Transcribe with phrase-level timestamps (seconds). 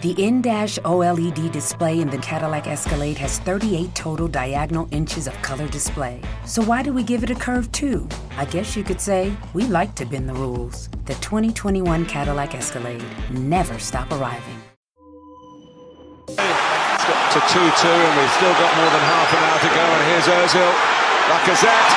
[0.00, 5.66] The in-dash OLED display in the Cadillac Escalade has 38 total diagonal inches of color
[5.66, 6.20] display.
[6.46, 8.06] So why do we give it a curve too?
[8.36, 10.88] I guess you could say we like to bend the rules.
[11.06, 13.02] The 2021 Cadillac Escalade.
[13.32, 14.62] Never stop arriving.
[16.28, 19.82] It's got to 2-2 and we've still got more than half an hour to go
[19.82, 20.74] and here's Ozil.
[21.26, 21.90] Lacazette.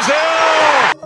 [0.00, 1.03] Ozil!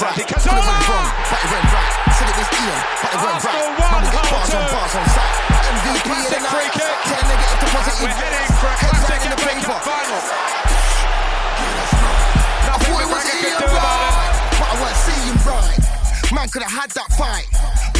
[0.00, 0.40] But it went right.
[0.40, 1.28] Could it went wrong, ah.
[1.28, 1.92] but it went right.
[2.16, 3.68] Said it was Ian, but it went right.
[3.76, 5.36] Man, we got bars on bars on site.
[5.60, 6.72] MVP Classic the night.
[7.04, 7.94] Ten negative deposit.
[8.00, 9.76] We're heading for a classic in the paper.
[9.84, 10.20] Final.
[12.64, 14.16] I thought it was Ian do about it.
[14.16, 15.80] right, but I weren't seeing right.
[16.32, 17.44] Man could have had that fight,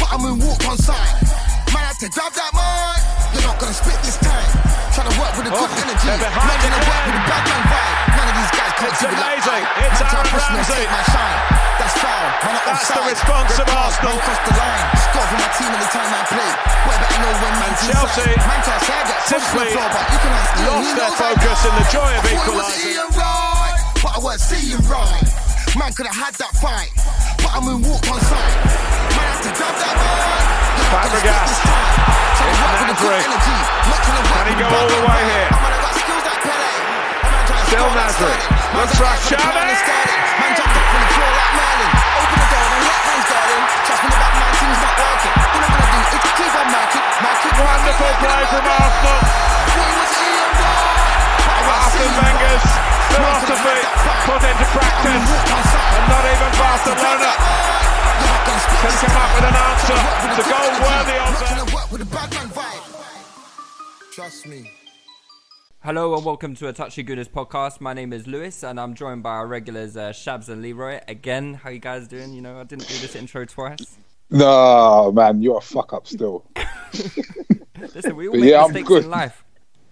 [0.01, 1.21] but I moonwalked on sight.
[1.69, 2.97] Man had to grab that mic.
[3.37, 4.49] You're not gonna spit this time.
[4.97, 6.07] Trying to work with a good Oh, energy.
[6.09, 7.93] Man gonna work with a bad man vibe.
[8.17, 9.63] None of these guys can't do it like amazing.
[9.69, 9.85] I.
[9.85, 10.89] It's Aaron to push me and Ramsey.
[10.89, 11.70] my shine.
[12.01, 12.25] That's foul.
[12.41, 14.15] I'm That's the response of Red card, Arsenal.
[14.17, 14.85] Man the line.
[15.01, 16.51] Score for my team anytime I play.
[16.81, 18.41] Boy, better know when man's Chelsea inside.
[18.41, 21.59] Man can't say I simply the floor, but you can ask lost he their focus
[21.67, 22.97] in the joy of I thought it was equalising.
[23.21, 25.25] Right, but I weren't seeing right.
[25.77, 26.91] Man could have had that fight,
[27.39, 28.55] but I moonwalked on sight.
[29.13, 30.41] Man had to grab that mic.
[30.81, 31.49] You're not gonna spit Fabregas.
[31.51, 31.89] this time.
[32.41, 33.29] Trying to It's work with a good Nasri.
[33.29, 33.57] energy.
[33.61, 35.49] Not trying to work Can he go all the way here?
[37.71, 38.35] The Xavi.
[39.39, 40.19] pound and started.
[40.43, 41.91] Man jumped up from the floor like Merlin.
[42.19, 43.61] Open the door and let man's garden.
[43.87, 45.35] Trust me, the back man team's not working.
[45.39, 47.05] All I'm gonna do is keep on marking.
[47.23, 47.53] Mark it.
[47.61, 49.19] Wonderful play from Arsenal.
[51.71, 52.65] Arsene Wenger's
[53.07, 53.79] philosophy
[54.27, 55.31] put into practice.
[55.95, 57.31] And not even Barcelona
[58.81, 59.99] can come up with an answer.
[60.27, 61.67] It's a goal worthy of them.
[64.11, 64.80] Trust me.
[65.83, 67.81] Hello and welcome to a Touchy Gooners podcast.
[67.81, 70.99] My name is Lewis and I'm joined by our regulars uh, Shabs and Leroy.
[71.07, 72.33] Again, how you guys doing?
[72.33, 73.97] You know, I didn't do this intro twice.
[74.29, 76.45] No, man, you're a fuck up still.
[77.95, 79.03] Listen, we all But make yeah, I'm mistakes good.
[79.05, 79.43] in life.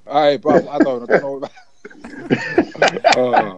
[0.06, 1.50] Hey, bro, I don't, I don't know.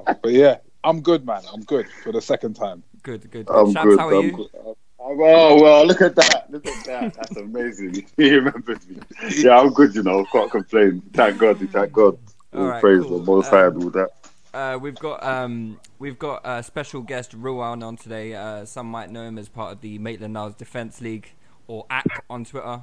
[0.05, 1.41] uh, but yeah, I'm good, man.
[1.53, 2.83] I'm good for the second time.
[3.03, 3.49] Good, good.
[3.49, 3.99] I'm Shabs, good.
[3.99, 4.31] how are I'm you?
[4.31, 4.75] good.
[5.03, 6.45] Oh well, look at that!
[6.49, 7.13] Look at that!
[7.15, 8.05] That's amazing.
[8.17, 8.97] He remembers me.
[9.35, 9.95] Yeah, I'm good.
[9.95, 11.01] You know, can't complain.
[11.13, 11.57] Thank God.
[11.71, 12.17] Thank God.
[12.53, 13.19] All Alright, praise cool.
[13.19, 14.09] the Most High Um, and all that.
[14.53, 18.35] Uh, we've got um, we've got a special guest Rilwan on today.
[18.35, 21.33] Uh, some might know him as part of the Maitland Niles Defence League
[21.67, 22.81] or AC on Twitter.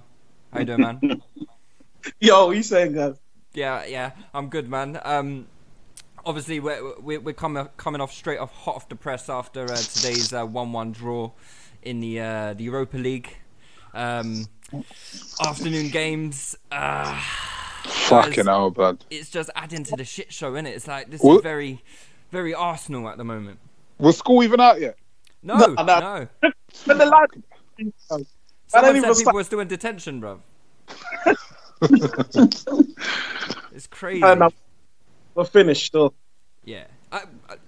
[0.53, 1.01] How you doing, man?
[2.21, 3.15] Yo, what you saying, guys?
[3.53, 4.99] Yeah, yeah, I'm good, man.
[5.05, 5.47] Um,
[6.25, 9.77] obviously, we're we're, we're coming coming off straight off hot off the press after uh,
[9.77, 11.31] today's uh, one-one draw
[11.83, 13.37] in the uh, the Europa League.
[13.95, 14.47] Um,
[15.45, 16.57] afternoon games.
[16.71, 17.21] Uh,
[17.85, 19.05] Fucking hell, blood.
[19.11, 20.71] it's just adding to the shit show, is it?
[20.71, 21.83] It's like this is very,
[22.31, 23.59] very Arsenal at the moment.
[23.99, 24.97] Was school even out yet?
[25.43, 25.67] No, no.
[25.75, 26.29] No, no.
[26.87, 27.35] But the lad, I
[27.79, 28.27] Someone don't
[28.69, 29.35] said even people start.
[29.35, 30.41] were still in detention, bro.
[33.73, 34.23] it's crazy.
[34.23, 34.49] I.
[35.35, 36.15] We're finished still.
[36.65, 36.85] Yeah.
[37.13, 37.59] I, I, how,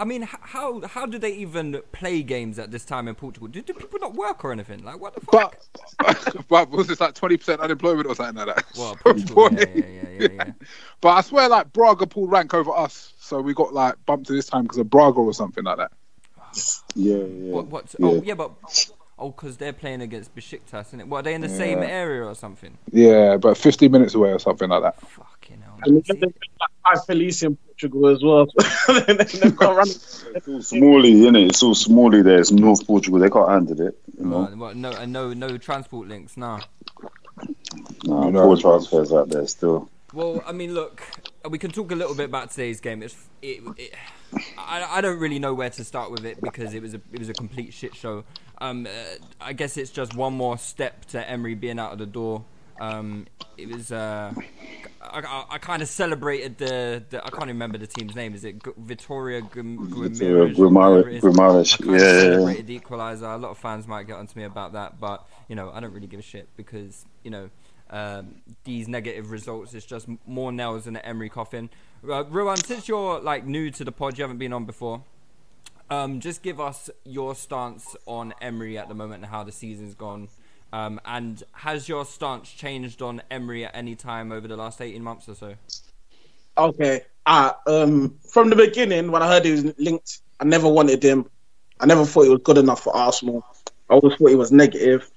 [0.00, 3.48] I mean, how how do they even play games at this time in Portugal?
[3.48, 4.82] Do, do people not work or anything?
[4.82, 5.58] Like, what the fuck?
[5.98, 8.64] But, but was this like 20% unemployment or something like that?
[8.78, 10.52] Well, Portugal, yeah, yeah, yeah, yeah, yeah.
[11.02, 13.12] But I swear, like, Braga pulled rank over us.
[13.20, 15.92] So we got, like, bumped to this time because of Braga or something like that.
[16.94, 17.52] Yeah, yeah.
[17.52, 17.66] What?
[17.66, 17.94] What?
[18.02, 18.18] Oh, yeah.
[18.18, 18.50] Oh, yeah, but
[19.18, 21.08] oh, because they're playing against Besiktas, isn't it?
[21.08, 21.18] What?
[21.18, 22.78] Are they in the same area or something?
[22.90, 25.00] Yeah, but 50 minutes away or something like that.
[25.08, 25.69] Fucking hell.
[25.84, 26.02] And man.
[26.08, 28.46] they've got like Felice in Portugal as well.
[28.88, 29.88] And then they've got run.
[29.88, 31.48] It's all smally, innit?
[31.50, 32.40] It's all smally there.
[32.40, 33.20] It's North Portugal.
[33.20, 33.98] They can't handle it.
[34.18, 36.36] You know, Uh, what, no, uh, no, no transport links.
[36.36, 36.60] Nah.
[38.04, 38.42] nah, No.
[38.42, 39.88] poor transfers out there still.
[40.12, 41.02] Well, I mean, look,
[41.48, 43.02] we can talk a little bit about today's game.
[43.02, 43.94] It's, it, it,
[44.58, 47.18] I, I don't really know where to start with it because it was a, it
[47.20, 48.24] was a complete shit show.
[48.60, 48.90] Um, uh,
[49.40, 52.44] I guess it's just one more step to Emery being out of the door.
[52.80, 53.26] Um,
[53.58, 54.32] it was, uh,
[55.02, 58.34] I, I, I kind of celebrated the, the I can't remember the team's name.
[58.34, 60.58] Is it Gu- Vitória Guimarães?
[60.58, 61.22] or whatever it is?
[61.22, 62.20] Guimaraes, yeah, of yeah, yeah.
[62.20, 63.34] celebrated the equaliser.
[63.34, 65.92] A lot of fans might get onto me about that, but you know I don't
[65.92, 67.50] really give a shit because you know
[67.90, 71.68] um, these negative results is just more nails in the Emery coffin.
[72.02, 75.04] Uh, Rilwan, since you're like new to the pod, you haven't been on before.
[75.90, 79.94] Um, just give us your stance on Emery at the moment and how the season's
[79.94, 80.28] gone.
[80.72, 85.02] Um, and has your stance changed on Emery at any time over the last 18
[85.02, 85.54] months or so?
[86.56, 87.02] Okay.
[87.26, 91.26] Ah, um, from the beginning, when I heard he was linked, I never wanted him.
[91.80, 93.44] I never thought he was good enough for Arsenal.
[93.88, 95.10] I always thought he was negative.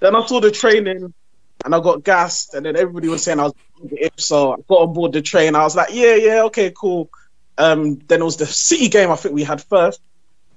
[0.00, 1.12] Then I saw the training,
[1.64, 4.80] and I got gassed, and then everybody was saying I was negative, so I got
[4.80, 5.54] on board the train.
[5.54, 7.10] I was like, yeah, yeah, okay, cool.
[7.56, 10.00] Um, then it was the City game I think we had first.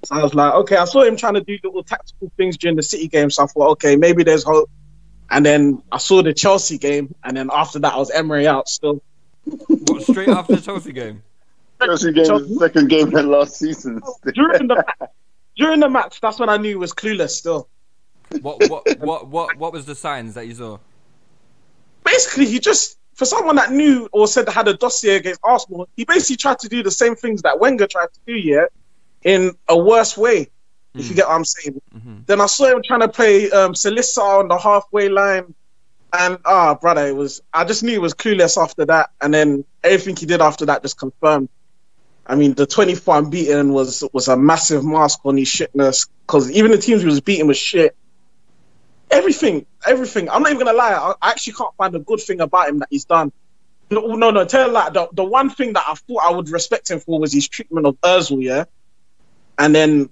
[0.04, 2.76] So I was like, okay, I saw him trying to do little tactical things during
[2.76, 4.70] the City game, so I thought, okay, maybe there's hope.
[5.30, 8.68] And then I saw the Chelsea game, and then after that, I was Emery out
[8.68, 9.02] still.
[9.46, 11.24] What, straight after the Chelsea game?
[11.82, 14.02] Chelsea game is the second game of last season.
[14.34, 15.12] during the match,
[15.56, 17.70] during the match, that's when I knew he was clueless still.
[18.42, 20.80] What, what, what, what, what was the signs that you saw?
[22.04, 25.88] Basically, he just for someone that knew or said that had a dossier against Arsenal,
[25.96, 28.66] he basically tried to do the same things that Wenger tried to do, yeah,
[29.24, 30.50] in a worse way.
[30.94, 31.82] If you get what I'm saying.
[32.26, 35.54] Then I saw him trying to play um, on the halfway line,
[36.12, 37.42] and ah, brother, it was.
[37.54, 40.82] I just knew he was clueless after that, and then everything he did after that
[40.82, 41.48] just confirmed.
[42.26, 46.72] I mean, the 24 unbeaten was was a massive mask on his shitness because even
[46.72, 47.96] the teams he was beating was shit.
[49.10, 50.30] Everything, everything.
[50.30, 51.16] I'm not even gonna lie.
[51.22, 53.32] I, actually can't find a good thing about him that he's done.
[53.90, 54.46] No, no, no.
[54.46, 57.34] Tell like the the one thing that I thought I would respect him for was
[57.34, 58.66] his treatment of Özil, yeah.
[59.62, 60.10] And then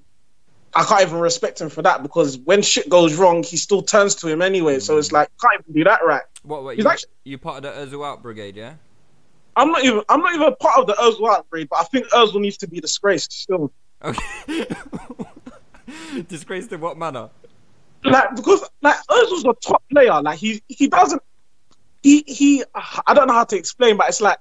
[0.76, 4.14] I can't even respect him for that because when shit goes wrong, he still turns
[4.16, 4.80] to him anyway.
[4.80, 5.14] So it's mm.
[5.14, 6.22] like can't even do that right.
[6.44, 8.76] What, what He's you, actually- you part of the Özil out brigade, yeah?
[9.56, 12.40] I'm not even I'm not even part of the Özil brigade, but I think Özil
[12.42, 13.72] needs to be disgraced still.
[14.04, 14.66] Okay.
[16.28, 17.30] Disgraced in what manner?
[18.04, 20.22] Like because like Özil's a top player.
[20.22, 21.22] Like he he doesn't
[22.04, 24.38] he he I don't know how to explain, but it's like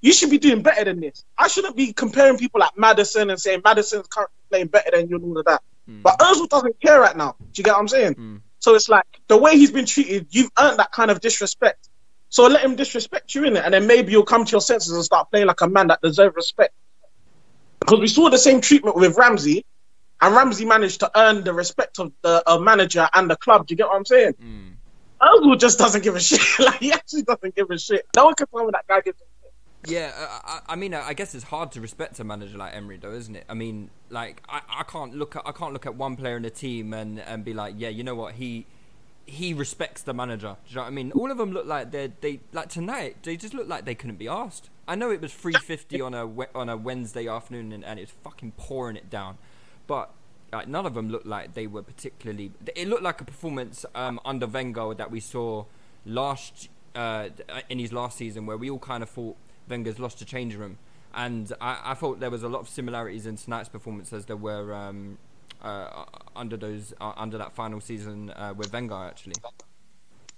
[0.00, 1.24] you should be doing better than this.
[1.38, 5.16] I shouldn't be comparing people like Madison and saying Madison's currently playing better than you
[5.16, 5.62] and all of that.
[6.02, 7.34] But Özil doesn't care right now.
[7.38, 8.14] Do you get what I'm saying?
[8.60, 11.88] So it's like the way he's been treated, you've earned that kind of disrespect.
[12.30, 14.92] So let him disrespect you in it, and then maybe you'll come to your senses
[14.92, 16.74] and start playing like a man that deserves respect.
[17.80, 19.64] Because we saw the same treatment with Ramsey,
[20.20, 23.66] and Ramsey managed to earn the respect of the uh, manager and the club.
[23.66, 24.34] Do you get what I'm saying?
[25.22, 26.40] Özil just doesn't give a shit.
[26.58, 28.04] like he actually doesn't give a shit.
[28.16, 29.27] No one can tell me that guy gives a shit.
[29.88, 32.98] Yeah, uh, I, I mean, I guess it's hard to respect a manager like Emery,
[32.98, 33.44] though, isn't it?
[33.48, 36.42] I mean, like, I, I can't look at I can't look at one player in
[36.42, 38.66] the team and, and be like, yeah, you know what, he
[39.24, 40.56] he respects the manager.
[40.66, 41.12] Do you know what I mean?
[41.12, 43.16] All of them look like they they like tonight.
[43.22, 44.68] They just look like they couldn't be asked.
[44.86, 48.12] I know it was three fifty on a on a Wednesday afternoon and, and it's
[48.22, 49.38] fucking pouring it down,
[49.86, 50.10] but
[50.52, 52.52] like none of them looked like they were particularly.
[52.74, 55.64] It looked like a performance um, under Wenger that we saw
[56.04, 57.28] last uh,
[57.70, 59.36] in his last season, where we all kind of thought
[59.68, 60.78] Wenger's lost the change room,
[61.14, 64.36] and I, I thought there was a lot of similarities in tonight's performance as there
[64.36, 65.18] were um,
[65.62, 66.04] uh,
[66.36, 69.34] under those uh, under that final season uh, with Wenger actually.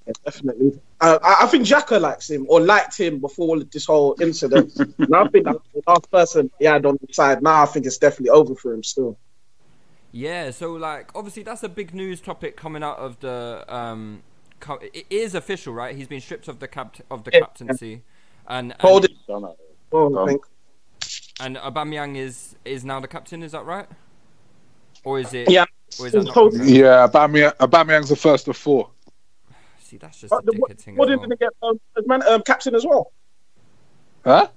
[0.07, 0.81] Yeah, definitely.
[1.01, 4.73] Uh, I, I think Xhaka likes him or liked him before this whole incident.
[4.99, 7.43] and I think that's the last person he had on the side.
[7.43, 9.19] Now I think it's definitely over for him still.
[10.13, 14.23] Yeah, so like obviously that's a big news topic coming out of the um
[14.59, 15.95] co- it is official, right?
[15.95, 17.41] He's been stripped of the cap of the Yeah.
[17.41, 18.03] captaincy.
[18.51, 19.13] And and, Hold it.
[19.93, 20.41] Oh, I Um,
[21.41, 23.87] and Aubameyang is is now the captain, is that right?
[25.05, 25.65] Or is it Yeah.
[25.99, 28.91] or is that not told- Yeah, Aubameyang, Aubameyang's the first of four.
[29.79, 30.95] See, that's just But a the, thing.
[30.95, 31.29] as Holding well.
[31.29, 33.13] didn't get um, as man, um, captain as well.
[34.25, 34.49] Huh?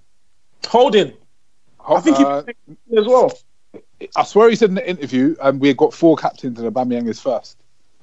[0.68, 1.14] Holding.
[1.88, 2.44] I think he Uh,
[2.98, 3.32] as well.
[4.16, 7.20] I swear he said in the interview, and we got four captains, and Aubameyang is
[7.22, 7.58] first.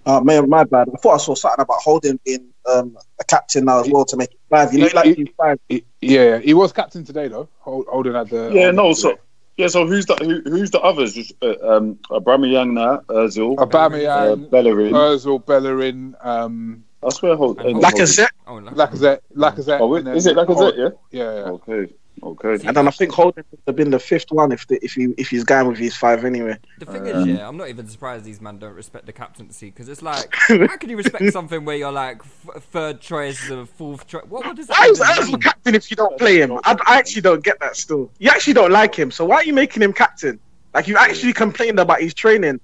[0.06, 0.88] Uh, my, my bad.
[0.92, 4.16] I thought I saw something about Holding being um, a captain now as well to
[4.16, 4.72] make it five.
[4.74, 5.58] You look like he's five.
[5.68, 7.48] He- yeah, he was captain today though.
[7.60, 8.88] Hol- Holding had the Yeah, no.
[8.88, 9.00] today.
[9.00, 9.18] So
[9.56, 11.14] yeah, so who's the who, who's the others?
[11.14, 14.92] Just, uh, um, Aubameyang now, Özil, uh, Aubameyang, Bellerin.
[14.92, 17.60] Özil, Bellerin, um, I swear, hold.
[17.60, 18.28] And uh, Lacazette.
[18.46, 18.70] Oh, no.
[18.72, 19.80] Lacazette, Lacazette.
[19.80, 20.76] Oh, and is it Lacazette?
[20.76, 20.88] Yeah.
[21.10, 21.50] Yeah, yeah.
[21.56, 21.92] Okay.
[22.22, 22.52] Okay.
[22.66, 25.14] And then I think Holding would have been the fifth one if the, if he
[25.16, 26.58] if he's going with his five anyway.
[26.78, 29.88] The thing is, yeah, I'm not even surprised these men don't respect the captaincy because
[29.88, 34.06] it's like, how can you respect something where you're like f- third choice or fourth
[34.06, 34.24] choice?
[34.28, 36.52] What, what does that Why is even Özil captain if you don't play him?
[36.64, 38.10] I, I actually don't get that still.
[38.18, 40.38] You actually don't like him, so why are you making him captain?
[40.74, 42.60] Like you actually complained about his training,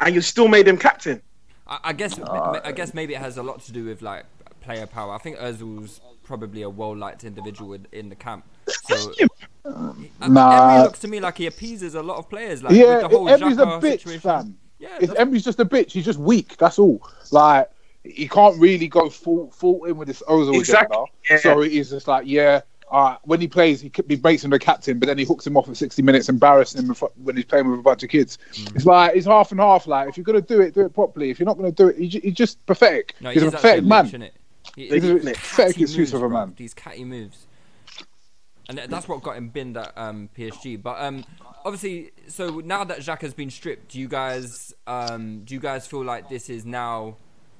[0.00, 1.22] and you still made him captain.
[1.66, 2.60] I, I guess, Ah.
[2.64, 4.24] I guess maybe it has a lot to do with like
[4.60, 5.14] player power.
[5.14, 8.44] I think Özil's probably a well liked individual in, in the camp.
[8.68, 9.12] So
[10.20, 10.70] I- Nah.
[10.74, 12.62] Emery looks to me like he appeases a lot of players.
[12.62, 14.20] Like yeah, with the whole Emery's a bitch, situation.
[14.20, 14.58] fam.
[14.78, 16.56] Yeah, If that's- Emery's just a bitch, he's just weak.
[16.56, 17.02] That's all.
[17.32, 17.68] Like
[18.04, 21.12] he can't really go full full in with this Ozil Exactly, agenda.
[21.30, 21.36] yeah.
[21.38, 24.58] So it is just like, yeah, uh, when he plays, he, he makes him the
[24.60, 26.94] captain, but then he hooks him off at 60 minutes, embarrassing him
[27.24, 28.38] when he's playing with a bunch of kids.
[28.52, 28.76] Mm.
[28.76, 29.88] It's like it's half and half.
[29.88, 31.30] Like if you're gonna do it, do it properly.
[31.30, 33.14] If you're not gonna do it, he, ju- he's just pathetic.
[33.20, 34.04] No, he's a is pathetic actually man.
[34.04, 34.30] lich, innit?
[34.76, 36.32] He- He's a he's pathetic excuse moves, of a bruv.
[36.32, 36.54] man.
[36.56, 37.45] These catty moves,
[38.68, 40.82] and that's what got him binned at um, PSG.
[40.82, 41.24] But um,
[41.64, 45.86] obviously, so now that Xhaka has been stripped, do you guys um, do you guys
[45.86, 47.16] feel like this is now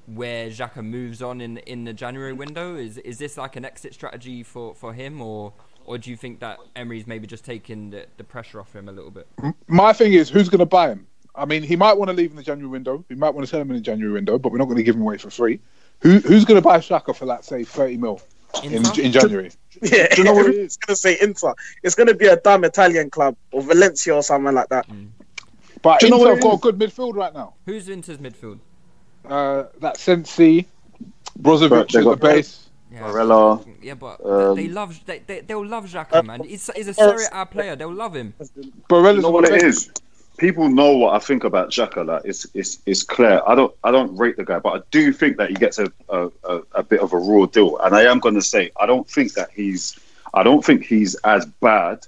[0.07, 2.75] where Xhaka moves on in in the January window?
[2.75, 5.53] Is is this like an exit strategy for, for him, or
[5.85, 8.91] or do you think that Emery's maybe just taking the, the pressure off him a
[8.91, 9.27] little bit?
[9.67, 11.07] My thing is, who's going to buy him?
[11.33, 13.05] I mean, he might want to leave in the January window.
[13.07, 14.83] He might want to sell him in the January window, but we're not going to
[14.83, 15.59] give him away for free.
[16.01, 18.21] Who, who's going to buy Xhaka for, like, say, 30 mil
[18.63, 19.01] in, Inter?
[19.01, 19.51] in January?
[19.91, 21.53] Yeah, Do you know what it everyone's gonna say Inter.
[21.83, 24.85] It's gonna be a dumb Italian club or Valencia or something like that.
[25.81, 27.53] But Do you know Inter what have got a good midfield right now.
[27.65, 28.59] Who's Inter's midfield?
[29.27, 30.67] Uh, that Sensi,
[31.39, 32.63] Brozovic at the got- base.
[32.89, 33.67] Yeah, Barella.
[33.81, 36.41] yeah, but Um, they love they, they they'll love Xhaka, man.
[36.45, 37.75] He's, he's a Serie A player.
[37.75, 38.33] They'll love him.
[38.89, 39.63] Barella's You know what the it bench.
[39.75, 39.91] is?
[40.37, 42.05] People know what I think about Xhaka.
[42.05, 43.41] Like it's it's it's clear.
[43.47, 45.91] I don't I don't rate the guy, but I do think that he gets a
[46.09, 47.77] a, a, a bit of a raw deal.
[47.79, 49.99] And I am going to say I don't think that he's
[50.33, 52.05] I don't think he's as bad.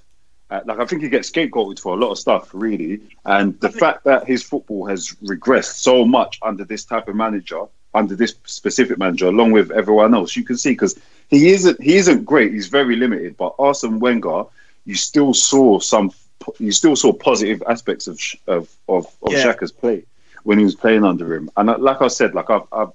[0.50, 3.00] Uh, like I think he gets scapegoated for a lot of stuff, really.
[3.24, 7.62] And the fact that his football has regressed so much under this type of manager,
[7.94, 11.96] under this specific manager, along with everyone else, you can see because he isn't he
[11.96, 12.52] isn't great.
[12.52, 13.36] He's very limited.
[13.36, 14.44] But Arsene Wenger,
[14.84, 16.12] you still saw some
[16.58, 19.44] you still saw positive aspects of of of, of Yeah.
[19.44, 20.04] Xhaka's play
[20.44, 21.50] when he was playing under him.
[21.56, 22.92] And like I said, like I've, I've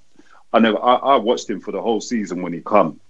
[0.52, 3.00] I never I, I watched him for the whole season when he come,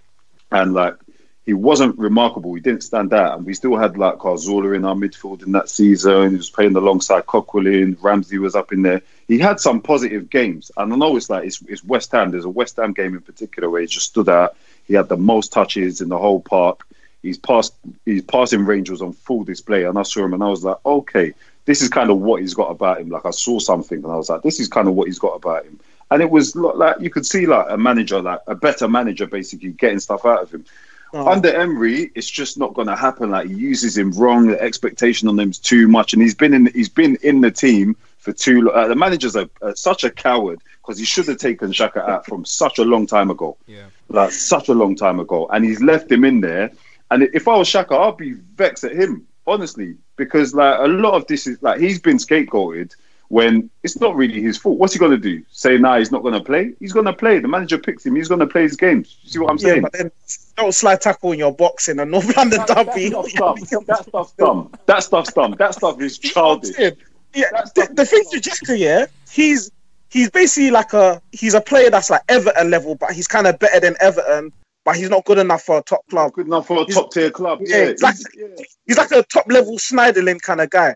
[0.50, 0.97] and like
[1.45, 2.55] he wasn't remarkable.
[2.55, 5.69] He didn't stand out, and we still had like Cazorla in our midfield in that
[5.71, 6.31] season.
[6.31, 7.97] He was playing alongside Coquelin.
[8.02, 9.02] Ramsey was up in there.
[9.28, 12.31] He had some positive games, and I know it's like it's, it's West Ham.
[12.33, 14.57] There's a West Ham game in particular where he just stood out.
[14.87, 16.87] He had the most touches in the whole park.
[17.26, 17.71] His pass,
[18.04, 20.78] his passing range was on full display, and I saw him, and I was like,
[20.85, 23.11] okay, this is kind of what he's got about him.
[23.11, 25.35] Like I saw something, and I was like, this is kind of what he's got
[25.35, 25.78] about him.
[26.11, 29.71] And it was like you could see like a manager, like a better manager, basically
[29.73, 30.64] getting stuff out of him.
[31.12, 33.30] Under Emery, it's just not going to happen.
[33.30, 34.49] Like he uses him wrong.
[34.49, 36.66] The expectation on him is too much, and he's been in.
[36.66, 38.62] He's been in the team for too.
[38.62, 38.76] long.
[38.76, 42.26] Uh, the manager's a, uh, such a coward because he should have taken Xhaka out
[42.26, 43.56] from such a long time ago.
[43.66, 43.87] Yeah.
[44.09, 46.71] like such a long time ago, and he's left him in there.
[47.10, 51.14] And if I was Xhaka, I'd be vexed at him, honestly, because like a lot
[51.14, 52.94] of this is like he's been scapegoated
[53.28, 54.78] when it's not really his fault.
[54.78, 55.42] What's he gonna do?
[55.50, 56.75] Say nah, he's not gonna play.
[56.80, 57.38] He's gonna play.
[57.40, 58.14] The manager picks him.
[58.16, 59.18] He's gonna play his games.
[59.22, 59.82] You see what I'm Yeah, saying?
[59.82, 60.10] but then
[60.56, 63.08] don't slide tackle in your box in a North London derby.
[63.10, 63.84] That stuff's dumb.
[63.86, 64.72] That stuff's dumb.
[64.86, 65.54] That stuff's dumb.
[65.58, 66.76] That stuff is childish.
[66.78, 69.70] Yeah, the, the thing to Xhaka, yeah, he's
[70.08, 73.58] he's basically like a he's a player that's like Everton level, but he's kind of
[73.58, 74.52] better than Everton,
[74.87, 76.33] but he's not good enough for a top club.
[76.33, 77.59] Good enough for a He's- top tier club.
[77.62, 78.47] Yeah, Yeah, it's like yeah.
[78.87, 80.95] he's like a top level Schneiderlin kind of guy.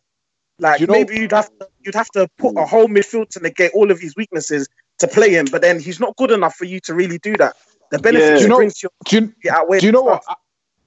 [0.61, 3.41] Like You know- maybe you'd have to, you'd have to put a whole midfield to
[3.41, 4.69] negate all of his weaknesses
[5.01, 7.57] to play him, but then he's not good enough for you to really do that.
[7.91, 8.33] The benefits Yeah.
[8.35, 10.25] he Do you know- brings to Do you, your outweigh do you know the what?
[10.29, 10.35] I,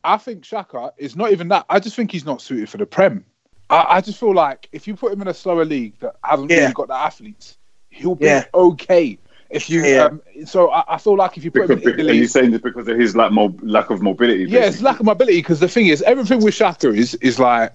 [0.05, 1.65] I think Xhaka is not even that.
[1.69, 3.25] I just think he's not suited for the Prem.
[3.69, 6.49] I, I just feel like if you put him in a slower league that hasn't
[6.51, 6.57] Yeah.
[6.61, 7.57] really got the athletes,
[7.89, 8.45] he'll be Yeah.
[8.53, 9.17] okay.
[9.53, 10.05] If you, Yeah.
[10.05, 12.17] um, so I, I feel like if you put Because, him in because, are Italy,
[12.17, 14.45] you saying this because of his like mo- lack of mobility?
[14.45, 15.37] yeah, it's lack of mobility.
[15.39, 17.71] Because the thing is, everything with Xhaka is is like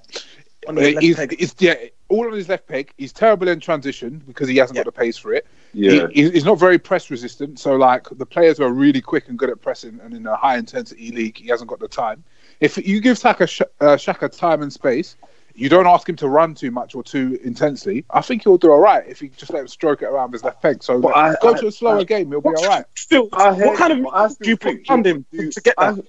[0.66, 1.36] On his left he's, peg.
[1.38, 1.74] it's yeah,
[2.08, 2.92] all on his left peg.
[2.98, 4.84] He's terrible in transition because he hasn't Yeah.
[4.84, 5.46] got the pace for it.
[5.72, 6.08] yeah.
[6.12, 7.58] He, he's not very press resistant.
[7.60, 10.36] So like the players who are really quick and good at pressing, and in a
[10.36, 12.24] high intensity league, he hasn't got the time.
[12.60, 15.16] If you give Saka uh, Xhaka time and space,
[15.58, 18.04] you don't ask him to run too much or too intensely.
[18.10, 20.44] I think he'll do all right if you just let him stroke it around his
[20.44, 20.82] left peg.
[20.82, 22.84] So But like, I- go I- to a slower I- game, he'll be all right.
[22.96, 25.24] Still, I hear what kind you, of but I do you put think- around him
[25.32, 26.04] do you- to get I- that?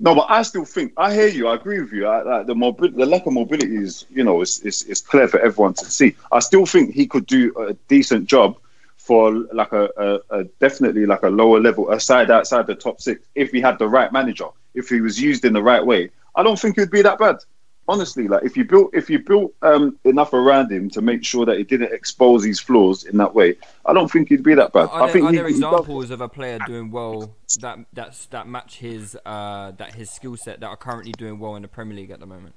[0.00, 1.46] No, but I still think I hear you.
[1.46, 2.06] I agree with you.
[2.06, 5.28] I, like the mobi- the lack of mobility is, you know, it's, it's it's clear
[5.28, 6.16] for everyone to see.
[6.32, 8.56] I still think he could do a decent job
[8.96, 9.88] for like a,
[10.30, 13.60] a, a definitely like a lower level, a side outside the top six, if he
[13.60, 16.10] had the right manager, if he was used in the right way.
[16.34, 17.36] I don't think it'd be that bad.
[17.88, 21.44] Honestly, like if you built if you built um, enough around him to make sure
[21.44, 24.72] that he didn't expose his flaws in that way, I don't think he'd be that
[24.72, 24.88] bad.
[24.88, 27.34] Are I there, think are he- there he does- examples of a player doing well
[27.60, 31.56] that that's that match his uh, that his skill set that are currently doing well
[31.56, 32.54] in the Premier League at the moment?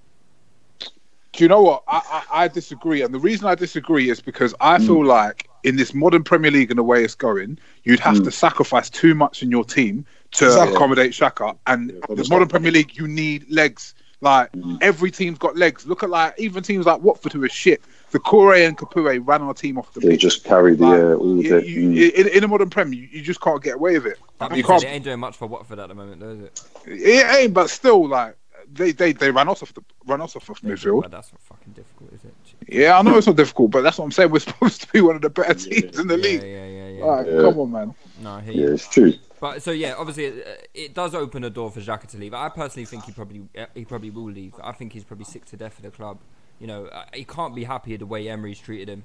[0.80, 1.84] Do you know what?
[1.88, 5.76] I, I, I disagree, and the reason I disagree is because I feel like in
[5.76, 9.44] this modern Premier League and the way it's going, you'd have to sacrifice too much
[9.44, 10.76] in your team to Exactly.
[10.76, 11.58] accommodate Xhaka.
[11.68, 13.96] And but the modern Premier League, you need legs.
[14.26, 14.50] Like
[14.82, 15.86] every team's got legs.
[15.86, 17.80] Look at like even teams like Watford who are shit.
[18.12, 20.22] Doucouré and Capoue ran our team off the They pitch.
[20.22, 21.70] just carried the Like, uh, all you- the.
[21.70, 22.12] you- mm.
[22.14, 24.18] in, in a modern Prem, you, you just can't get away with it.
[24.40, 26.60] That You can't it ain't doing much for Watford at the moment, does it?
[26.88, 28.36] It ain't, but still, like
[28.74, 31.04] they they, they ran us off the run us off of midfield.
[31.04, 32.34] But that's not fucking difficult, is it?
[32.68, 34.32] Yeah, I know it's not difficult, but that's what I'm saying.
[34.32, 36.42] We're supposed to be one of the better teams in the Yeah, league.
[36.42, 37.06] yeah, yeah, yeah.
[37.06, 37.42] Like, Yeah.
[37.42, 37.96] come on, man.
[38.24, 39.14] No, I Yeah, it's true.
[39.40, 42.34] But so yeah, obviously it, it does open a door for Xhaka to leave.
[42.34, 44.54] I personally think he probably uh, he probably will leave.
[44.64, 46.20] I think he's probably sick to death of the club.
[46.60, 49.04] You know, uh, he can't be happy the way Emery's treated him.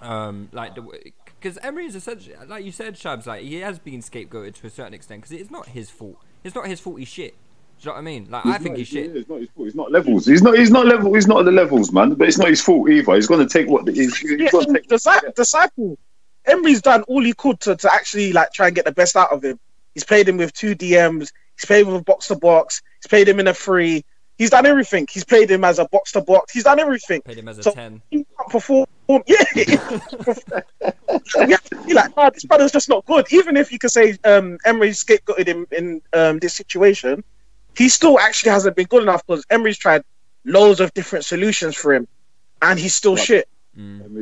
[0.00, 0.82] Um, like the
[1.24, 3.26] because Emery is essentially like you said, Shabs.
[3.26, 6.16] Like he has been scapegoated to a certain extent because it's not his fault.
[6.44, 6.98] It's not his fault.
[6.98, 7.34] He's shit.
[7.80, 8.26] Do you know what I mean?
[8.30, 9.14] Like I think he's shit.
[9.16, 9.66] It's not his fault.
[9.66, 10.26] He's not levels.
[10.26, 10.56] He's not.
[10.56, 11.14] He's not level.
[11.14, 12.14] He's not at the levels, man.
[12.14, 13.14] But it's not his fault either.
[13.14, 13.88] He's going to take what.
[13.88, 14.88] He's, he's Yeah, going to take.
[14.88, 15.98] Disci- disciple.
[16.46, 19.32] Emery's done all he could to, to actually like try and get the best out
[19.32, 19.58] of him.
[19.94, 21.30] He's played him with two DMs.
[21.56, 22.82] He's played him with a box to box.
[23.00, 24.04] He's played him in a three.
[24.38, 25.06] He's done everything.
[25.10, 26.52] He's played him as a box to box.
[26.52, 27.20] He's done everything.
[27.22, 28.02] Played him as a So- ten.
[28.10, 28.86] He can't perform.
[29.26, 33.30] Yeah, we have to be like, nah, this brother's just not good.
[33.30, 37.22] Even if you could say um, Emery scapegoated him in um, this situation,
[37.76, 40.02] he still actually hasn't been good enough because Emery's tried
[40.46, 42.08] loads of different solutions for him,
[42.62, 43.48] and he's still shit.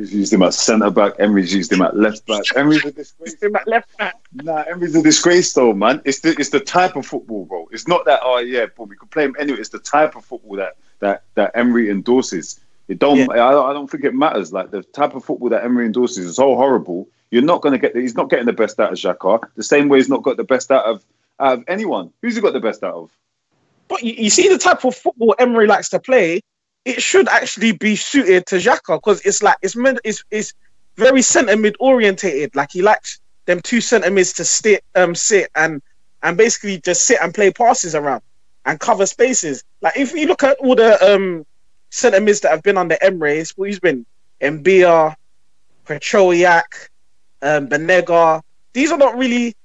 [0.01, 1.13] Emery's used him at centre back.
[1.19, 2.43] Emery's used him at left back.
[2.55, 3.41] Emery's a disgrace.
[3.41, 4.15] Him at left back.
[4.33, 6.01] Nah, Emery's a disgrace though, man.
[6.05, 7.67] It's the it's the type of football, bro.
[7.71, 9.59] It's not that oh yeah, but we could play him anyway.
[9.59, 12.59] It's the type of football that that that Emery endorses.
[12.87, 13.17] It don't.
[13.17, 13.27] Yeah.
[13.31, 14.51] I, don't- I don't think it matters.
[14.51, 17.07] Like the type of football that Emery endorses is so horrible.
[17.29, 17.93] You're not going to get.
[17.93, 19.41] The, he's not getting the best out of Xhaka.
[19.55, 21.05] The same way he's not got the best out of
[21.39, 22.11] out of anyone.
[22.21, 23.11] Who's he got the best out of?
[23.87, 26.41] But you, you see the type of football Emery likes to play,
[26.85, 30.53] it should actually be suited to Xhaka because it's like it's meant it's it's
[30.95, 32.55] very centre mid orientated.
[32.55, 35.81] Like he likes them two centre mids to sit um sit and
[36.23, 38.21] and basically just sit and play passes around
[38.65, 39.63] and cover spaces.
[39.81, 41.45] Like if you look at all the um
[41.89, 44.05] centre mids that have been under Emery, it's who's been
[44.41, 45.15] Mbia,
[45.85, 46.89] Petroviak,
[47.41, 48.41] um, Banega.
[48.73, 49.55] These are not really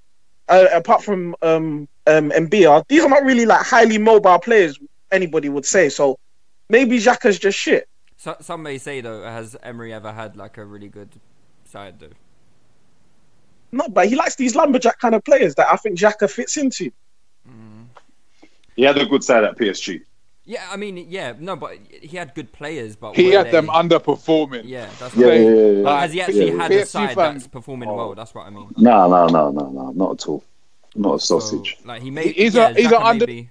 [0.49, 4.79] uh, apart from um, um, Mbia, these are not really like highly mobile players.
[5.11, 6.19] Anybody would say so.
[6.69, 7.89] Maybe Xhaka's just shit.
[8.17, 11.11] So, some may say though, has Emery ever had like a really good
[11.65, 12.09] side though?
[13.73, 16.91] No, but he likes these lumberjack kind of players that I think Xhaka fits into.
[17.49, 17.87] Mm.
[18.75, 20.03] He had a good side at PSG.
[20.49, 23.67] Yeah, I mean, yeah, no, but he had good players, but He were had them
[23.67, 24.63] underperforming.
[24.65, 25.57] Yeah, that's Yeah, what I yeah, mean.
[25.57, 25.83] yeah, yeah.
[25.83, 26.57] But has he actually Yeah.
[26.63, 27.97] had a PSG side fans- that's performing oh.
[27.97, 28.15] well?
[28.15, 28.69] That's what I mean.
[28.77, 30.45] No, no, no, no, no, not at all.
[30.95, 31.77] Not a So, sausage.
[31.85, 32.35] like he made.
[32.37, 33.51] He's a- he's a Xhaka under- maybe-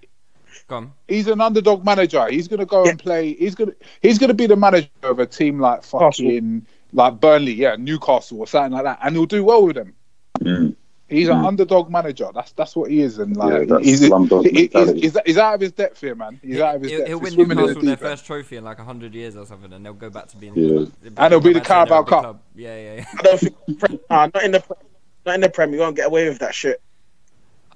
[0.68, 0.94] Go on.
[1.08, 2.28] He's an underdog manager.
[2.28, 3.34] He's gonna go and play.
[3.34, 7.76] He's gonna he's gonna be the manager of a team like fucking like Burnley, yeah,
[7.78, 9.94] Newcastle or something like that, and he'll do well with them.
[10.40, 10.76] Mm.
[11.08, 12.30] He's an underdog manager.
[12.34, 15.54] That's that's what he is, and like that's he's, slumdog he- he's, he's, he's out
[15.54, 16.40] of his depth here, man.
[16.42, 17.10] He's out of his He'll, depth.
[17.10, 19.72] he'll He's win swimming the Newcastle their first trophy in like hundred years or something,
[19.72, 20.56] and they'll go back to being.
[20.56, 20.86] Yeah.
[21.18, 22.22] And it'll be the back to Carabao Cup.
[22.22, 22.40] club.
[22.56, 23.06] Yeah, yeah, yeah.
[23.20, 23.56] I don't think,
[24.10, 24.64] nah, not in the
[25.28, 25.74] not in the Prem.
[25.74, 26.82] You won't get away with that shit.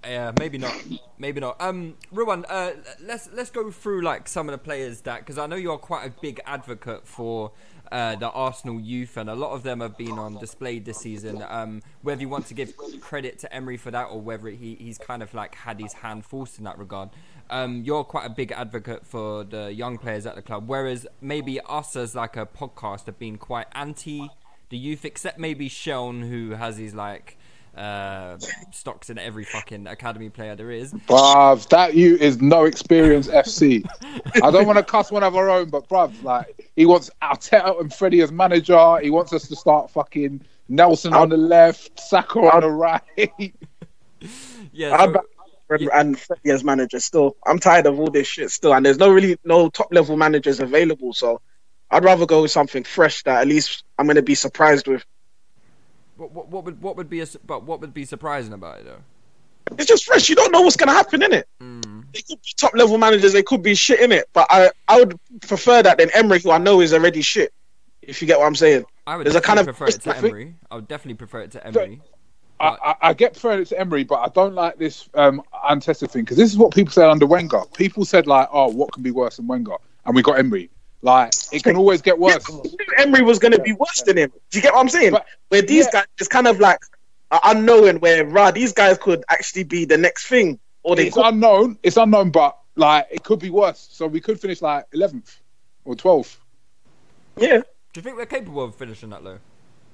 [0.04, 0.74] Yeah, maybe not.
[1.18, 1.60] Maybe not.
[1.60, 5.46] Um, Rilwan, uh, let's let's go through like some of the players that because I
[5.46, 7.52] know you're quite a big advocate for
[7.92, 11.44] uh, the Arsenal youth, and a lot of them have been on display this season.
[11.48, 14.98] Um, whether you want to give credit to Emery for that, or whether he, he's
[14.98, 17.10] kind of like had his hand forced in that regard.
[17.50, 21.60] Um, you're quite a big advocate for the young players at the club, whereas maybe
[21.62, 24.30] us as like a podcast have been quite anti
[24.70, 27.38] the youth, except maybe Sean, who has his like
[27.80, 28.38] uh,
[28.72, 30.94] stocks in every fucking academy player there is.
[30.94, 33.86] Bruv, that you is no experience FC.
[34.44, 37.80] I don't want to cuss one of our own, but bruv, like he wants Arteta
[37.80, 39.00] and Freddie as manager.
[39.02, 43.02] He wants us to start fucking Nelson on the left, Saka on the right.
[44.72, 45.24] Yeah, I'm so- back
[45.70, 47.38] and, and Freddie as manager still.
[47.46, 50.60] I'm tired of all this shit still, and there's no really no top level managers
[50.60, 51.14] available.
[51.14, 51.42] So
[51.92, 55.06] I'd rather go with something fresh that at least I'm gonna be surprised with.
[56.20, 58.86] What, what, what would what would be a, but what would be surprising about it
[58.86, 59.02] though?
[59.78, 60.30] It's just fresh.
[60.30, 61.48] You don't know what's gonna happen in it.
[61.60, 63.34] They could be top level managers.
[63.34, 64.28] They could be shit in it.
[64.34, 67.54] But I I would prefer that than Emery, who I know is already shit.
[68.02, 68.86] If you get what I'm saying.
[69.06, 70.56] I would There's a definitely kind of- prefer it to I Emery.
[70.72, 72.02] I would definitely prefer it to Emery.
[72.62, 76.12] I, I, I get preferring it to Emery, but I don't like this um, untested
[76.12, 77.62] thing because this is what people said under Wenger.
[77.74, 80.70] People said like, "Oh, what can be worse than Wenger?" And we got Emery.
[81.02, 82.44] Like it can always get worse.
[82.50, 84.32] I knew Emery was going to be worse than him.
[84.50, 85.12] Do you get what I'm saying?
[85.12, 85.92] But- where these yeah.
[86.02, 86.80] guys, it's kind of like
[87.32, 91.16] uh, unknowing where rah, these guys could actually be the next thing, or they It's
[91.16, 91.26] could.
[91.26, 91.78] unknown.
[91.84, 93.88] It's unknown, but like it could be worse.
[93.92, 95.40] So we could finish like eleventh
[95.86, 96.38] or twelfth.
[97.38, 97.64] Yeah, Do
[97.96, 99.38] you think we're capable of finishing that low?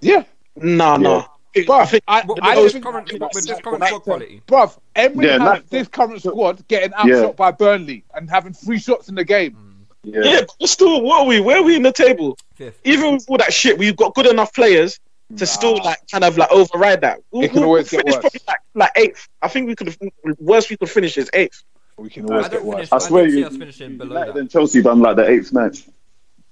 [0.01, 0.23] Yeah,
[0.55, 1.17] No, no.
[1.19, 4.41] I think- I think I, What, I with this current, with this current squad quality.
[4.45, 7.31] Bruv, Emery Yeah, has this current squad getting outshot Yeah.
[7.31, 9.64] by Burnley and having three shots in the game.
[10.05, 10.21] Yeah.
[10.23, 11.39] yeah, but still, what are we?
[11.39, 12.37] Where are we in the table?
[12.55, 12.79] Fifth.
[12.83, 14.99] Even with all that shit, we've got good enough players
[15.37, 17.19] to still like kind of like override that.
[17.31, 18.21] We'll, It can we'll always get finish worse.
[18.21, 19.27] probably like, like eighth.
[19.41, 19.95] I think we could.
[20.39, 21.63] Worst we could finish is eighth.
[21.97, 22.75] We can always don't get worse.
[22.75, 24.39] finish- I I swear don't you, us finishing below United that.
[24.41, 25.85] and Chelsea done like the eighth match.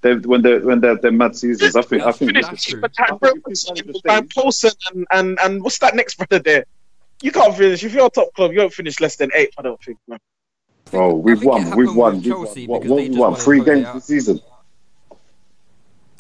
[0.02, 1.76] They when they when they're, they're mad seasons.
[1.76, 2.82] I think I That's think true, this that's true.
[2.82, 5.78] But I think bro, if you manage to Van stay- Paulson and, and and what's
[5.80, 6.66] that next brother there?
[7.22, 8.52] You can't finish if you're a top club.
[8.52, 9.54] You don't finish less than eighth.
[9.58, 9.98] I don't think.
[10.08, 10.20] Man.
[10.94, 11.76] Oh, we've won.
[11.76, 12.22] We've won.
[12.22, 12.46] We've won.
[12.68, 13.36] What, because what we just won?
[13.36, 14.42] Three games this season.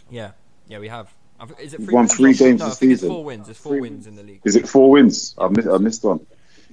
[0.09, 0.31] Yeah,
[0.67, 1.13] yeah, we have.
[1.59, 3.09] Is it We've three won three games no, this I think it's season.
[3.09, 3.49] four wins.
[3.49, 4.41] It's four wins in the league.
[4.45, 5.36] Is it four wins?
[5.38, 5.67] I missed.
[5.67, 6.25] I missed one.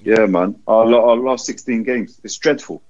[0.03, 0.61] Yeah, man.
[0.67, 2.21] Our, our last sixteen games.
[2.23, 2.83] It's dreadful.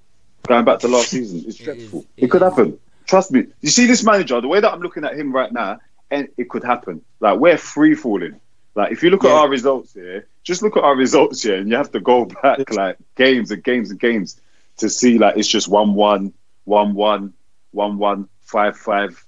[0.47, 1.99] Going back to last season, it's dreadful.
[1.99, 2.77] is, It, it could happen.
[3.07, 3.47] Trust me.
[3.61, 6.49] You see this manager, the way that I'm looking at him right now, and it
[6.49, 7.03] could happen.
[7.19, 8.39] Like we're free falling.
[8.75, 11.69] Like if you look at our results here, just look at our results here, and
[11.69, 14.39] you have to go back like games and games and games
[14.81, 16.33] to see like it's just one one,
[16.65, 17.33] one one,
[17.71, 19.23] one one, five five,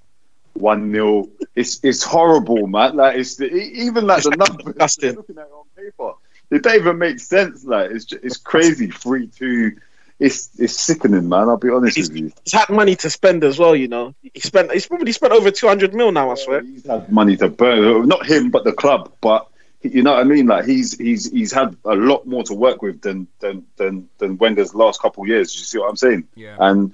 [0.52, 1.30] one nil.
[1.56, 2.96] It's it's horrible, man.
[2.96, 4.66] Like it's the, even like the numbers.
[4.66, 5.16] disgusting.
[5.16, 6.12] Looking at it on paper,
[6.50, 7.64] it don't even make sense.
[7.64, 8.88] Like it's ju- it's crazy.
[8.90, 9.76] Three two.
[10.20, 11.48] It's it's sickening, man.
[11.48, 12.32] I'll be honest He's, with you.
[12.44, 13.74] he's had money to spend as well.
[13.74, 14.70] You know, he spent.
[14.72, 16.30] He's probably spent over two hundred mil now.
[16.30, 16.62] I swear.
[16.62, 18.06] He's had money to burn.
[18.06, 19.12] Not him, but the club.
[19.20, 19.48] But
[19.84, 20.46] you know what I mean.
[20.46, 24.38] Like he's he's he's had a lot more to work with than than than than
[24.38, 25.54] Wenger's last couple of years.
[25.54, 26.26] You see what I'm saying?
[26.34, 26.56] Yeah.
[26.58, 26.92] And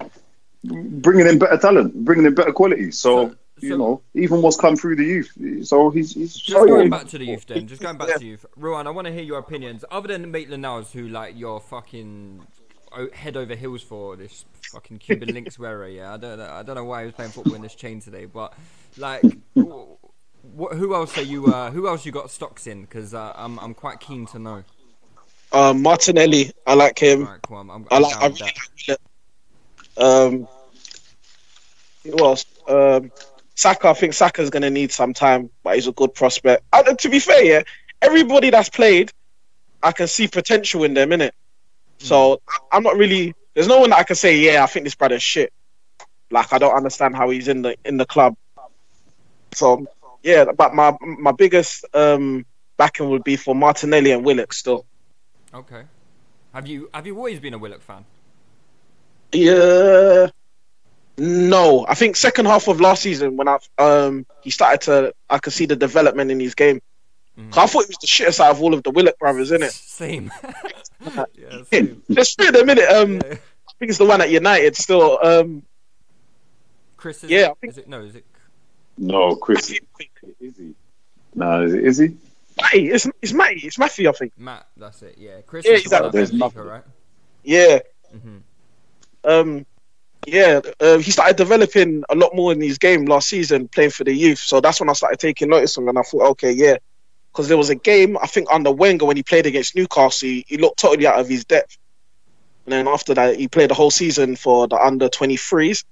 [0.65, 2.91] bringing in better talent, bringing in better quality.
[2.91, 3.31] So.
[3.31, 5.37] So- you know, even what's come through the youth.
[5.69, 7.67] So he's he's Just showing- going back to the youth then.
[7.67, 8.47] Just going back to the youth.
[8.59, 9.85] Rilwan, I want to hear your opinions.
[9.91, 12.41] Other than Maitland Niles, who like you're fucking
[13.13, 15.87] head over heels for this fucking Cuban links wearer.
[15.89, 16.51] Yeah, I don't know.
[16.51, 18.55] I don't know why he was playing football in this chain today, but
[18.97, 19.23] like.
[20.57, 21.47] wh- wh- who else are you?
[21.47, 22.83] Uh, who else you got stocks in?
[22.83, 24.65] Because uh, I'm I'm quite keen to know.
[25.53, 27.25] Um, Martinelli, I like him.
[27.25, 27.59] Right, cool.
[27.59, 28.17] I'm, I'm, I like.
[28.17, 28.57] I really like
[28.89, 29.01] Willock.
[29.97, 30.49] Um,
[32.05, 32.45] who else?
[32.69, 33.11] Um,
[33.55, 33.89] Saka.
[33.89, 36.63] I think Saka's gonna need some time, but he's a good prospect.
[36.73, 37.63] Uh, to be fair, yeah,
[38.01, 39.11] everybody that's played,
[39.83, 41.33] I can see potential in them, innit?
[41.99, 42.41] So
[42.73, 43.35] I'm not really.
[43.55, 45.53] There's no one that I can say, yeah, I think this brother's shit.
[46.31, 48.37] Like I don't understand how he's in the in the club.
[49.53, 49.87] So
[50.23, 52.45] yeah, but my my biggest um
[52.77, 54.87] backing would be for Martinelli and Willock still.
[55.55, 55.83] Okay.
[56.55, 58.05] Have you have you always been a Willock fan?
[59.33, 60.29] Yeah.
[61.19, 65.39] No, I think second half of last season when I um he started to I
[65.39, 66.81] could see the development in his game.
[67.51, 69.71] 'Cause I thought he was the shittest out of all of the Willock brothers, innit?
[69.71, 70.31] Same.
[71.35, 72.03] yeah, same.
[72.11, 73.21] Just for a minute, um, Yeah.
[73.33, 75.19] I think it's the one at United still.
[75.23, 75.63] Um,
[76.99, 78.03] Chris, is Yeah, it, I think- is it no?
[78.03, 78.27] Is it?
[79.01, 79.71] No, Chris.
[80.41, 80.75] Is he?
[81.35, 82.17] No, is, is he?
[82.61, 84.33] Matty, it's it's Matty, it's Matthew, I think.
[84.37, 85.17] Matt, that's it.
[85.19, 86.09] Yeah, Chris Yeah, is the exactly.
[86.09, 86.63] at There's Benfica, nothing.
[86.65, 86.85] right?
[87.43, 87.79] Yeah.
[88.13, 88.39] hmm
[89.25, 89.67] Um,
[90.27, 94.05] yeah, uh, he started developing a lot more in his game last season, playing for
[94.05, 94.39] the youth.
[94.39, 96.77] So that's when I started taking notice of him, and I thought, okay, yeah,
[97.33, 100.45] because there was a game I think under Wenger when he played against Newcastle, he,
[100.47, 101.79] he looked totally out of his depth.
[102.67, 105.85] And then after that, he played the whole season for the under 23s,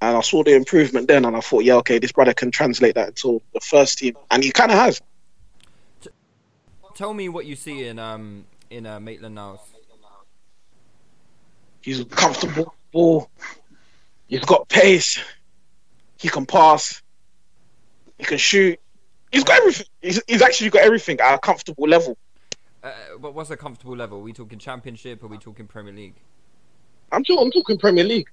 [0.00, 2.94] and I saw the improvement then, and I thought, yeah, okay, this brother can translate
[2.94, 5.00] that into the first team, and he kind of has.
[6.94, 9.60] Tell me what you see in um in uh, Maitland Niles.
[11.80, 13.30] He's comfortable, ball.
[14.26, 15.18] He's got pace.
[16.18, 17.02] He can pass.
[18.18, 18.78] He can shoot.
[19.30, 19.86] He's got everything.
[20.02, 22.18] He's, he's actually got everything at a comfortable level.
[22.82, 24.18] Uh, but what's a comfortable level?
[24.18, 25.22] Are we talking Championship?
[25.22, 26.16] Or are we talking Premier League?
[27.12, 28.28] I'm I'm talking Premier League.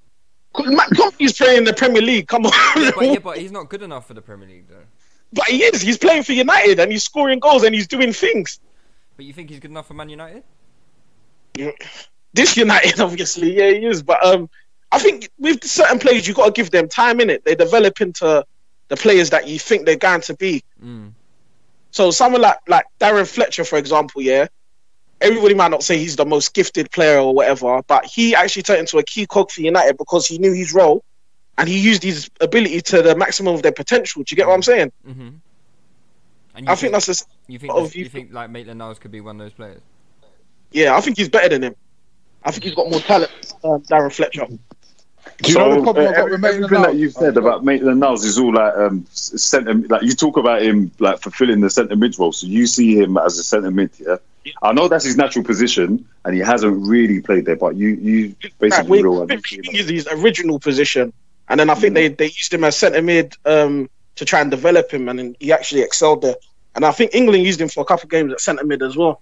[0.58, 2.28] McTominay's playing in the Premier League.
[2.28, 2.52] Come on.
[2.76, 4.84] Yeah, but, yeah, but he's not good enough for the Premier League, though.
[5.34, 5.82] But he is.
[5.82, 8.60] He's playing for United and he's scoring goals and he's doing things.
[9.18, 10.44] But you think he's good enough for Man United?
[12.34, 14.04] This United, obviously, yeah, he is.
[14.04, 14.50] But um,
[14.92, 17.44] I think with certain players, you've got to give them time in it.
[17.46, 18.46] They develop into
[18.88, 20.64] the players that you think they're going to be.
[20.84, 21.14] Mm.
[21.92, 24.48] So someone like like Darren Fletcher, for example, yeah,
[25.22, 28.80] everybody might not say he's the most gifted player or whatever, but he actually turned
[28.82, 31.04] into a key cog for United because he knew his role
[31.58, 34.24] and he used his ability to the maximum of their potential.
[34.24, 34.92] Do you get what I'm saying?
[35.08, 35.30] Mm-hmm.
[36.56, 39.12] And I think that's just you think this- you you think like Maitland Niles could
[39.12, 39.82] be one of those players.
[40.72, 40.96] yeah.
[40.96, 41.76] I think he's better than him.
[42.44, 43.32] I think he's got more talent,
[43.64, 44.46] um, Darren Fletcher.
[45.42, 47.66] Do you know the problem uh, I've got with Maitland everything that you've said about
[47.66, 49.74] Maitland Niles is all like um centre.
[49.74, 53.18] Like you talk about him like fulfilling the centre mid role, so you see him
[53.18, 53.90] as a centre mid.
[54.00, 54.18] Yeah,
[54.62, 57.56] I know that's his natural position, and he hasn't really played there.
[57.56, 59.22] But you you basically we, real.
[59.26, 61.14] we think he's his original position,
[61.50, 64.52] and then I think they, they used him as centre mid um, to try and
[64.52, 66.36] develop him, and then he actually excelled there.
[66.76, 68.96] and I think England used him for a couple of games at centre mid as
[68.98, 69.22] well.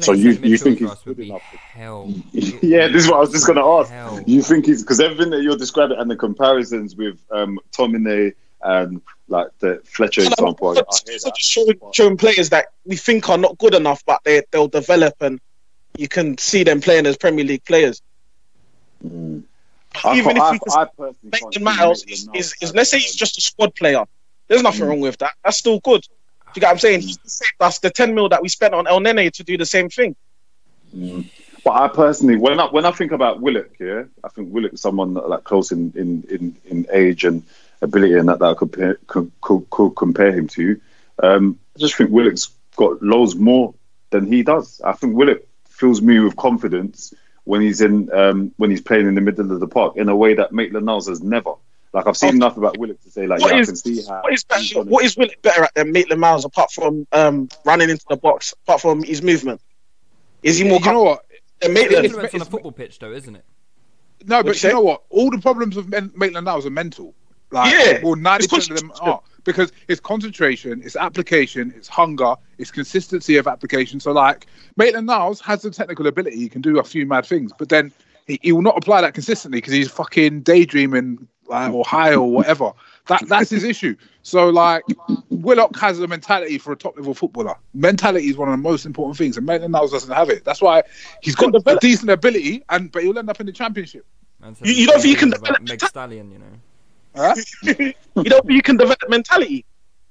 [0.00, 1.40] So you- you think he's good enough?
[1.40, 2.12] hell.
[2.32, 3.90] yeah, this is what I was just going to ask.
[3.90, 4.20] Hell.
[4.26, 9.00] You think he's because everything that you're describing and the comparisons with um, Tomine and
[9.28, 11.36] like the Fletcher example, I, I hear So that.
[11.36, 15.14] just showing, showing players that we think are not good enough, but they they'll develop
[15.20, 15.40] and
[15.96, 18.02] you can see them playing as Premier League players.
[19.06, 19.44] Mm.
[20.14, 22.90] Even can't- if I, can I personally can't Maitland see Niles is, is, is let's
[22.90, 24.04] say um, he's just a squad player.
[24.48, 24.88] There's nothing Mm.
[24.88, 25.32] wrong with that.
[25.44, 26.02] That's still good.
[26.02, 26.08] Do
[26.56, 27.00] you get what I'm saying?
[27.02, 30.16] He's saved the 10 mil that we spent on Elneny to do the same thing.
[30.96, 31.28] Mm.
[31.64, 34.80] But I personally, when I when I think about Willock, yeah, I think Willock is
[34.80, 37.42] someone that, like close in, in, in, in age and
[37.82, 40.80] ability, and that, that I could, compare, could, could, could compare him to.
[41.22, 43.74] Um, I just think Willock's got loads more
[44.10, 44.80] than he does.
[44.84, 47.12] I think Willock fills me with confidence
[47.44, 50.16] when he's in um, when he's playing in the middle of the park in a
[50.16, 51.54] way that Maitland Niles has never.
[51.92, 54.02] Like I've seen enough about Willock to say, like, What yeah, is- I can see
[54.08, 54.20] how.
[54.22, 57.90] What is, better, what is Willock better at than Maitland Niles apart from um, running
[57.90, 59.60] into the box, apart from his movement?
[60.42, 61.24] Is he more you know what?
[61.60, 62.04] than It's Maitland?
[62.06, 63.44] influence on a it's- football pitch, though, isn't it?
[64.26, 65.02] No, but you you know what?
[65.10, 67.14] All the problems of Men- Maitland Niles are mental.
[67.52, 71.88] Like, Yeah, well, ninety it's percent of them are because it's concentration, it's application, it's
[71.88, 73.98] hunger, it's consistency of application.
[74.00, 77.52] So, like, Maitland Niles has the technical ability; he can do a few mad things,
[77.58, 77.92] but then
[78.26, 82.30] he, he will not apply that consistently because he's fucking daydreaming like, or high or
[82.30, 82.72] whatever.
[83.08, 83.96] That that's his issue.
[84.22, 84.84] So, like,
[85.30, 87.56] Willock has a mentality for a top level footballer.
[87.74, 90.44] Mentality is one of the most important things, and Maitland Niles doesn't have it.
[90.44, 90.82] That's why
[91.22, 94.06] he's got a decent ability, and but he'll end up in the championship.
[94.62, 96.44] You- you don't think you can thing about develop Meg Stallion, you know?
[97.16, 97.34] Huh?
[97.62, 97.94] you
[98.24, 99.64] don't you can develop mentality?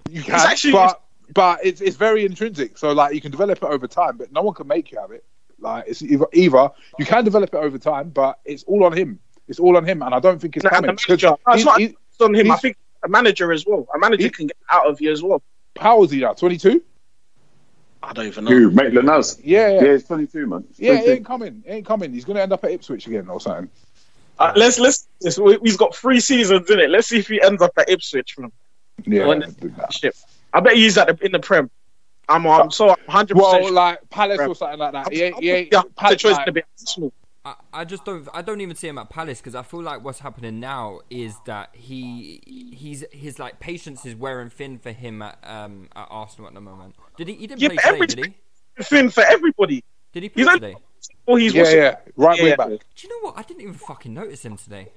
[0.09, 1.01] You It's can, actually- but
[1.33, 2.77] but it's it's very intrinsic.
[2.77, 5.11] So like you can develop it over time, but no one can make you have
[5.11, 5.23] it.
[5.59, 9.19] Like it's either, either you can develop it over time, but it's all on him.
[9.47, 10.95] It's all on him, and I don't think it's Nah, coming.
[10.95, 11.27] the manager.
[11.27, 12.51] 'Cause That's he's- not he's- it's on him.
[12.51, 13.87] I think a manager as well.
[13.93, 15.41] A manager He- can get out of you as well.
[15.77, 16.33] how old is he now?
[16.33, 16.81] Twenty two.
[18.01, 18.51] I don't even know.
[18.51, 19.39] Who, Maitland Niles?
[19.43, 19.91] Yeah, yeah, Yeah, yeah.
[19.93, 20.63] he's 22, man.
[20.69, 21.11] He's It 22.
[21.11, 21.63] ain't coming.
[21.65, 22.13] It ain't coming.
[22.13, 23.69] He's gonna end up at Ipswich again or something.
[24.39, 25.07] Uh, let's let's.
[25.21, 26.89] let's- we- We've got three seasons in it.
[26.89, 28.37] Let's see if he ends up at Ipswich.
[28.39, 28.51] Man.
[29.05, 29.25] Yeah.
[29.27, 29.55] When-
[29.91, 30.15] Shit.
[30.53, 31.69] I bet he's at the, in the Prem.
[32.27, 33.37] I'm I'm so 100.
[33.37, 34.51] Well, percent like Palace Prem.
[34.51, 35.07] or something like that.
[35.07, 37.13] I'm, He I'm, he yeah, Palace, choice like- to be Arsenal.
[37.45, 40.03] I, I just don't I don't even see him at Palace because I feel like
[40.03, 42.41] what's happening now is that he
[42.75, 46.61] he's his like patience is wearing thin for him at um at Arsenal at the
[46.61, 46.95] moment.
[47.17, 47.35] Did he?
[47.35, 48.83] He didn't Yeah, play today, every- did he?
[48.83, 49.83] Thin for everybody.
[50.13, 50.75] Did he play He's only-
[51.09, 51.19] today?
[51.25, 52.43] Well, he's yeah, what's yeah, right Yeah.
[52.43, 52.67] wing back.
[52.69, 53.37] Do you know what?
[53.37, 54.89] I didn't even fucking notice him today.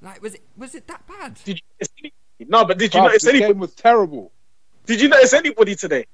[0.00, 1.38] Like, was it was it that bad?
[1.44, 2.12] Did you notice any-
[2.48, 3.52] no, but did you Bruv, notice the anybody?
[3.52, 4.32] game was terrible.
[4.86, 6.06] Did you notice anybody today?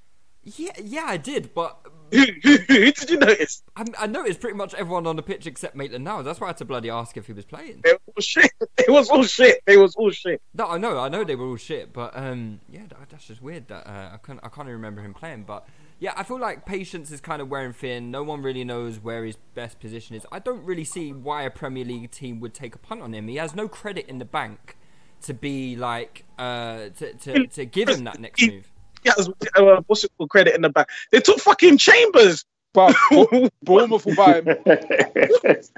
[0.44, 1.78] Yeah, yeah, I did, but
[2.12, 3.62] Who, who, who did you notice?
[3.76, 6.24] I, I noticed pretty much everyone on the pitch except Maitland Niles.
[6.26, 7.80] That's why I had to bloody ask if he was playing.
[7.82, 8.50] They were all shit.
[8.76, 9.62] They was all shit.
[9.66, 10.40] They was all shit.
[10.54, 13.42] No, I know, I know they were all shit, but um, yeah, that, that's just
[13.42, 15.42] weird that uh, I can't, I can't even remember him playing.
[15.44, 15.66] But
[16.00, 18.10] yeah, I feel like patience is kind of wearing thin.
[18.10, 20.24] No one really knows where his best position is.
[20.30, 23.26] I don't really see why a Premier League team would take a punt on him.
[23.26, 24.76] He has no credit in the bank
[25.22, 28.70] to be like uh to to, to give him that next move.
[29.04, 29.12] Yeah,
[29.56, 30.30] uh, what's it called?
[30.30, 30.88] Credit in the back.
[31.10, 32.44] They took fucking Chambers.
[32.74, 32.94] But
[33.62, 34.44] Bournemouth will buy him.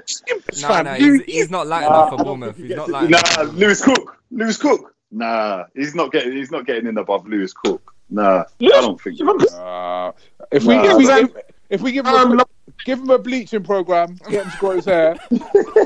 [0.05, 2.57] Chambers, No, no, he's, he's not light enough for Bournemouth.
[2.57, 3.53] He's not light nah, enough.
[3.55, 4.17] Lewis Cook.
[4.29, 4.93] Lewis Cook.
[5.09, 6.33] Nah, he's not getting.
[6.33, 7.90] He's not getting in above Lewis Cook.
[8.11, 9.19] Nah, I don't think.
[9.21, 10.11] Uh,
[10.51, 11.31] if we Nah, if we, I if,
[11.69, 12.41] if we give him a, Um,
[12.85, 15.15] give him a bleaching program, get him to grow his hair,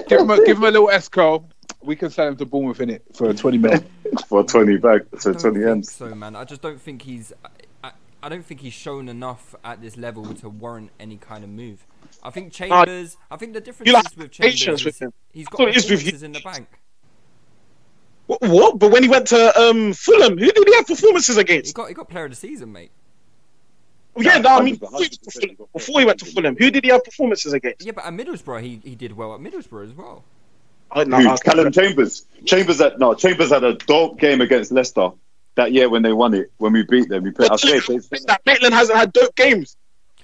[0.07, 1.45] give him a, give him a little esco,
[1.83, 3.79] we can sell him to Bournemouth in it for twenty mil.
[4.27, 5.91] for twenty bag, so twenty think ends.
[5.91, 6.35] so, man.
[6.35, 7.31] I just don't think he's.
[7.43, 7.49] I,
[7.83, 7.91] I,
[8.23, 11.85] I don't think he's shown enough at this level to warrant any kind of move.
[12.23, 13.17] I think Chambers.
[13.29, 14.85] I think the difference you like is with patience Chambers.
[14.85, 15.13] with is him.
[15.31, 16.11] He's That's got what it is with you.
[16.11, 16.67] performances in the bank.
[18.27, 18.79] What, what?
[18.79, 21.49] But when he went to um, Fulham, who did he have performances against?
[21.49, 21.75] He against?
[21.75, 22.91] got he got player of the season, mate.
[24.17, 26.55] Oh, yeah, no, I mean, before he, went to Fulham, before he went to Fulham,
[26.57, 27.85] who did he have performances against?
[27.85, 30.23] Yeah, but at Middlesbrough, he, he did well at Middlesbrough as well.
[30.91, 31.29] Oh, no, Who?
[31.29, 32.25] I- Calum Chambers.
[32.45, 33.13] Chambers had no.
[33.13, 35.09] Chambers had a dope game against Leicester
[35.55, 36.51] that year when they won it.
[36.57, 37.51] When we beat them, we played.
[37.51, 39.75] I swear, they, that Maitland hasn't had dope games.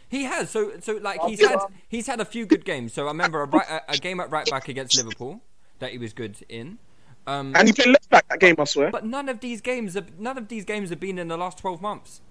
[0.08, 2.94] He has so so like he's had he's had a few good games.
[2.94, 5.42] So I remember a, right, a, a game at right back against Liverpool
[5.80, 6.80] that he was good in.
[7.27, 8.89] Um, And he played left back that game, I swear.
[8.91, 11.60] but none of these games have none of these games have been in the last
[11.60, 12.21] twelve months.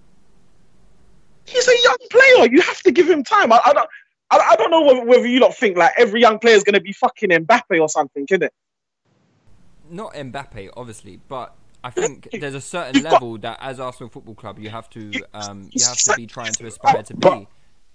[1.45, 2.51] He's a young player.
[2.51, 3.51] You have to give him time.
[3.51, 3.89] I, I don't.
[4.29, 6.79] I, I don't know whether, you lot think like every young player is going to
[6.81, 8.53] be fucking Mbappe or something, is it?
[9.89, 14.09] Not Mbappe, obviously, but I think there's a certain You've got- level that as Arsenal
[14.09, 17.47] Football Club you have to um, you have to be trying to aspire to be.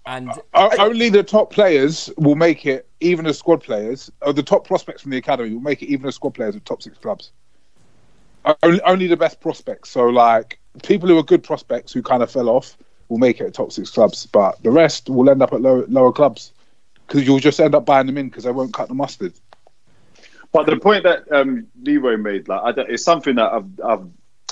[0.07, 4.41] And O- Only the top players will make it, even as squad players, or the
[4.41, 6.97] top prospects from the academy will make it, even as squad players of top six
[6.97, 7.31] clubs.
[8.63, 9.89] Only, only the best prospects.
[9.89, 12.77] So, like people who are good prospects who kind of fell off
[13.09, 15.85] will make it at top six clubs, but the rest will end up at lower,
[15.87, 16.53] lower clubs
[17.05, 19.33] because you'll just end up buying them in because they won't cut the mustard.
[20.53, 24.07] But the point that um, Leroy made, like, I it's something that I've, I've,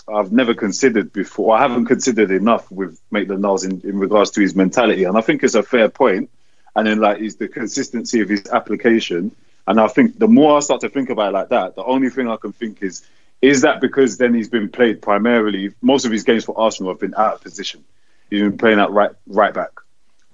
[0.07, 1.57] I've never considered before.
[1.57, 5.21] I haven't considered enough with Maitland Niles in, in regards to his mentality, and I
[5.21, 6.29] think it's a fair point.
[6.75, 9.31] And then, like, is the consistency of his application.
[9.65, 12.09] And I think the more I start to think about it like that, the only
[12.09, 13.01] thing I can think is,
[13.41, 16.99] is that because then he's been played primarily, most of his games for Arsenal have
[16.99, 17.83] been out of position.
[18.29, 19.69] He's been playing at right right back.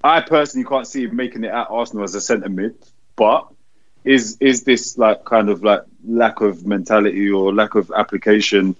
[0.04, 2.76] I personally can't see him making it at Arsenal as a centre mid,
[3.16, 3.48] but
[4.04, 8.76] is is this like kind of like lack of mentality or lack of application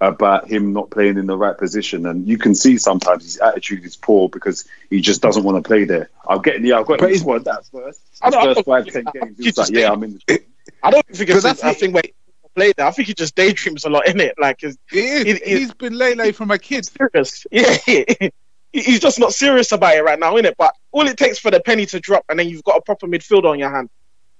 [0.00, 2.06] about him not playing in the right position?
[2.06, 5.66] And you can see sometimes his attitude is poor because he just doesn't want to
[5.66, 6.10] play there.
[6.28, 8.00] I'll get yeah, I've got his he's- squad that first.
[8.22, 9.36] I His don't- first five ten games.
[9.38, 10.20] He's he like, yeah, I'm in.
[10.26, 10.42] The,
[10.82, 11.76] I don't think it's But that's a it.
[11.78, 12.12] thing where he
[12.54, 12.86] played there.
[12.86, 14.34] I think he just daydreams a lot in it.
[14.38, 15.24] Like, it's It is.
[15.26, 16.86] It- it- He's been Lele from a kid.
[16.86, 17.46] serious.
[17.50, 17.76] Yeah,
[18.72, 20.54] he's just not serious about it right now, innit?
[20.58, 23.06] But all it takes for the penny to drop, and then you've got a proper
[23.06, 23.88] midfielder on your hand.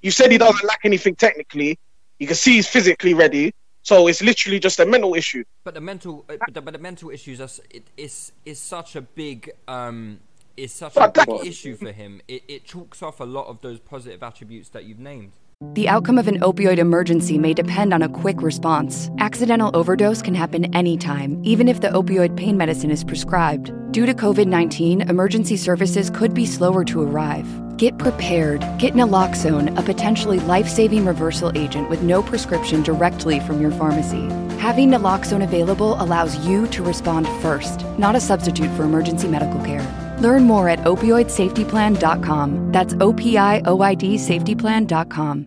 [0.03, 1.79] You said he doesn't lack anything technically.
[2.19, 3.53] You can see he's physically ready.
[3.89, 5.45] So it's literally just a mental issue.
[5.65, 8.97] But the mental, uh, but, the, but the mental issues are it is is such
[8.97, 10.21] a big um
[10.59, 12.21] is such a big that- issue for him.
[12.29, 15.33] It it chalks off a lot of those positive attributes that you've named.
[15.75, 19.11] The outcome of an opioid emergency may depend on a quick response.
[19.19, 23.73] Accidental overdose can happen anytime, even if the opioid pain medicine is prescribed.
[23.91, 27.47] Due to COVID 19, emergency services could be slower to arrive.
[27.77, 28.61] Get prepared.
[28.79, 34.29] Get naloxone, a potentially life saving reversal agent with no prescription directly from your pharmacy.
[34.59, 40.08] Having naloxone available allows you to respond first, not a substitute for emergency medical care.
[40.21, 42.73] Learn more at opioidsafetyplan.com.
[42.73, 45.47] That's O P I O I D safetyplan.com.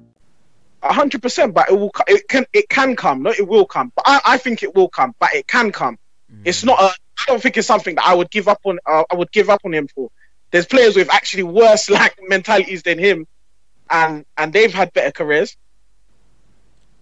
[0.84, 1.92] A hundred percent, but it will.
[2.08, 2.46] It can.
[2.54, 3.22] It can come.
[3.24, 3.92] No, it will come.
[3.96, 5.14] But I, I think it will come.
[5.20, 5.98] But it can come.
[6.46, 6.86] It's not a.
[6.86, 8.80] I don't think it's something that I would give up on.
[8.86, 10.10] Uh, I would give up on him for.
[10.50, 13.28] There's players with actually worse like mentalities than him,
[13.90, 15.56] and and they've had better careers.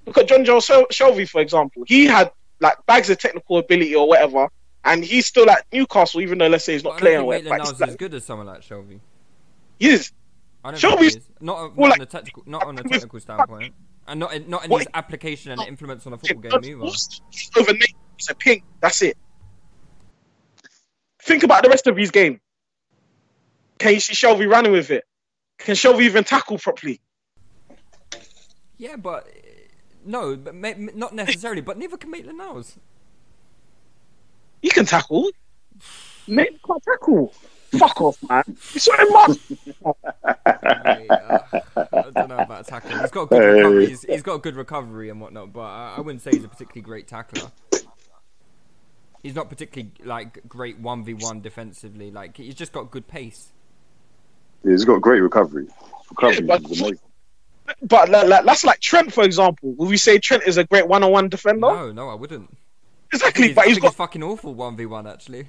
[0.05, 1.83] Look at Jonjo Shel- Shelvey, for example.
[1.87, 4.49] He had like bags of technical ability or whatever,
[4.85, 7.37] and he's still at Newcastle, even though let's say he's not playing well.
[7.37, 8.99] think Maitland he's Niles is like, good as someone like Shelvey.
[9.79, 10.11] he is.
[10.63, 11.29] I don't Shelvey's- think he is.
[11.41, 13.73] Not, not well, on like- a technical, not on a technical standpoint,
[14.07, 16.83] and not in, not in his application and influence on a football game either.
[16.83, 17.73] Over
[18.17, 18.63] he's a pink.
[18.81, 19.17] That's it.
[21.21, 22.39] Think about the rest of his game.
[23.77, 25.05] Can you see Shelvey running with it?
[25.57, 26.99] Can Shelvey even tackle properly?
[28.77, 29.27] Yeah, but
[30.05, 31.61] no, but not necessarily.
[31.61, 32.77] But neither can Maitland Niles.
[34.79, 35.29] He can tackle.
[36.27, 37.33] Nate can't tackle.
[37.77, 38.43] Fuck off, man.
[38.71, 39.37] He's so much.
[40.25, 41.05] I,
[41.75, 42.99] uh, don't know about tackling.
[42.99, 43.85] He's got good recovery.
[43.87, 46.81] He's, he's got good recovery and whatnot, but I, I wouldn't say he's a particularly
[46.81, 47.51] great tackler.
[49.21, 52.09] He's not particularly like great one v one defensively.
[52.09, 53.51] Like he's just got good pace.
[54.63, 55.67] Yeah, he's got great recovery.
[56.09, 56.99] Recovery Yeah, but- is amazing.
[57.83, 59.73] But like, like, that's like Trent, for example.
[59.73, 61.59] Would we say Trent is a great one-on-one defender?
[61.59, 62.57] No, no, I wouldn't.
[63.11, 65.47] Exactly, he's, but he's got he's fucking awful one v one actually.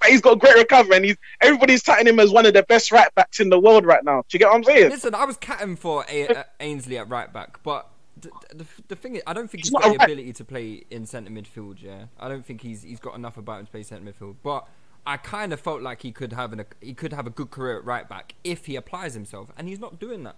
[0.00, 2.92] but he's got great recovery, and he's everybody's touting him as one of the best
[2.92, 4.22] right backs in the world right now.
[4.28, 4.90] Do you get what I'm saying?
[4.90, 8.96] Listen, I was catting for a- uh, Ainsley at right back, but the, the, the
[8.96, 11.30] thing is, I don't think he's He's got the right- ability to play in centre
[11.30, 11.82] midfield.
[11.82, 14.36] Yeah, I don't think he's he's got enough about him to play centre midfield.
[14.42, 14.66] But
[15.06, 17.78] I kind of felt like he could have an he could have a good career
[17.78, 20.36] at right back if he applies himself, and he's not doing that.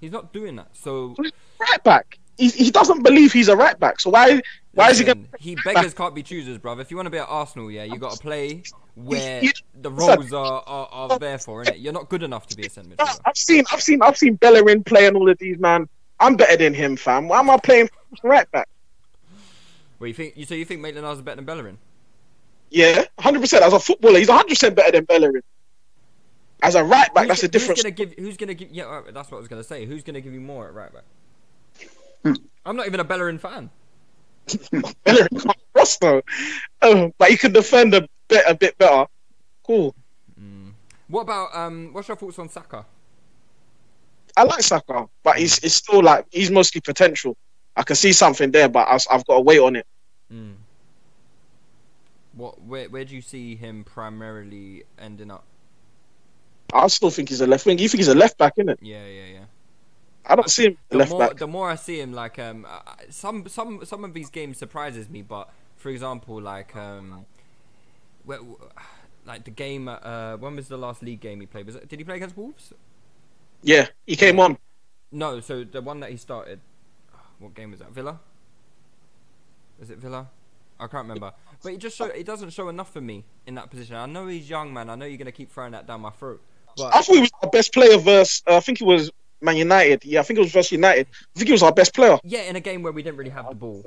[0.00, 0.68] He's not doing that.
[0.76, 1.16] So
[1.60, 2.18] right back.
[2.38, 3.98] He, he doesn't believe he's a right back.
[4.00, 4.40] So why
[4.72, 5.28] why is he listen, going?
[5.40, 6.80] he beggars can't be choosers, brother.
[6.82, 8.62] If you want to be at Arsenal, yeah, you got to play
[8.94, 11.82] where you- the roles are, are, are there for, innit?
[11.82, 13.20] You're not good enough to be a centre midfielder.
[13.24, 15.88] I've seen I've seen I've seen Bellerin playing all of these man.
[16.20, 17.28] I'm better than him, fam.
[17.28, 17.90] Why am I playing
[18.22, 18.68] right back?
[19.98, 21.78] Well, you think you so you think Maitland Niles is better than Bellerin?
[22.70, 23.64] Yeah, hundred percent.
[23.64, 25.42] As a footballer, he's hundred percent better than Bellerin.
[26.62, 27.82] As a right back, that's a Who's- difference.
[27.82, 28.12] Who's gonna give?
[28.18, 28.70] Who's gonna give?
[28.70, 29.86] Yeah, that's what I was gonna say.
[29.86, 31.02] Who's gonna give you more at right back?
[32.24, 33.70] I'm not even a Bellerin fan.
[35.04, 36.22] Bellerin can't cross though,
[36.82, 39.06] um, but he can defend a bit a bit better.
[39.62, 39.94] Cool.
[41.08, 41.90] What about um?
[41.92, 42.84] What's your thoughts on Saka?
[44.36, 47.36] I like Saka, but he's it's still like he's mostly potential.
[47.74, 49.86] I can see something there, but I've, I've got to wait on it.
[52.34, 52.60] What?
[52.62, 52.88] Where?
[52.88, 55.44] Where do you see him primarily ending up?
[56.72, 57.78] I still think he's a left wing.
[57.78, 58.76] You think he's a left back, innit?
[58.80, 59.44] Yeah, yeah, yeah.
[60.28, 61.36] I don't see him The left more, back.
[61.38, 65.08] the more I see him, like um, uh, some some some of these games surprises
[65.08, 65.22] me.
[65.22, 67.24] But for example, like um,
[68.24, 68.40] where,
[69.24, 69.88] like the game.
[69.88, 71.66] Uh, when was the last league game he played?
[71.66, 72.72] Was it, did he play against Wolves?
[73.62, 74.58] Yeah, he came on.
[75.10, 76.60] No, so the one that he started.
[77.38, 77.92] What game was that?
[77.92, 78.18] Villa.
[79.80, 80.28] Is it Villa?
[80.80, 81.32] I can't remember.
[81.62, 83.96] But it just show it doesn't show enough for me in that position.
[83.96, 84.90] I know he's young, man.
[84.90, 86.40] I know you're gonna keep throwing that down my throat.
[86.76, 88.42] But I thought he was our best player versus.
[88.46, 89.10] Uh, I think he was
[89.40, 90.04] Man United.
[90.04, 91.06] Yeah, I think it was versus United.
[91.10, 92.18] I think he was our best player.
[92.24, 93.84] yeah, in a game where we didn't really have the ball.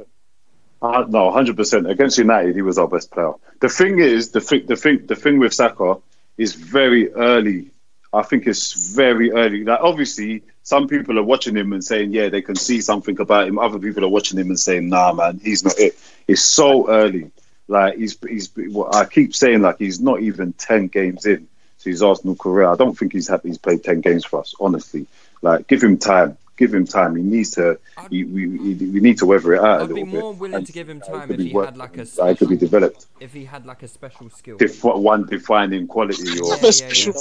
[0.81, 3.33] Uh, no, hundred percent against United, he was our best player.
[3.59, 5.97] The thing is, the thing, the thing, the thing with Saka
[6.37, 7.69] is very early.
[8.13, 9.63] I think it's very early.
[9.63, 13.47] Like obviously, some people are watching him and saying, yeah, they can see something about
[13.47, 13.59] him.
[13.59, 15.97] Other people are watching him and saying, nah, man, he's not it.
[16.27, 17.31] It's so early.
[17.67, 18.49] Like he's he's.
[18.55, 21.47] Well, I keep saying like he's not even ten games in
[21.79, 22.67] to his Arsenal career.
[22.67, 23.49] I don't think he's happy.
[23.49, 24.55] He's played ten games for us.
[24.59, 25.05] Honestly,
[25.41, 26.37] like give him time.
[26.57, 27.15] Give him time.
[27.15, 27.79] He needs to.
[28.11, 30.39] He, we, we, we need to weather it out I'd a be more bit.
[30.41, 32.49] willing And to give him time could if he work- had like a it could
[32.49, 33.05] be special, developed.
[33.19, 34.57] if he had like a special skill.
[34.57, 37.13] Def- one defining quality or Yeah, yeah, yeah.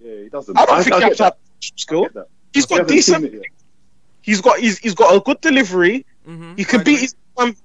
[0.00, 0.56] yeah, he doesn't.
[0.58, 1.36] I don't think he has that.
[1.60, 2.00] that skill.
[2.00, 2.28] I get that.
[2.54, 3.44] He's We got decent.
[4.22, 6.06] He's got he's, he's got a good delivery.
[6.26, 7.00] Mhm, He I can beat agree.
[7.02, 7.56] his one.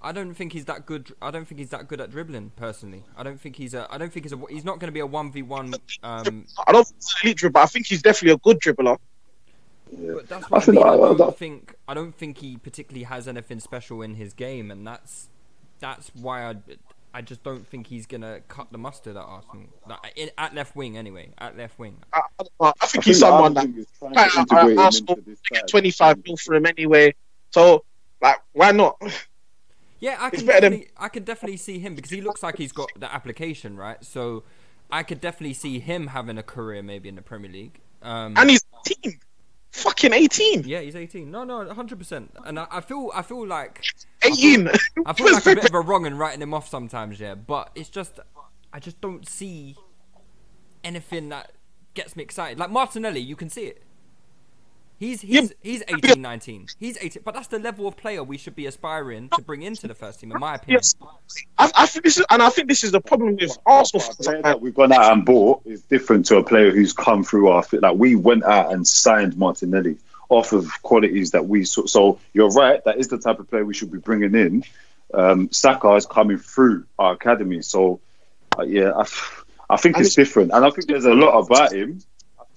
[0.00, 1.12] I don't think he's that good.
[1.20, 2.52] I don't think he's that good at dribbling.
[2.54, 3.88] Personally, I don't think he's a.
[3.90, 4.38] I don't think he's a.
[4.48, 5.74] He's not going to be a one v one.
[6.04, 8.96] Um, I don't think he's elite dribbler, but I think he's definitely a good dribbler.
[9.90, 10.86] But that's I what I, think mean.
[10.86, 11.74] I I- I- don't that- think.
[11.88, 15.28] I don't think he particularly has anything special in his game, and that's
[15.80, 16.56] that's why I.
[17.14, 19.64] I just don't think he's gonna cut the mustard at Arsenal.
[19.88, 21.30] Like, in, at left wing, anyway.
[21.38, 21.96] At left wing.
[22.12, 22.20] I,
[22.60, 24.78] I, I think I he's think someone that other thing is trying Like, to integrate
[24.78, 25.18] Arsenal
[25.50, 27.14] get 25 mil for him anyway.
[27.50, 27.82] So,
[28.20, 29.00] like, why not?
[30.00, 32.58] Yeah, I can better than- definitely, I can definitely see him because he looks like
[32.58, 34.04] he's got the application right.
[34.04, 34.44] So,
[34.90, 37.80] I could definitely see him having a career maybe in the Premier League.
[38.02, 38.62] Um, And he's
[39.02, 39.18] 18.
[39.72, 40.64] Fucking 18.
[40.64, 41.30] yeah, he's 18.
[41.30, 41.98] No, no, 100.
[41.98, 43.84] percent And I, I feel, I feel like
[44.22, 44.68] 18.
[45.06, 47.20] I feel like a bit of a wrong in writing him off sometimes.
[47.20, 48.18] Yeah, but it's just,
[48.72, 49.76] I just don't see
[50.82, 51.52] anything that
[51.94, 52.58] gets me excited.
[52.58, 53.82] Like Martinelli, you can see it.
[54.98, 56.66] He's he's he's 18, 19.
[56.80, 59.86] He's 18, but that's the level of player we should be aspiring to bring into
[59.86, 60.80] the first team, in my opinion.
[60.80, 60.96] Yes.
[61.56, 64.22] I, I think this is, and I think this is the problem with Arsenal A
[64.22, 67.48] player that we've gone out and bought is different to a player who's come through
[67.48, 67.82] our fit.
[67.82, 69.98] Like we went out and signed Martinelli
[70.30, 71.86] off of qualities that we saw.
[71.86, 72.82] So you're right.
[72.84, 74.64] That is the type of player we should be bringing in.
[75.14, 77.62] Um, Saka is coming through our academy.
[77.62, 78.00] So
[78.58, 79.04] uh, yeah, I,
[79.70, 82.00] I think And it's different, and I think there's a lot about him.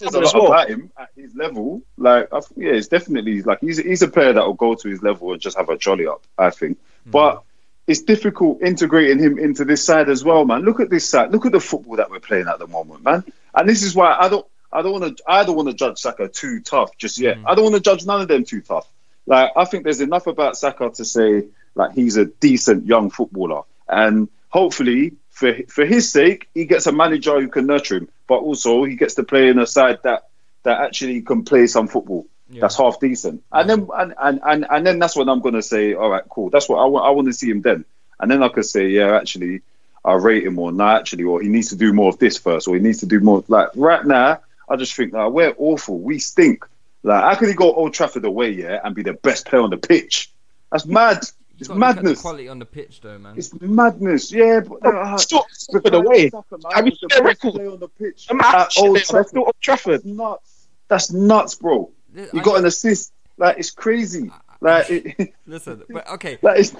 [0.02, 0.47] There's a lot well.
[0.47, 1.82] about him at his level.
[1.97, 4.89] Like, I think, yeah, it's definitely like he's he's a player that will go to
[4.89, 6.24] his level and just have a jolly up.
[6.38, 7.43] I think, but
[7.88, 10.62] it's difficult integrating him into this side as well, man.
[10.62, 11.32] Look at this side.
[11.32, 13.24] Look at the football that we're playing at the moment, man.
[13.54, 15.99] And this is why I don't, I don't want to, I don't want to judge
[15.99, 17.38] Saka too tough just yet.
[17.45, 18.88] I don't want to judge none of them too tough.
[19.26, 21.45] Like, I think there's enough about Saka to say
[21.76, 26.91] like he's a decent young footballer, and hopefully for for his sake, he gets a
[26.91, 30.30] manager who can nurture him, but also he gets to play in a side that
[30.64, 32.26] that actually can play some football.
[32.48, 35.96] That's half decent, and then and, and, and, and then that's when I'm gonna say,
[35.96, 36.50] all right, cool.
[36.50, 37.06] That's what I want.
[37.06, 37.84] I want to see him then,
[38.22, 39.64] and then I could say, yeah, actually,
[40.06, 42.70] I rate him or not actually, or he needs to do more of this first,
[42.70, 43.44] or he needs to do more.
[43.50, 46.00] Like right now, I just think like we're awful.
[46.00, 46.66] We stink.
[47.04, 49.72] Like how can he go Old Trafford away, yeah, and be the best player on
[49.72, 50.32] the pitch?
[50.72, 51.26] That's mad.
[51.62, 52.22] He's It's got to look the madness.
[52.22, 53.36] quality on the pitch, though, man.
[53.38, 54.32] It's madness.
[54.32, 56.32] Yeah, but uh, Still for the way.
[56.74, 57.53] I mean, the their best record.
[57.53, 59.38] player on the pitch I'm at Old Trafford.
[59.38, 59.93] Old Trafford.
[60.01, 60.68] That's nuts.
[60.88, 61.91] That's nuts, bro.
[62.16, 63.14] Th- You I got an assist.
[63.38, 64.32] Like it's crazy.
[64.59, 66.38] Like, it, Listen, but okay.
[66.41, 66.76] like it's,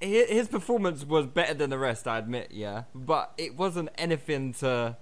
[0.00, 2.84] His performance was better than the rest, I admit, yeah.
[2.94, 4.96] But it wasn't anything to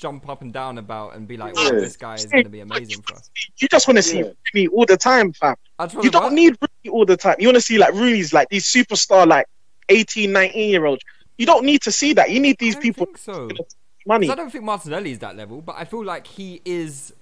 [0.00, 1.80] jump up and down about and be like, "Oh, Yeah.
[1.80, 4.30] this guy is going to be amazing for us." You just want to see Yeah.
[4.54, 5.56] Rooney all the time, fam.
[5.78, 6.32] I just wanna You don't what?
[6.32, 7.36] need Rooney all the time.
[7.38, 9.46] You want to see like Rooney's like these superstar like
[9.88, 11.02] 18, 19 year olds.
[11.38, 12.30] You don't need to see that.
[12.30, 13.48] You need these people so.
[14.06, 14.28] money.
[14.30, 17.12] I don't think Martinelli is that level, but I feel like he is.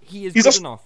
[0.00, 0.80] He is He's good enough.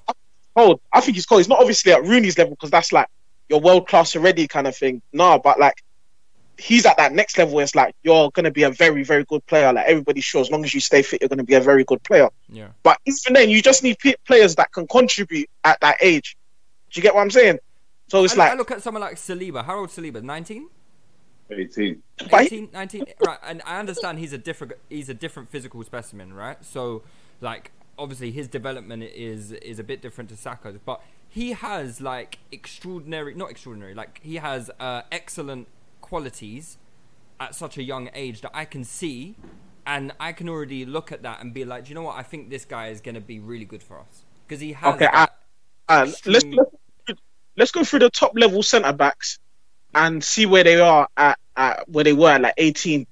[0.56, 0.80] cold.
[0.92, 1.40] I think he's cold.
[1.40, 3.06] He's not obviously at Rooney's level because that's like
[3.48, 5.00] your world class already kind of thing.
[5.12, 5.82] Nah, but like
[6.62, 7.54] he's at that next level.
[7.54, 9.72] Where it's like you're gonna be a very, very good player.
[9.72, 12.02] Like everybody's sure as long as you stay fit, you're gonna be a very good
[12.02, 12.28] player.
[12.48, 12.68] Yeah.
[12.82, 16.36] But even then, you just need p- players that can contribute at that age.
[16.90, 17.58] Do you get what I'm saying?
[18.08, 19.64] So it's I, I like, look at someone like Saliba.
[19.64, 20.22] How old Saliba?
[20.22, 20.68] 19?
[21.50, 22.02] 18.
[22.30, 23.04] But 18, 19?
[23.26, 26.62] right, and I understand he's a different he's a different physical specimen, right?
[26.64, 27.02] So,
[27.40, 32.38] like, obviously his development is is a bit different to Saka's, but he has like
[32.52, 35.66] extraordinary, not extraordinary, like he has uh, excellent
[36.12, 36.76] qualities
[37.40, 39.34] at such a young age that I can see,
[39.86, 42.18] and I can already look at that and be like, do you know what?
[42.18, 44.94] I think this guy is going to be really good for us because he has.
[44.94, 45.38] Okay, that
[45.88, 46.58] uh, let's, extreme-
[47.08, 47.20] let's
[47.56, 49.38] let's go through the top level centre backs
[49.94, 53.06] and see where they are at, at where they were at like 18.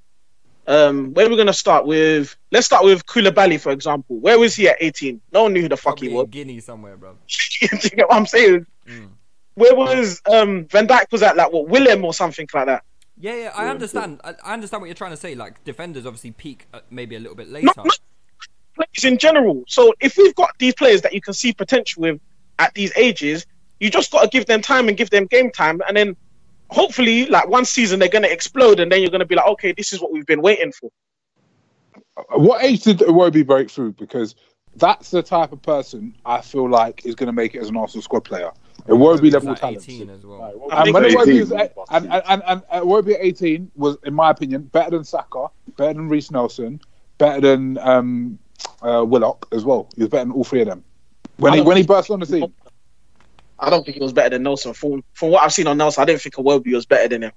[0.66, 2.36] Um, where are we gonna start with?
[2.52, 4.18] Let's start with Koulibaly, for example.
[4.18, 5.22] Where was he at 18?
[5.32, 6.28] No one knew who the fuck probably he was.
[6.30, 7.16] Guinea somewhere, bro.
[7.62, 8.66] You get what I'm saying?
[8.86, 9.08] Mm.
[9.54, 12.84] Where was um Van Dijk was at like what Willem or something like that?
[13.20, 14.20] Yeah, yeah, I understand.
[14.24, 15.34] I, I understand what you're trying to say.
[15.34, 17.68] Like defenders obviously peak uh, maybe a little bit later.
[17.76, 18.00] not-
[18.74, 19.62] players in general.
[19.66, 22.20] So if we've got these players that you can see potential with
[22.58, 23.46] at these ages,
[23.78, 26.16] you just got to give them time and give them game time, and then
[26.70, 29.46] hopefully, like one season, they're going to explode, and then you're going to be like,
[29.46, 30.90] okay, this is what we've been waiting for.
[32.30, 33.92] What age did Iwobi break through?
[33.92, 34.34] Because
[34.76, 37.76] that's the type of person I feel like is going to make it as an
[37.76, 38.50] Arsenal squad player.
[38.90, 39.88] Iwobi He's level like talent.
[39.88, 40.68] 18 as well.
[40.72, 41.60] And when think Iwobi was 18.
[41.60, 45.46] at, and, and, and, and Iwobi at 18 was, in my opinion, better than Saka,
[45.76, 46.80] better than Reiss Nelson,
[47.18, 48.38] better than um,
[48.82, 49.88] uh, Willock as well.
[49.94, 50.84] He was better than all three of them.
[51.36, 52.52] When he when he burst on the scene,
[53.58, 54.74] I don't think he was better than Nelson.
[54.74, 57.32] From from what I've seen on Nelson, I didn't think Iwobi was better than him.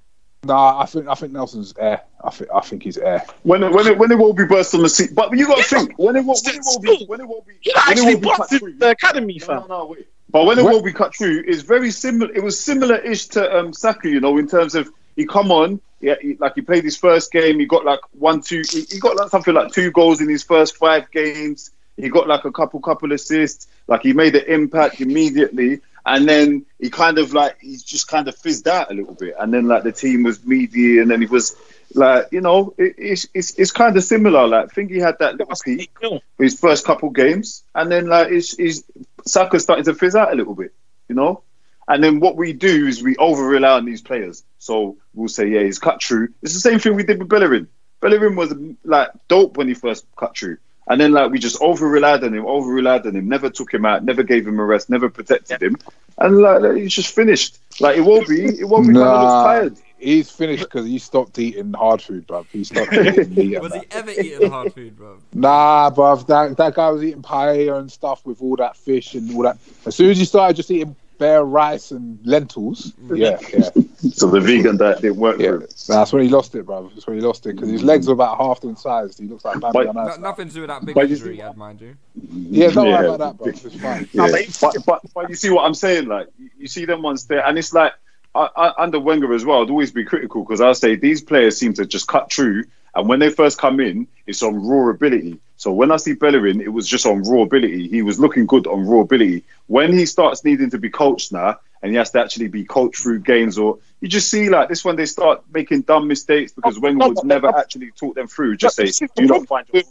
[0.46, 2.02] Nah, I think I think Nelson's air.
[2.24, 3.24] I think I think he's air.
[3.44, 5.98] When it, when it, when Iwobi burst on the seat, but you got to think
[5.98, 8.20] when it will when it will be when it will be He when it will
[8.22, 8.74] be cut through.
[8.78, 9.60] the academy, No, fam.
[9.62, 10.08] no, no, wait.
[10.30, 10.74] But when it What?
[10.74, 12.34] will be cut through, it's very similar.
[12.34, 16.16] It was similar-ish to um, Saka, you know, in terms of he come on, yeah,
[16.20, 19.16] he, like he played his first game, he got like one, two, he, he got
[19.16, 21.72] like something like two goals in his first five games.
[21.98, 23.68] He got like a couple, couple assists.
[23.88, 28.28] Like he made an impact immediately, and then he kind of like he just kind
[28.28, 29.36] of fizzed out a little bit.
[29.40, 31.56] And then like the team was media, and then he was
[31.94, 34.48] like, you know, it, it's it's it's kind of similar.
[34.48, 38.08] Like I think he had that little peak for his first couple games, and then
[38.08, 38.84] like it's, it's
[39.26, 40.74] Saka starting to fizz out a little bit,
[41.08, 41.44] you know.
[41.88, 44.44] And then what we do is we over rely on these players.
[44.58, 46.30] So we'll say, yeah, he's cut through.
[46.42, 47.68] It's the same thing we did with Bellerin.
[48.00, 50.58] Bellerin was like dope when he first cut through.
[50.88, 53.74] And then like we just over relied on him, over relied on him, never took
[53.74, 55.78] him out, never gave him a rest, never protected him.
[56.18, 57.58] And like, like, he's just finished.
[57.80, 59.78] Like it won't be it won't be kind of Nah, tired.
[59.98, 62.46] he's finished because he stopped eating hard food, bruv.
[62.52, 63.60] He stopped eating meat.
[63.62, 63.82] Was that.
[63.86, 65.18] he ever eating hard food, bro?
[65.34, 69.34] Nah, bruv, that that guy was eating paella and stuff with all that fish and
[69.36, 69.58] all that.
[69.86, 73.18] As soon as he started just eating bare rice and lentils, mm.
[73.18, 73.70] yeah, yeah,
[74.12, 75.52] So the vegan diet didn't work yeah.
[75.52, 75.68] for him.
[75.88, 76.94] That's when he lost it, bruv.
[76.94, 79.18] That's when he lost it because his legs were about half the size.
[79.18, 80.20] He looks like Bambi But- on No, Earth.
[80.20, 81.96] nothing to do with that big But you injury, see- I'd mind you.
[82.30, 83.66] Yeah, don't worry about that, bruv.
[83.66, 84.10] It's fine.
[84.12, 84.28] Yeah.
[84.32, 86.08] but- But, but but you see what I'm saying?
[86.10, 87.94] Like you- you see them ones there, and it's like
[88.36, 89.62] I, I, under Wenger as well.
[89.62, 92.66] I'd always be critical because I'll say these players seem to just cut through,
[92.96, 95.40] and when they first come in, it's on raw ability.
[95.58, 97.88] So when I see Bellerin, it was just on raw ability.
[97.88, 99.44] He was looking good on raw ability.
[99.68, 103.02] When he starts needing to be coached now, and he has to actually be coached
[103.02, 106.80] through games, or you just see like this when they start making dumb mistakes because
[106.80, 108.56] Wenger was never actually taught them through.
[108.58, 109.84] Just say, do not find your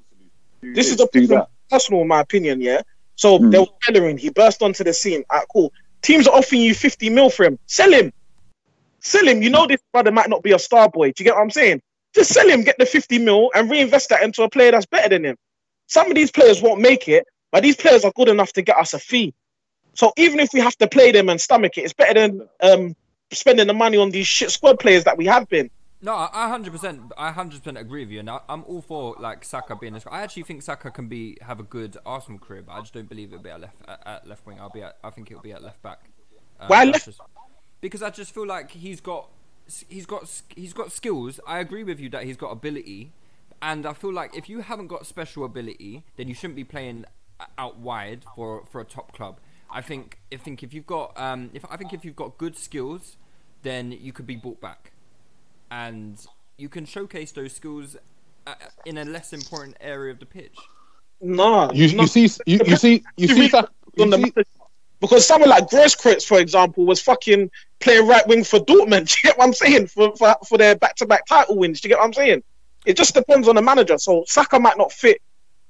[0.63, 1.49] with- This is do that.
[1.71, 2.61] personal, in my opinion.
[2.61, 2.83] Yeah.
[3.17, 3.51] So Hmm.
[3.51, 4.17] there was Bellerin.
[4.17, 5.25] He burst onto the scene.
[5.31, 5.73] Alright, cool.
[6.03, 7.59] Teams are offering you 50 mil for him.
[7.67, 8.13] Sell him.
[9.01, 9.43] Sell him.
[9.43, 11.09] You know this brother might not be a star boy.
[11.13, 11.83] Do you get what I'm saying?
[12.15, 15.09] Just sell him, get the 50 mil, and reinvest that into a player that's better
[15.09, 15.37] than him.
[15.87, 18.77] Some of these players won't make it, but these players are good enough to get
[18.77, 19.35] us a fee.
[19.95, 22.97] So even if we have to play them and stomach it, it's better than um,
[23.31, 25.71] spending the money on these shit squad players that we have been.
[26.05, 29.15] No, I hundred percent, I hundred percent agree with you, and I, I'm all for
[29.21, 29.95] like Saka being.
[29.95, 32.93] A, I actually think Saka can be have a good Arsenal career, but I just
[32.93, 34.59] don't believe it'll be at left at, at left wing.
[34.59, 36.01] I'll be at, I think it'll be at left back.
[36.59, 37.21] Um, Why left- just-
[37.81, 39.29] because I just feel like he's got
[39.89, 41.41] he's got he's got skills.
[41.47, 43.13] I agree with you that he's got ability,
[43.61, 47.05] and I feel like if you haven't got special ability, then you shouldn't be playing
[47.59, 49.39] out wide for for a top club.
[49.71, 52.57] I think I think if you've got um if I think if you've got good
[52.57, 53.17] skills,
[53.63, 54.93] then you could be brought back
[55.71, 56.19] and
[56.59, 57.97] you can showcase those skills
[58.47, 58.55] uh,
[58.85, 60.57] in a less important area of the pitch.
[61.21, 64.33] Nah, You, you see, you, you see, you see, Saka- you on the see,
[65.01, 67.51] because someone like Grosskreutz, for example, was fucking
[67.83, 69.09] playing right wing for Dortmund.
[69.09, 69.89] Do you get what I'm saying?
[69.89, 71.81] For for, for their back to back title wins.
[71.81, 72.43] Do you get what I'm saying?
[72.85, 73.99] It just depends on the manager.
[73.99, 75.21] So Saka might not fit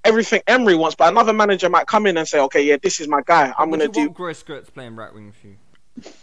[0.04, 3.08] everything Emery wants, but another manager might come in and say, "Okay, yeah, this is
[3.08, 3.52] my guy.
[3.58, 5.56] I'm Would gonna do." want Grosskreutz playing right wing for you?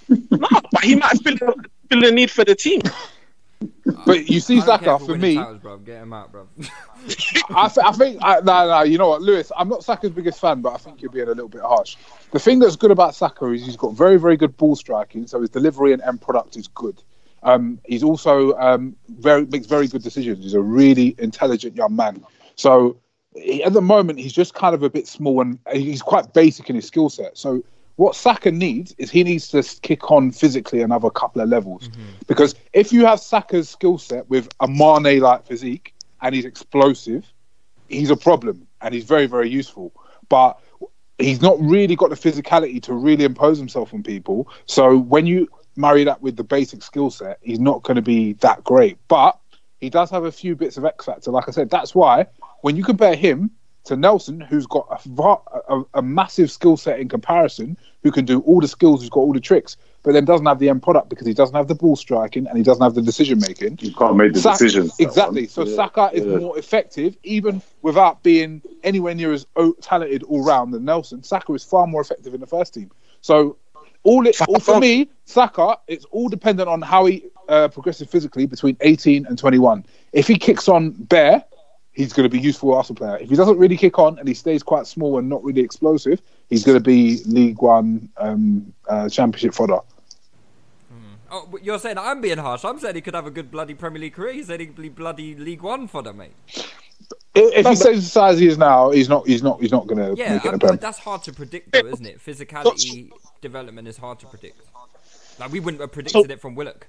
[0.32, 2.82] No, but he might feel the, feel the need for the team.
[4.06, 5.36] but you see, Saka for me.
[5.36, 5.78] titles, bro.
[5.78, 6.48] Get him out, bro.
[7.50, 8.82] I, th- I think I, no, no.
[8.84, 9.52] You know what, Lewis?
[9.58, 11.96] I'm not Saka's biggest fan, but I think you're being a little bit harsh.
[12.32, 15.42] The thing that's good about Saka is he's got very, very good ball striking, so
[15.42, 17.02] his delivery and end product is good.
[17.44, 20.44] Um, he's also um, very makes very good decisions.
[20.44, 22.24] He's a really intelligent young man.
[22.56, 22.98] So
[23.36, 26.70] he, at the moment, he's just kind of a bit small and he's quite basic
[26.70, 27.38] in his skill set.
[27.38, 27.64] So
[28.00, 31.90] what Saka needs is he needs to kick on physically another couple of levels.
[31.90, 32.02] Mm-hmm.
[32.28, 37.26] Because if you have Saka's skill set with a Mane like physique and he's explosive,
[37.90, 39.92] he's a problem and he's very, very useful.
[40.30, 40.58] But
[41.18, 44.48] he's not really got the physicality to really impose himself on people.
[44.66, 48.32] So when you marry that with the basic skill set, he's not going to be
[48.36, 48.98] that great.
[49.10, 49.38] But
[49.82, 51.32] he does have a few bits of X factor.
[51.32, 52.28] Like I said, that's why
[52.62, 53.52] when you compare him
[53.90, 55.38] to Nelson, who's got a,
[55.70, 59.20] a, a massive skill set in comparison, who can do all the skills, who's got
[59.20, 61.76] all the tricks, but then doesn't have the end product because he doesn't have the
[61.76, 63.78] ball striking and he doesn't have the decision making.
[63.82, 64.96] You can't make the Saka- decisions.
[65.00, 65.46] Exactly.
[65.48, 65.76] So Yeah.
[65.76, 66.38] Saka is Yeah.
[66.38, 71.22] more effective, even without being anywhere near as o- talented all round than Nelson.
[71.24, 72.90] Saka is far more effective in the first team.
[73.22, 73.58] So
[74.04, 78.46] all it all, for me, Saka, it's all dependent on how he uh, progresses physically
[78.46, 79.84] between 18 and 21.
[80.14, 81.44] If he kicks on bare,
[82.00, 83.18] he's going to be useful Arsenal player.
[83.18, 86.22] If he doesn't really kick on and he stays quite small and not really explosive,
[86.50, 89.80] he's going to be League One um, uh, Championship fodder.
[91.30, 92.64] Oh, but you're saying I'm being harsh.
[92.64, 94.32] I'm saying he could have a good bloody Premier League career.
[94.32, 96.32] He's said he could be bloody League One for them, mate.
[97.36, 99.28] If, if he stays the size he is now, he's not.
[99.28, 99.62] He's not.
[99.62, 101.86] He's not going to Yeah, make it I- in but that's hard to predict, though,
[101.86, 102.20] isn't it?
[102.26, 104.60] Physicality development is hard to predict.
[105.38, 106.88] Like we wouldn't have predicted it from Willock.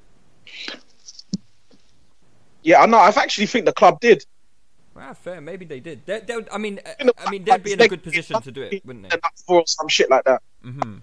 [2.63, 2.99] Yeah, I know.
[2.99, 4.25] I actually think the club did.
[5.01, 5.41] Ah, fair.
[5.41, 6.05] Maybe they did.
[6.05, 8.63] They, they, I mean, uh, I mean, they'd be in a good position to do
[8.63, 9.17] it, wouldn't they?
[9.47, 10.43] For some shit like that.
[10.65, 10.99] Mm-hmm.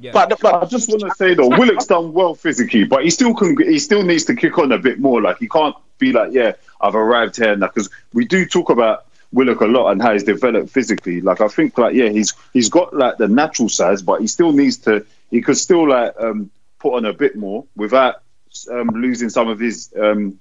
[0.00, 0.12] Yeah.
[0.12, 3.34] But, but I just want to say though, Willock's done well physically, but he still
[3.34, 3.56] can.
[3.58, 5.20] He still needs to kick on a bit more.
[5.20, 7.66] Like he can't be like, yeah, I've arrived here now.
[7.66, 11.20] Because we do talk about Willock a lot and how he's developed physically.
[11.20, 14.52] Like I think, like yeah, he's he's got like the natural size, but he still
[14.52, 15.04] needs to.
[15.30, 18.22] He could still like um, put on a bit more without
[18.70, 20.40] um, losing some of his um,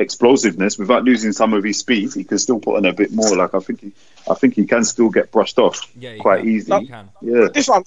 [0.00, 2.12] explosiveness, without losing some of his speed.
[2.14, 3.36] He can still put on a bit more.
[3.36, 3.92] Like I think, he,
[4.28, 6.48] I think he can still get brushed off Yeah, quite can.
[6.48, 6.80] easily.
[6.80, 7.10] He can.
[7.20, 7.48] Yeah.
[7.52, 7.84] this one,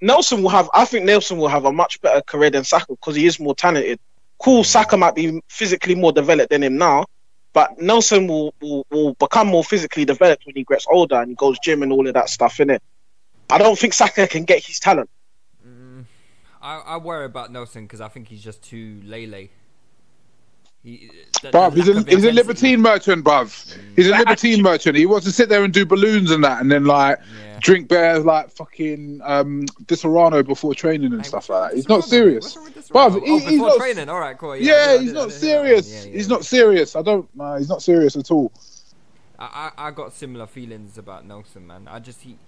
[0.00, 0.70] Nelson will have.
[0.72, 3.54] I think Nelson will have a much better career than Saka because he is more
[3.54, 3.98] talented.
[4.38, 7.06] Cool, Saka might be physically more developed than him now,
[7.52, 11.34] but Nelson will, will, will become more physically developed when he gets older and he
[11.34, 12.82] goes gym and all of that stuff in it.
[13.48, 15.08] I don't think Saka can get his talent.
[15.66, 16.04] Mm,
[16.60, 19.48] I, I worry about Nelson because I think he's just too lele.
[20.86, 21.10] He,
[21.42, 23.76] the- Bruv, the he's a, he's a libertine merchant, bruv.
[23.96, 24.96] He's a libertine merchant.
[24.96, 27.58] He wants to sit there and do balloons and that, and then like Yeah.
[27.60, 31.76] drink beer like fucking um, Disaronno before training and stuff like that.
[31.76, 32.90] He's not serious, bruv.
[32.94, 33.76] Oh, he- before he's not.
[33.78, 34.08] training.
[34.08, 34.56] All right, cool.
[34.56, 35.82] Yeah, Yeah, I did- I he's not I did hear that one.
[35.82, 36.04] serious.
[36.04, 36.96] He's not serious.
[36.96, 37.36] I don't.
[37.36, 38.52] Nah, he's not serious at all.
[39.38, 41.88] I, I I got similar feelings about Nelson, man.
[41.90, 42.38] I just he,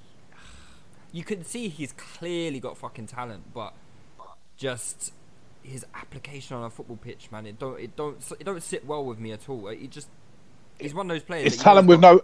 [1.13, 3.75] you can see he's clearly got fucking talent, but
[4.57, 5.13] just
[5.69, 9.05] his application on a football pitch, man, it don't it don't it don't sit well
[9.05, 9.69] with me at all.
[9.69, 10.09] He just
[10.79, 11.47] he's one of those players.
[11.47, 12.23] It's that talent with he's no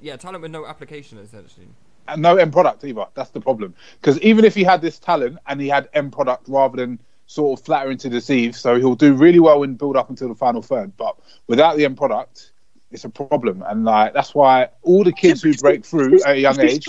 [0.00, 1.68] yeah talent with no application essentially.
[2.08, 3.06] and no end product either.
[3.14, 3.74] That's the problem.
[4.00, 7.58] Because even if he had this talent and he had end product rather than sort
[7.58, 10.62] of flattering to deceive, so he'll do really well in build up until the final
[10.62, 10.96] third.
[10.96, 12.52] But without the end product,
[12.90, 13.64] it's a problem.
[13.66, 16.86] And like that's why all the kids who break through at a young age.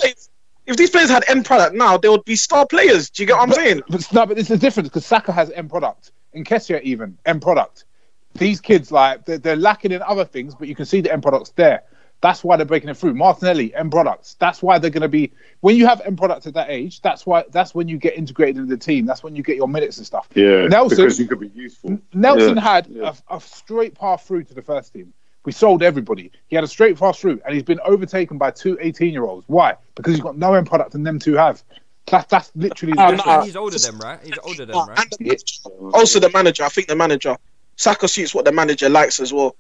[0.66, 3.10] Players- if these players had end product now, they would be star players.
[3.10, 3.82] Do you get what I'm saying?
[3.90, 6.12] But no, but it's a difference because Saka has end product.
[6.34, 7.86] and Kessia even end product.
[8.34, 11.24] These kids like they're, they're lacking in other things, but you can see the end
[11.24, 11.84] products there.
[12.22, 13.14] That's why they're breaking it through.
[13.14, 14.36] Martinelli end products.
[14.40, 17.02] That's why they're going to be when you have end products at that age.
[17.02, 19.06] That's why that's when you get integrated into the team.
[19.06, 20.28] That's when you get your minutes and stuff.
[20.34, 22.00] Yeah, Nelson because you could be useful.
[22.14, 23.14] Nelson Yeah, had yeah.
[23.30, 25.14] A, a straight path through to the first team.
[25.46, 26.32] We sold everybody.
[26.48, 29.46] He had a straight fast route, and he's been overtaken by two 18 year olds.
[29.48, 29.76] Why?
[29.94, 31.64] Because he's got no end product, and them two have.
[32.08, 32.94] That's, that's literally.
[32.94, 33.16] The no.
[33.16, 33.46] difference.
[33.46, 34.20] he's older than right.
[34.24, 35.00] He's older than right.
[35.00, 35.96] and the manager.
[35.96, 36.64] Also, the manager.
[36.64, 37.38] I think the manager.
[37.78, 39.56] Saka suits what the manager likes as well.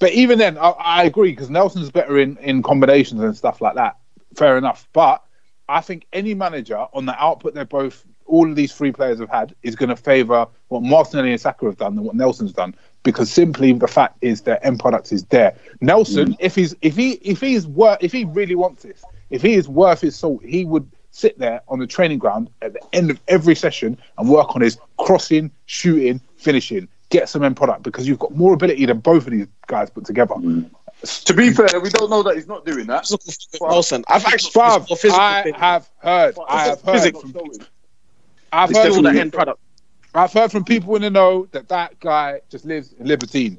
[0.00, 3.74] But even then, I, I agree because Nelson's better in, in combinations and stuff like
[3.74, 3.96] that.
[4.34, 4.88] Fair enough.
[4.92, 5.22] But
[5.68, 9.30] I think any manager on the output they're both, all of these three players have
[9.30, 12.74] had, is going to favour what Martinelli and Saka have done than what Nelson's done
[13.06, 15.56] because simply the fact is their end product is there.
[15.80, 16.36] Nelson, mm.
[16.40, 19.68] if he's if he if he's worth if he really wants this, if he is
[19.68, 23.20] worth his salt, he would sit there on the training ground at the end of
[23.28, 26.88] every session and work on his crossing, shooting, finishing.
[27.08, 30.04] Get some end product because you've got more ability than both of these guys put
[30.04, 30.34] together.
[30.34, 30.68] Mm.
[31.04, 33.08] To be fair, we don't know that he's not doing that.
[33.60, 36.36] Nelson, I've actually Bruv, I have heard.
[36.48, 37.14] I have heard.
[38.52, 39.60] I've It's heard, still from, the end product.
[40.16, 43.58] I've heard from people in the know that that guy just lives in Libertine.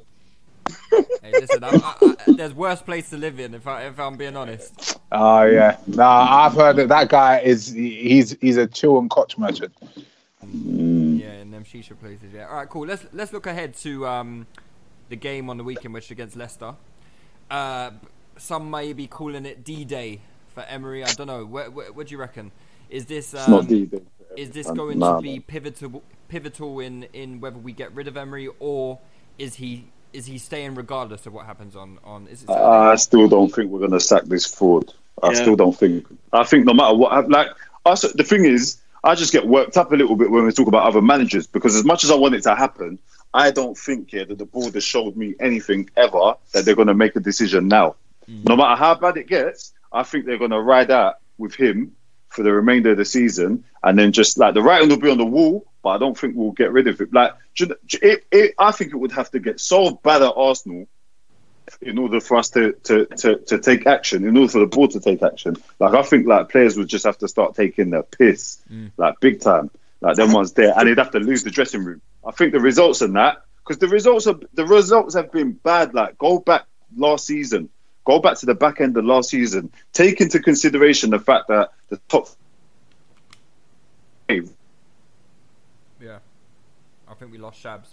[1.22, 4.16] Hey, listen, I, I, I, there's worse place to live in if I if I'm
[4.16, 4.98] being honest.
[5.12, 6.44] Oh yeah, nah.
[6.46, 9.72] I've heard that that guy is he's he's a chill and koch merchant.
[10.42, 12.32] Yeah, in them shisha places.
[12.32, 12.48] Yeah.
[12.48, 12.86] All right, cool.
[12.86, 14.46] Let's let's look ahead to um,
[15.08, 16.74] the game on the weekend, which is against Leicester.
[17.50, 17.90] Uh,
[18.36, 20.20] some may be calling it D-Day
[20.54, 21.04] for Emery.
[21.04, 21.44] I don't know.
[21.44, 22.52] What, what, what do you reckon?
[22.88, 24.02] Is this um, It's not D-Day.
[24.36, 25.44] is this going nah, to be nah.
[25.46, 28.98] pivotal pivotal in in whether we get rid of Emery or
[29.38, 32.26] is he is he staying regardless of what happens on on?
[32.28, 34.92] Is it I still don't think we're going to sack this fraud.
[35.22, 35.42] I Yeah.
[35.42, 36.06] still don't think.
[36.32, 37.48] I think no matter what, like
[37.84, 40.68] us, the thing is, I just get worked up a little bit when we talk
[40.68, 42.98] about other managers because as much as I want it to happen,
[43.34, 46.88] I don't think yeah that the board has showed me anything ever that they're going
[46.88, 47.96] to make a decision now.
[48.28, 48.48] Mm.
[48.48, 51.94] No matter how bad it gets, I think they're going to ride out with him
[52.30, 55.18] for the remainder of the season, and then just like the writing will be on
[55.18, 55.66] the wall.
[55.82, 57.12] But I don't think we'll get rid of it.
[57.12, 59.92] Like, do you- do you- it, it, I think it would have to get so
[59.92, 60.88] bad at Arsenal
[61.80, 64.92] in order for us to, to, to, to take action, in order for the board
[64.92, 65.56] to take action.
[65.78, 68.90] Like, I think like players would just have to start taking their piss, mm.
[68.96, 69.70] like big time.
[70.00, 72.00] Like them ones there, and they'd have to lose the dressing room.
[72.24, 75.92] I think the results in that because the results are the results have been bad.
[75.92, 76.66] Like go back
[76.96, 77.68] last season,
[78.04, 79.72] go back to the back end of last season.
[79.92, 82.28] Take into consideration the fact that the top
[87.18, 87.88] think we lost Shabs.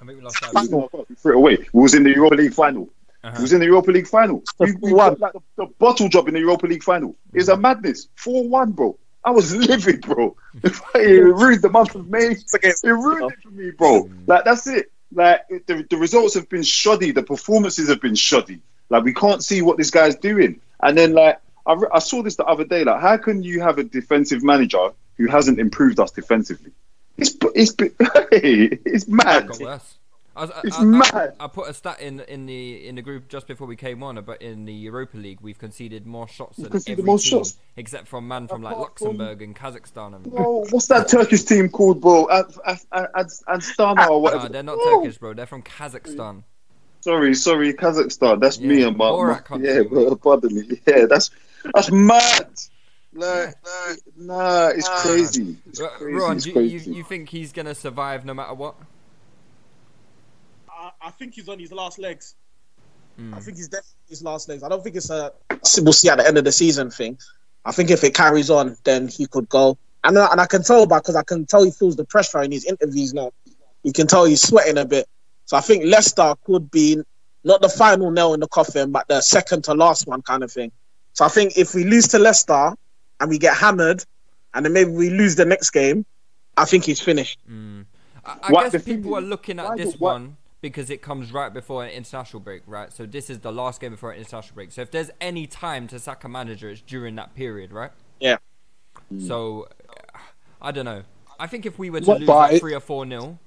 [0.00, 1.08] I think we lost Shabs.
[1.08, 1.58] We threw it away.
[1.72, 2.88] We was in the Europa League final.
[3.22, 3.34] Uh-huh.
[3.36, 4.42] We was in the Europa League final.
[4.58, 7.16] We, we got, like the, the bottle job in the Europa League final.
[7.34, 8.08] It's a madness.
[8.14, 8.98] Four one, bro.
[9.24, 10.36] I was livid, bro.
[10.62, 12.36] it ruined the month of May.
[12.62, 14.08] It ruined it for me, bro.
[14.26, 14.90] Like that's it.
[15.12, 17.10] Like the, the results have been shoddy.
[17.10, 18.62] The performances have been shoddy.
[18.88, 20.60] Like we can't see what this guy's doing.
[20.82, 22.84] And then like I, re- I saw this the other day.
[22.84, 26.72] Like how can you have a defensive manager who hasn't improved us defensively?
[27.20, 27.74] It's it's
[28.32, 29.48] it's mad.
[29.48, 29.96] got worse.
[30.36, 31.36] I, was, It's I, I- mad.
[31.40, 34.22] I, put a stat in in the in the group just before we came on,
[34.24, 37.58] but in the Europa League we've conceded more shots than every more team, shots.
[37.76, 40.14] except from man from like Luxembourg and Kazakhstan.
[40.14, 40.26] And,
[40.70, 42.28] what's that Turkish team called, bro?
[42.30, 44.44] Ad, or ah, whatever.
[44.44, 45.34] Nah, they're not Turkish, bro.
[45.34, 46.44] They're from Kazakhstan.
[47.00, 48.40] Sorry, sorry, Kazakhstan.
[48.40, 50.80] That's me Yeah, and my, my yeah, bro, pardon me.
[50.86, 51.30] Yeah, that's
[51.74, 52.50] that's mad.
[53.12, 55.56] Like, like, nah, it's crazy.
[55.66, 56.14] It's crazy.
[56.14, 56.90] Ron, it's you, crazy.
[56.90, 58.76] you, you think he's gonna survive no matter what?
[60.68, 62.34] I, I think he's on his last legs.
[63.16, 63.34] Hmm.
[63.34, 64.62] I think he's definitely his last legs.
[64.62, 65.32] I don't think it's a
[65.78, 67.18] we'll see at the end of the season thing.
[67.64, 69.76] I think if it carries on, then he could go.
[70.04, 72.52] And I- and I can tell because I can tell he feels the pressure in
[72.52, 73.32] his interviews now.
[73.82, 75.08] You can tell he's sweating a bit.
[75.46, 76.98] So I think Leicester could be
[77.42, 80.52] not the final nail in the coffin, but the second to last one kind of
[80.52, 80.70] thing.
[81.12, 82.74] So I think if we lose to Leicester
[83.20, 84.04] and we get hammered,
[84.54, 86.04] and then maybe we lose the next game,
[86.56, 87.38] I think he's finished.
[87.50, 87.84] Mm.
[88.24, 91.54] I, I What- guess people are looking at this what- one because it comes right
[91.54, 92.92] before an international break, right?
[92.92, 94.72] So this is the last game before an international break.
[94.72, 97.92] So if there's any time to sack a manager, it's during that period, right?
[98.20, 98.36] Yeah.
[99.26, 99.68] So
[100.60, 101.04] I don't know.
[101.38, 103.38] I think if we were to What- lose like three or four nil,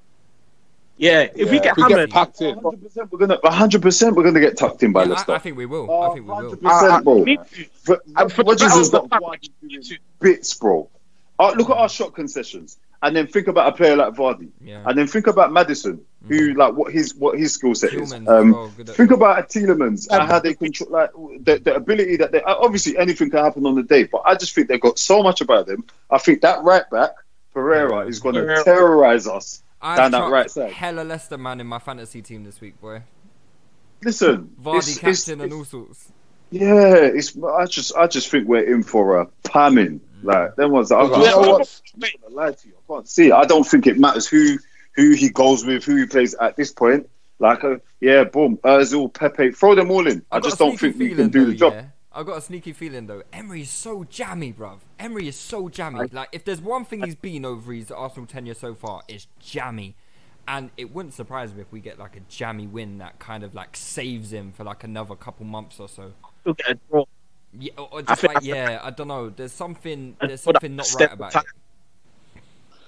[0.97, 2.55] Yeah, if we Yeah, get We get hammered, packed in.
[2.59, 5.31] 100% we're gonna 100% we're gonna get tucked in by yeah, Leicester.
[5.31, 5.89] I, I think we will.
[5.91, 6.55] I think we will.
[6.55, 7.23] 100%, bro.
[7.23, 7.65] me too.
[7.83, 7.99] For
[8.43, 9.37] Rodgers has got pack, one
[10.19, 10.89] bits, bro.
[11.39, 14.83] Uh, look at our shot concessions, and then think about a player like Vardy, Yeah.
[14.85, 18.13] and then think about Maddison, who like what his what his skill set is.
[18.13, 21.09] Um, well, good at- think about a Tielemans and how they control like
[21.43, 24.35] the, the ability that they uh, obviously anything can happen on the day, but I
[24.35, 25.83] just think they've got so much about them.
[26.11, 27.11] I think that right back
[27.51, 28.63] Pereira is going to Pereira.
[28.63, 30.71] terrorize us I've down that right side.
[30.71, 33.03] hella Leicester man in my fantasy team this week, boy.
[34.03, 36.11] Listen, Vardy it's- captain it's- and all sorts.
[36.51, 37.35] Yeah, it's.
[37.37, 39.99] I just, I just think we're in for a pamming.
[40.21, 40.89] Like them ones.
[40.89, 41.81] That I, You I, know I, what?
[41.95, 42.73] I'm not lie to you.
[42.89, 43.27] I can't see.
[43.29, 43.33] it.
[43.33, 44.57] I don't think it matters who
[44.95, 47.09] who he goes with, who he plays at this point.
[47.39, 50.23] Like, uh, yeah, boom, Özil, Pepe, throw them all in.
[50.31, 51.85] I I've got just don't think we can do though, the job.
[52.13, 52.19] Yeah.
[52.19, 53.23] I've got a sneaky feeling though.
[53.31, 54.79] Emery's so jammy, bruv.
[54.99, 56.07] Emery is so jammy.
[56.11, 59.95] Like, if there's one thing he's been over his Arsenal tenure so far, it's jammy.
[60.47, 63.55] And it wouldn't surprise me if we get like a jammy win that kind of
[63.55, 66.11] like saves him for like another couple months or so.
[66.43, 67.05] we'll get a draw.
[67.57, 69.29] Yeah, or, or I just think- like yeah, I don't know.
[69.29, 71.43] There's something, there's something not right about it.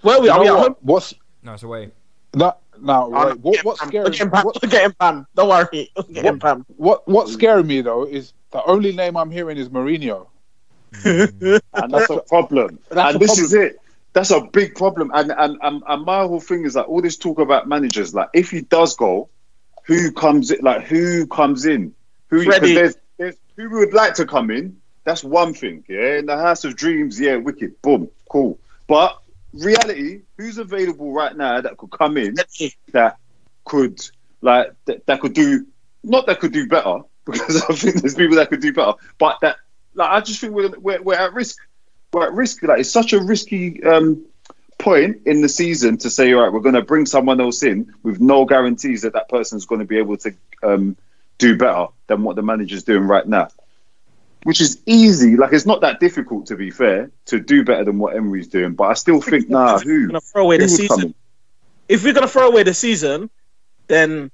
[0.01, 0.29] Where are we?
[0.29, 0.75] Are we at home?
[0.81, 1.13] What's
[1.43, 1.91] No, it's away.
[2.39, 2.59] That?
[2.81, 4.29] Now, right, no, what, what's getting scary?
[4.29, 4.45] Pam.
[4.45, 5.27] We're getting What, We're getting Pam.
[5.35, 5.91] Don't worry.
[5.95, 6.65] We're getting Pam.
[6.75, 10.27] what what's scaring me though is the only name I'm hearing is Mourinho.
[11.03, 11.59] Mm.
[11.73, 12.79] and that's a problem.
[12.89, 13.45] That's and a this problem.
[13.45, 13.79] is it.
[14.13, 15.11] That's a big problem.
[15.13, 18.13] And, and and and my whole thing is like all this talk about managers.
[18.13, 19.29] Like, if he does go,
[19.83, 20.59] who comes in?
[20.61, 21.93] Like, who comes in?
[22.29, 22.45] Who?
[22.45, 24.77] There's there's who would like to come in.
[25.03, 25.83] That's one thing.
[25.87, 28.57] Yeah, in the House of Dreams, yeah, wicked, boom, cool.
[28.87, 29.21] But
[29.55, 32.35] reality, who's available right now that could come in
[32.91, 33.17] that
[33.63, 33.99] could
[34.41, 35.65] like that, that could do
[36.03, 39.39] not that could do better because I think there's people that could do better, but
[39.41, 39.57] that
[39.95, 41.57] like I just think we're we're, we're at risk.
[42.13, 42.61] We're at risk.
[42.63, 44.25] Like it's such a risky um,
[44.77, 47.93] point in the season to say, all right, we're going to bring someone else in
[48.03, 50.95] with no guarantees that that person's going to be able to um,
[51.37, 53.47] do better than what the manager's doing right now.
[54.45, 55.35] Which is easy.
[55.35, 58.73] Like it's not that difficult to be fair to do better than what Emery's doing.
[58.75, 60.05] But I still think, nah, who?
[60.07, 61.01] gonna throw away who the season.
[61.01, 61.15] in?
[61.89, 63.31] If we're gonna throw away the season,
[63.87, 64.29] then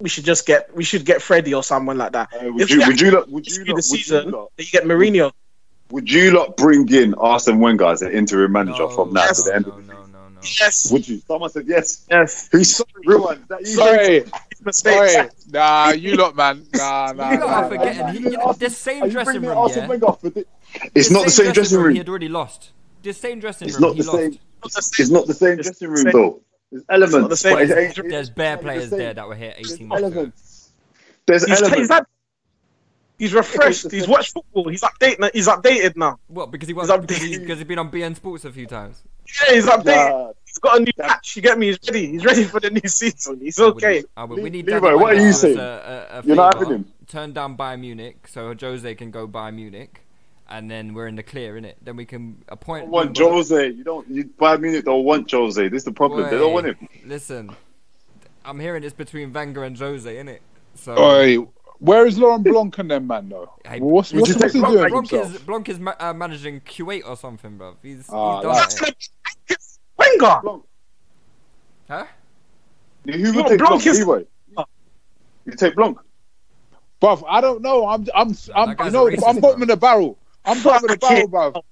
[0.00, 2.32] we should just get we should get Freddie or someone like that.
[2.32, 2.78] Uh, would you?
[2.80, 3.10] we Would you?
[3.10, 3.52] Lot, would you?
[3.56, 5.30] do Lot, the would you season, lot- then you get Mourinho.
[5.90, 9.44] Would you lot bring in Arsene Wenger as an interim manager No, from now Yes.
[9.44, 9.66] to the end?
[9.66, 9.85] no.
[10.60, 10.90] Yes.
[10.92, 11.18] Would you?
[11.26, 12.06] Someone said yes.
[12.10, 12.48] Yes.
[12.52, 13.40] Who's sorry, rewind.
[13.42, 13.66] Is that?
[13.66, 14.24] Sorry,
[14.64, 15.12] Mistakes.
[15.12, 15.28] sorry.
[15.52, 16.66] Nah, you lot, man.
[16.74, 17.30] Nah, nah.
[17.32, 18.08] You lot nah, are forgetting.
[18.22, 19.88] He, you know, this same dressing room, Arsene yeah.
[19.88, 20.46] Wenger for the-
[20.94, 21.92] It's not the same dressing room.
[21.92, 22.72] He had already lost.
[23.02, 24.18] The same dressing It's room, not he the lost.
[24.18, 24.38] same.
[24.98, 26.12] It's not the same It's dressing the room same.
[26.12, 26.40] though.
[26.72, 27.14] There's elements.
[27.16, 27.54] not the same.
[27.54, 30.12] but it's- it's- There's bare players the there that were here 18 months ago.
[30.16, 30.70] elements.
[31.26, 31.78] There's He's, elements.
[31.80, 32.04] he's, had,
[33.18, 33.90] he's refreshed.
[33.90, 34.68] He's watched football.
[34.68, 35.30] He's updated.
[35.32, 36.18] He's updated now.
[36.28, 36.50] What?
[36.50, 37.06] Because he He's was updated.
[37.06, 39.02] because, he, because he's been on beIN Sports a few times.
[39.48, 40.10] Yeah, he's updated.
[40.10, 41.36] Nah, He's got a new patch.
[41.36, 41.66] You get me?
[41.66, 42.06] He's ready.
[42.06, 43.40] He's ready for the new season.
[43.40, 44.04] He's okay.
[44.16, 45.58] I would- we need Leroy, Danny what are you to do us saying?
[45.58, 46.92] A, a, a You're not having him?
[47.08, 50.00] Turn down Bayern Munich so Jose can go Bayern Munich,
[50.48, 51.74] and then we're in the clear, innit?
[51.82, 52.84] Then we can appoint.
[52.84, 53.68] don't want Nuno- Jose.
[53.68, 54.08] You don't.
[54.08, 55.68] You Bayern Munich don't want Jose.
[55.68, 56.22] This is the problem.
[56.30, 56.88] They don't want him.
[57.04, 57.54] Listen,
[58.44, 60.38] I'm hearing it's between Wenger and Jose, innit?
[60.74, 60.98] So.
[60.98, 61.36] Oi,
[61.78, 63.52] where is Laurent Blanc and them, man, though?
[63.66, 66.12] Hey, What's, would what's, what's he take doing with Blanc is, Blanc is ma- uh,
[66.14, 67.76] managing Kuwait or something, bro.
[67.82, 69.08] He's, Ah, he's done that's it.
[70.10, 70.60] Wenger.
[71.88, 72.06] Huh?
[73.04, 73.86] Who would No, take Blanc Blanc?
[73.86, 74.24] is- Leroy?
[75.44, 75.98] You take Blanc.
[77.00, 77.86] Bruv, I don't know.
[77.86, 80.18] I'm, I'm, I'm, you know, racist, I'm bottom of the barrel.
[80.44, 81.62] I'm bottom of the barrel, bruv.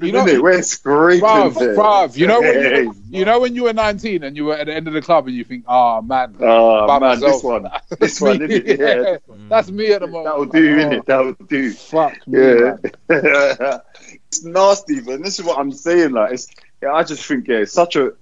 [0.00, 1.76] You know, we're scraping bruv, there.
[1.76, 2.16] bruv.
[2.16, 4.74] You know when you, you know when you were 19 and you were at the
[4.74, 7.34] end of the club and you think, oh man, Oh man, myself.
[7.34, 8.46] this one, That's this one, me.
[8.48, 8.78] innit?
[8.78, 9.16] yeah,
[9.48, 10.24] That's me at the moment.
[10.24, 11.06] that'll do, Oh, innit?
[11.06, 11.72] That'll do.
[11.72, 12.76] Fuck me, Yeah,
[13.08, 13.80] man.
[14.28, 16.12] it's nasty, but this is what I'm saying.
[16.12, 16.48] Like, it's,
[16.82, 18.12] yeah, I just think yeah, it's such a,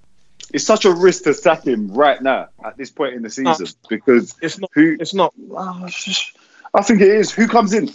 [0.53, 3.67] it's such a risk to sack him right now at this point in the season
[3.89, 4.71] because It's not.
[4.75, 4.97] who?
[5.01, 5.35] It's not.
[5.57, 6.37] Ah, it's just-
[6.75, 7.31] I think it is.
[7.33, 7.87] Who comes in?
[7.87, 7.95] Do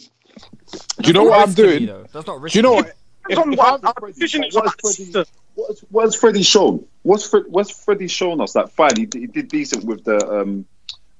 [1.03, 1.85] you know what I'm doing?
[1.85, 2.05] though.
[2.11, 2.59] That's not Do risky.
[2.59, 2.95] you know what?
[3.29, 6.85] It's on what our decision is What about is the Freddie- What's, what's Freddie shown?
[7.03, 8.51] What's Fred, what's Freddie shown us?
[8.53, 10.65] That fine, he, he did decent with the um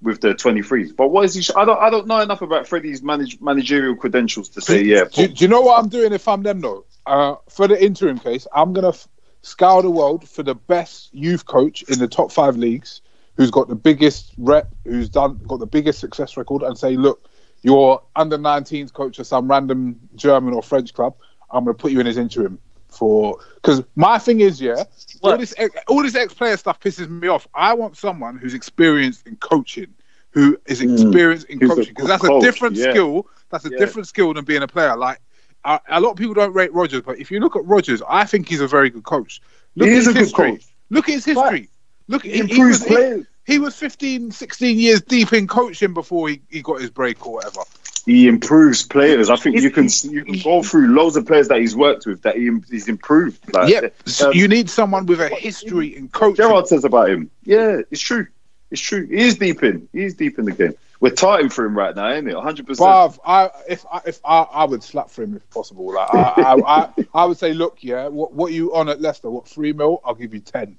[0.01, 0.93] with the 23s.
[0.93, 1.43] But what is he?
[1.43, 5.05] sh- I don't I don't know enough about Freddie's manage, managerial credentials to say yeah.
[5.05, 6.83] Do, do you know what I'm doing if I'm them though?
[7.05, 9.07] Uh, for the interim case, I'm gonna f-
[9.43, 13.01] scour the world for the best youth coach in the top five leagues,
[13.37, 17.29] who's got the biggest rep, who's done got the biggest success record, and say, look,
[17.61, 21.15] you're under 19s coach of some random German or French club.
[21.51, 22.57] I'm gonna put you in as interim
[22.89, 24.83] for because my thing is yeah,
[25.21, 27.47] all this ex- all this ex player stuff pisses me off.
[27.53, 29.93] I want someone who's experienced in coaching,
[30.31, 32.91] who is experienced in coaching because that's coach, a different yeah.
[32.91, 33.27] skill.
[33.49, 33.77] That's a Yeah.
[33.77, 34.95] different skill than being a player.
[34.95, 35.19] Like
[35.65, 38.25] a, a lot of people don't rate Rodgers, but if you look at Rodgers, I
[38.25, 39.41] think he's a very good coach.
[39.75, 40.51] Look He at is his a good history.
[40.53, 40.65] coach.
[40.89, 41.69] Look at his history.
[42.07, 43.25] Look, He he, he improves was, he, players.
[43.45, 47.35] he was 15, 16 years deep in coaching before he, he got his break or
[47.35, 47.61] whatever.
[48.05, 49.29] He improves players.
[49.29, 52.21] I think you can you can go through loads of players that he's worked with
[52.23, 53.53] that he, he's improved.
[53.53, 53.87] Like, yeah,
[54.25, 56.35] um, you need someone with a history in coaching.
[56.43, 57.31] Gerard says about him.
[57.45, 58.27] Yeah, it's true.
[58.71, 59.05] It's true.
[59.07, 59.87] He is deep in.
[59.93, 60.73] He is deep in the game.
[61.03, 62.33] We're tarting for him right now, ain't it?
[62.33, 62.65] 100.
[62.65, 65.93] percent Bruv, I if I, if I, I would slap for him if possible.
[65.93, 69.29] Like I, I, I, I would say, look, yeah, what what you on at Leicester?
[69.29, 70.01] What three mil?
[70.05, 70.77] I'll give you ten.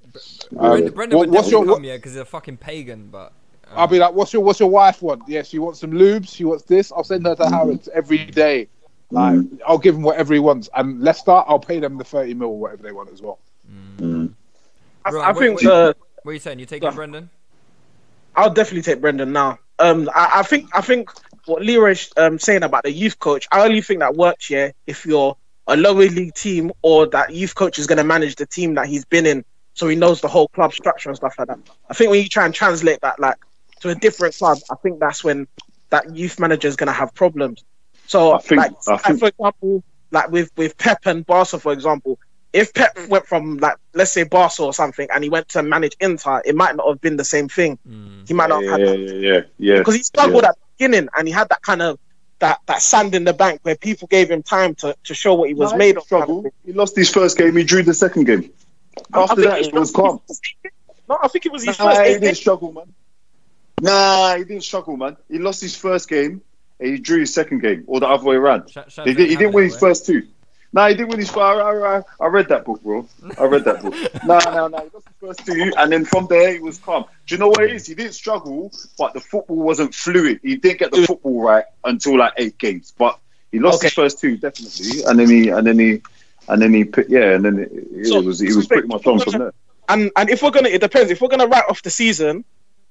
[0.59, 1.77] Um, Brendan, Brendan what- would what's definitely your?
[1.77, 3.33] come here because he's a fucking pagan, but.
[3.68, 5.29] um, I'll be like, what's your what's your wife want?
[5.29, 6.35] Yeah, she wants some lubes.
[6.35, 6.91] She wants this.
[6.91, 7.47] I'll send her to.
[7.51, 8.68] Harrods every day.
[9.11, 10.70] Like, I'll give him whatever he wants.
[10.75, 13.39] And Leicester, I'll pay them the thirty mil or whatever they want as well.
[15.05, 16.61] I, Bro, I what- think what- uh, What are you saying?
[16.61, 16.95] You taking Yeah.
[16.95, 17.29] Brendan?
[18.35, 19.59] I'll definitely take Brendan now.
[19.79, 21.11] Um, I, I think I think
[21.47, 25.05] what Leroy's um saying about the youth coach, I only think that works here if
[25.05, 28.75] you're a lower league team or that youth coach is going to manage the team
[28.75, 31.59] that he's been in, so he knows the whole club structure and stuff like that.
[31.89, 33.37] I think when you try and translate that like
[33.81, 35.49] to a different club, I think that's when
[35.91, 37.64] that youth manager is going to have problems.
[38.07, 41.72] So, I think- like, like, think- for example, like with with Pep and Barca, for
[41.72, 42.18] example,
[42.55, 45.96] if Pep went from like let's say Barca or something and he went to manage
[46.00, 47.78] Inter, it might not have been the same thing.
[47.86, 48.26] Mm.
[48.28, 49.78] He might not Yeah, have yeah, had yeah, yeah, yeah.
[49.78, 50.50] because he struggled yeah.
[50.50, 51.98] at the beginning and he had that kind of
[52.38, 55.48] that that sand in the bank where people gave him time to, to show what
[55.48, 56.05] he was No, made of.
[56.05, 56.46] struggled.
[56.64, 57.57] He lost his first game.
[57.57, 58.50] He drew the second game.
[59.12, 60.20] I After that, he it was calm.
[61.09, 62.86] No, I think it was his Nah, first he eight didn't struggle, man.
[63.80, 65.16] Nah, he didn't struggle, man.
[65.28, 66.40] He lost his first game
[66.80, 68.70] and he drew his second game, or the other way around.
[68.70, 69.80] Sh- Shaz He, did, he didn't didn't win his boy.
[69.80, 70.22] first two.
[70.75, 71.39] No, he didn't win his first.
[71.39, 73.07] I, I, I, read that book, bro.
[73.39, 73.95] I read that book.
[74.27, 74.79] No, no, no.
[74.79, 77.05] He lost his first two, and then from there he was calm.
[77.29, 77.87] Do you know what it is?
[77.87, 80.41] He didn't struggle, but the football wasn't fluid.
[80.43, 83.20] He didn't get the football right until like eight games, but
[83.53, 83.87] he lost Okay.
[83.87, 86.03] his first two definitely, and then he, and then he,
[86.49, 89.07] and then he, put, yeah, and then it, it So- was, he was pretty much
[89.07, 89.55] on from there.
[89.89, 91.12] And and if we're gonna, it depends.
[91.12, 92.45] If we're gonna write off the season,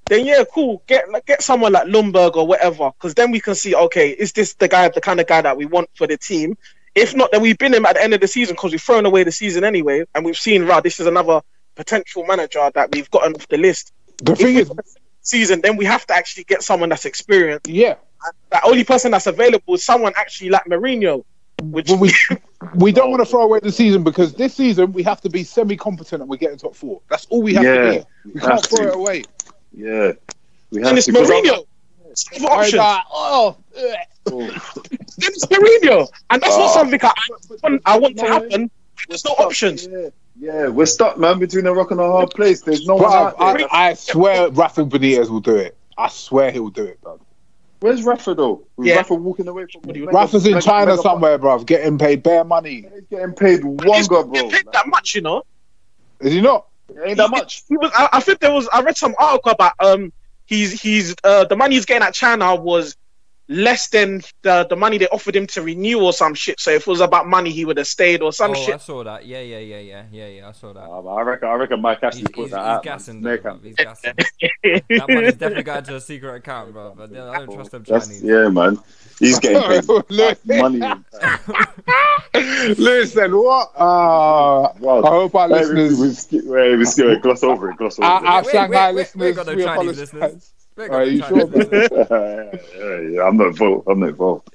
[0.05, 0.83] then yeah, cool.
[0.87, 4.31] Get like, get someone like Ljungberg or whatever, because then we can see, okay, is
[4.31, 6.55] this the guy, the kind of guy that we want for the team?
[6.95, 9.05] If not, then we've bin him at the end of the season because we've thrown
[9.05, 11.41] away the season anyway, and we've seen, right, this is another
[11.75, 13.91] potential manager that we've gotten off the list.
[14.23, 14.71] The If thing we is,
[15.21, 17.67] season, then we have to actually get someone that's experienced.
[17.67, 17.95] yeah,
[18.51, 21.23] The only person that's available is someone actually like Mourinho.
[21.61, 22.11] Which But we
[22.75, 25.43] we don't want to throw away the season because this season we have to be
[25.43, 26.99] semi-competent and we're getting top four.
[27.09, 28.31] That's all we have Yeah, to be.
[28.33, 28.87] We can't have throw to.
[28.89, 29.23] it away.
[29.71, 30.11] Yeah,
[30.71, 31.13] we have and it's to.
[31.13, 31.65] 'cause I- Mourinho.
[32.13, 32.73] It's not I options.
[32.79, 34.61] like, oh, ugh.
[35.17, 36.73] Then it's Mourinho, and that's not Oh.
[36.73, 38.71] something I want, I want to happen.
[39.09, 39.85] There's no options.
[39.87, 40.09] Yeah,
[40.39, 42.61] yeah, we're stuck, man, between a rock and a hard place.
[42.61, 43.67] There's no one Bruv, out there.
[43.71, 45.75] I, I swear Rafa Benitez will do it.
[45.97, 47.19] I swear he will do it, bro.
[47.81, 48.65] Where's Rafa though?
[48.77, 48.95] Was Yeah.
[48.97, 52.43] Rafa walking away from mega- Rafa's in mega- China mega- somewhere, bruv, getting paid bare
[52.45, 52.85] money.
[52.93, 54.25] He's getting paid He's wonga, not bro.
[54.31, 55.43] getting paid that much, you know.
[56.21, 56.67] Is he not?
[56.95, 57.63] Like, ain't that much.
[57.67, 57.91] He was.
[57.93, 58.69] I, I think there was.
[58.71, 60.13] I read some article about um.
[60.45, 62.95] He's he's uh the money he's getting at China was
[63.49, 66.59] less than the the money they offered him to renew or some shit.
[66.59, 69.03] So if it was about money, he would have stayed or some oh, I saw
[69.03, 69.25] that.
[69.25, 70.49] Yeah, yeah, yeah, yeah, yeah, yeah.
[70.49, 70.83] I saw that.
[70.83, 72.83] Uh, I reckon, I reckon Mike Ashley He's, put he's, that he's out.
[72.83, 73.39] gassing, man.
[73.43, 73.63] though, Snake bruv.
[73.63, 74.13] He's gassing.
[74.99, 76.93] that money's definitely going to a secret account, bro.
[76.95, 78.79] But I don't trust them That's, yeah, man.
[79.23, 80.45] He's getting paid Look.
[80.45, 80.79] money.
[82.77, 83.71] Listen, what?
[83.75, 85.03] Uh, Wow.
[85.03, 87.99] I hope our Hey, we, listeners, we, skip, hey, we skip, gloss over it, gloss
[87.99, 90.53] over our, our Wait, wait, Shanghai wait, wait, we ain't got no we Chinese listeners.
[90.75, 91.67] We ain't got Are you sure, man?
[91.71, 93.87] yeah, yeah, I'm not involved.
[93.87, 94.49] I'm not involved.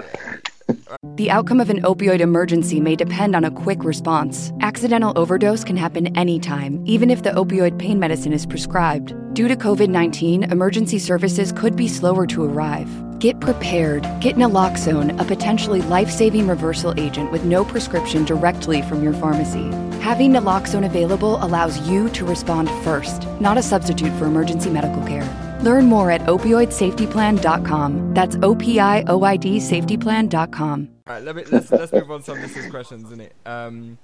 [1.14, 4.52] The outcome of an opioid emergency may depend on a quick response.
[4.60, 9.14] Accidental overdose can happen anytime, even if the opioid pain medicine is prescribed.
[9.34, 12.88] Due to COVID 19, emergency services could be slower to arrive.
[13.18, 14.02] Get prepared.
[14.20, 19.70] Get naloxone, a potentially life saving reversal agent with no prescription directly from your pharmacy.
[20.00, 25.47] Having naloxone available allows you to respond first, not a substitute for emergency medical care.
[25.62, 28.14] Learn more at opioidsafetyplan.com.
[28.14, 30.88] That's O P I O I D safetyplan.com.
[31.06, 33.34] All right, let me let's let's move on to some listeners' questions, isn't it?
[33.46, 33.98] Um,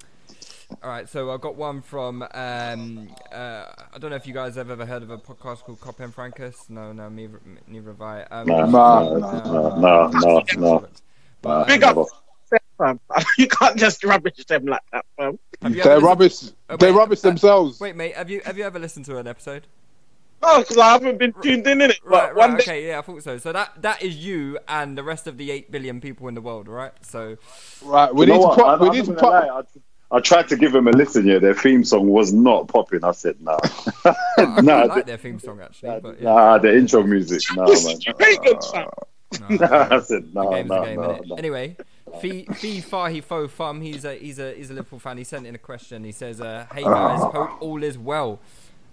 [0.82, 4.56] all right, so I've got one from um, uh, I don't know if you guys
[4.56, 6.68] have ever heard of a podcast called Cop and Frankus.
[6.70, 8.22] No, no, neither, neither have I.
[8.22, 10.88] Um, No, No, no, no, no, no.
[11.42, 12.06] But, Big um, up,
[12.78, 13.00] fam.
[13.38, 15.38] You can't just rubbish them like that, fam.
[15.60, 16.40] They're ever listened- rubbish.
[16.80, 17.78] They wait, rubbish uh, themselves.
[17.80, 19.66] Wait, mate, have you have you ever listened to an episode?
[20.46, 22.00] Oh, because I haven't been tuned in in it.
[22.08, 23.38] But Right, one right, day, okay, yeah, I thought so.
[23.38, 26.40] So that that is you and the rest of the eight billion people in the
[26.42, 26.92] world, right?
[27.02, 27.36] So
[27.80, 28.50] Right, we You need know to what?
[28.50, 28.64] put.
[28.64, 29.62] I- We I'm need to not lie, I,
[30.16, 31.26] I tried to give him a listen.
[31.26, 33.04] Yeah, their theme song was not popping.
[33.04, 33.58] I said, nah,
[34.38, 36.34] I nah, like their theme song actually, but yeah.
[36.34, 38.00] nah, the intro music, nah, man.
[38.18, 38.88] very good, fam.
[39.38, 41.36] No, I said, the nah, game's nah, game, nah, nah.
[41.36, 41.76] Anyway,
[42.12, 45.18] Fee Fee Fahi Fo Fum, he's a he's a he's a Liverpool fan.
[45.18, 46.04] He sent in a question.
[46.04, 48.40] He says, uh, "Hey guys, hope all is well.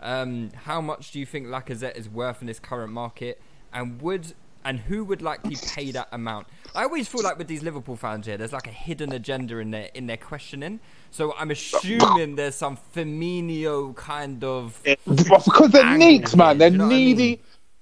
[0.01, 3.41] Um, how much do you think Lacazette is worth in this current market,
[3.73, 4.33] and would
[4.63, 8.25] and who would likely pay that amount?" I always feel like with these Liverpool fans
[8.25, 10.79] here, there's like a hidden agenda in their in their questioning.
[11.11, 16.57] So I'm assuming there's some Firmino kind of But because they're Angry, neeks, man.
[16.57, 17.23] They're you know what I needy.
[17.23, 17.39] mean?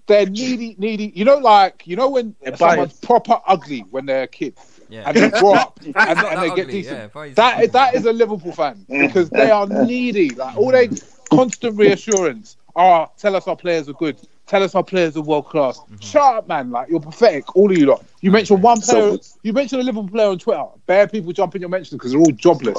[0.07, 1.13] They're needy, needy.
[1.15, 4.57] You know, like you know when They're someone's proper ugly when they're a kid
[4.89, 5.03] yeah.
[5.05, 7.11] and they grow up and, and that they get decent.
[7.15, 10.31] yeah, that that is a Liverpool fan because they are needy.
[10.31, 10.89] Like all they
[11.31, 12.57] constant reassurance.
[12.75, 14.17] Oh, tell us our players are good.
[14.47, 15.77] Tell us our players are world class.
[15.77, 15.97] Mm-hmm.
[15.99, 16.71] Shut up, man.
[16.71, 17.55] Like you're pathetic.
[17.55, 18.03] All of you lot.
[18.21, 19.17] You mentioned one player.
[19.17, 20.65] So- You mentioned a Liverpool player on Twitter.
[20.87, 22.77] Bare people jump in your mentions because they're all jobless.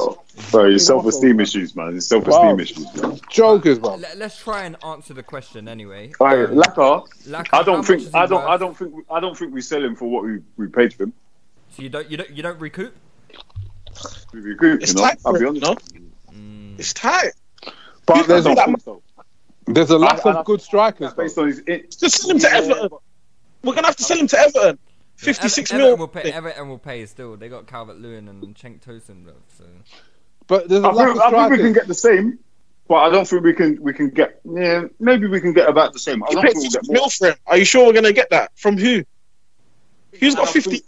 [0.50, 1.92] Bro, your self-esteem issues, man.
[1.92, 2.58] Your self-esteem Wow.
[2.58, 3.20] issues, man.
[3.30, 3.94] Jokers, bro.
[3.96, 6.10] Let, let's try and answer the question anyway.
[6.18, 8.50] All right, Um, Laka, Laka, I don't think I don't worth?
[8.50, 11.04] I don't think I don't think we sell him for what we, we paid for
[11.04, 11.12] him.
[11.70, 12.92] So you don't you don't you don't recoup?
[14.32, 15.06] We recoup, It's you know.
[15.08, 15.92] tight I'll be honest.
[15.94, 16.74] you know?
[16.78, 17.32] It's tight.
[18.10, 19.02] But You there's I a, so.
[19.66, 21.14] there's a lack And I- of good strikers.
[21.14, 22.88] Based on his, it, Just sell him to Everton.
[23.62, 24.78] We're gonna have to sell him to Everton.
[25.14, 25.96] Fifty-six Everton mil.
[25.96, 26.32] will pay.
[26.32, 27.36] Everton will pay still.
[27.36, 29.26] They got Calvert Lewin and Cenk Tosun.
[29.56, 29.64] So
[30.48, 32.38] But there's a I lack think, of I think we can get the same,
[32.88, 34.40] but I don't think we can we can get.
[34.44, 36.24] Yeah, maybe we can get about the same.
[36.24, 36.94] I don't think we'll get more.
[36.94, 37.34] mil for him.
[37.46, 39.04] Are you sure we're gonna get that from who?
[40.18, 40.82] Who's got fifty?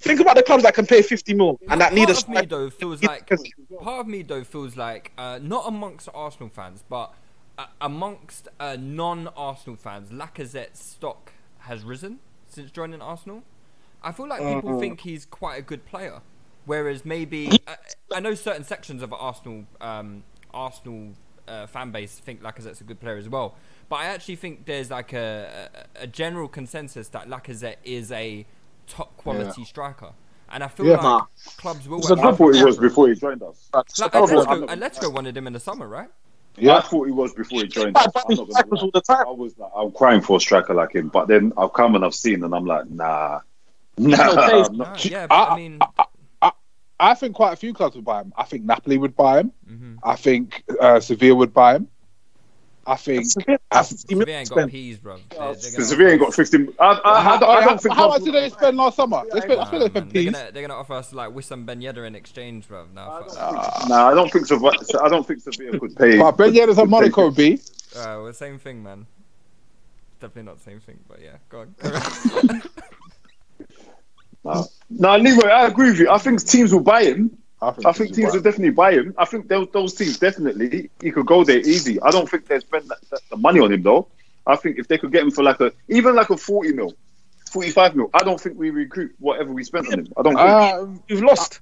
[0.00, 2.28] Think- about the clubs that can pay fifty mil and that need a part of
[2.28, 3.28] me though feels like
[3.80, 7.14] part of me though feels like uh, not amongst Arsenal fans, but
[7.58, 13.42] uh, amongst uh, non-Arsenal fans, Lacazette's stock has risen since joining Arsenal.
[14.02, 16.22] I feel like people think he's quite a good player,
[16.64, 17.76] whereas maybe uh,
[18.14, 20.24] I know certain sections of Arsenal um,
[20.54, 21.12] Arsenal
[21.46, 23.56] uh, fan base think Lacazette's a good player as well.
[23.88, 28.46] But I actually think there's like a, a, a general consensus that Lacazette is a
[28.90, 30.10] top quality striker,
[30.50, 30.96] and I feel Yeah.
[31.00, 31.24] like
[31.56, 31.98] clubs will.
[31.98, 33.68] It's a I thought he was before he joined us.
[33.72, 36.08] Like, I Atletico, thought- Atletico wanted him in the summer, right?
[36.56, 36.76] Yeah.
[36.78, 38.06] I thought he was before he joined us.
[38.06, 38.62] I'm not gonna lie.
[38.82, 39.26] all the time.
[39.26, 42.04] I was like, I'm crying for a striker like him, but then I've come and
[42.04, 43.40] I've seen, and I'm like, nah,
[43.96, 44.16] nah.
[44.48, 44.70] taste.
[44.70, 45.78] I'm No, not- yeah, but I, I- mean,
[47.02, 48.32] I think quite a few clubs would buy him.
[48.36, 49.52] I think Napoli would buy him.
[49.66, 49.96] mhm.
[50.02, 51.88] I think uh, Sevilla would buy him.
[52.86, 53.26] I think.
[53.26, 54.70] Sevilla I- have 50 million Sevilla ain't got spent.
[54.72, 55.16] peas, bro.
[55.30, 56.74] They're, they're Sevilla ain't got 15.
[56.78, 57.94] I, I, I, how, I don't think.
[57.94, 59.22] how much did they spend last summer?
[59.32, 60.32] They spent, I Nah, think they man, spent they're peas.
[60.32, 62.86] gonna they're gonna offer us like Wissam Ben Yedder in exchange, bro.
[62.94, 63.88] Nah, fuck.
[63.88, 64.72] Nah, I don't think Sevilla.
[65.02, 66.18] I don't think Sevilla could pay.
[66.18, 67.60] But Ben Yedder's a could pay Monaco B.
[67.96, 69.06] Uh, well, same thing, man.
[70.20, 72.62] Definitely not the same thing, but yeah, go on.
[74.42, 76.10] No, no, Leroy, I agree with you.
[76.10, 77.36] I think teams will buy him.
[77.62, 79.14] I think, I think teams will definitely buy him.
[79.18, 82.00] I think those, those teams definitely he could go there easy.
[82.00, 84.08] I don't think they spend that, that, the money on him though.
[84.46, 86.94] I think if they could get him for like a even like a forty mil,
[87.50, 90.06] forty five mil, I don't think we recruit whatever we spent on him.
[90.16, 90.34] I don't.
[90.34, 90.48] Think.
[90.48, 91.60] Um, You've lost.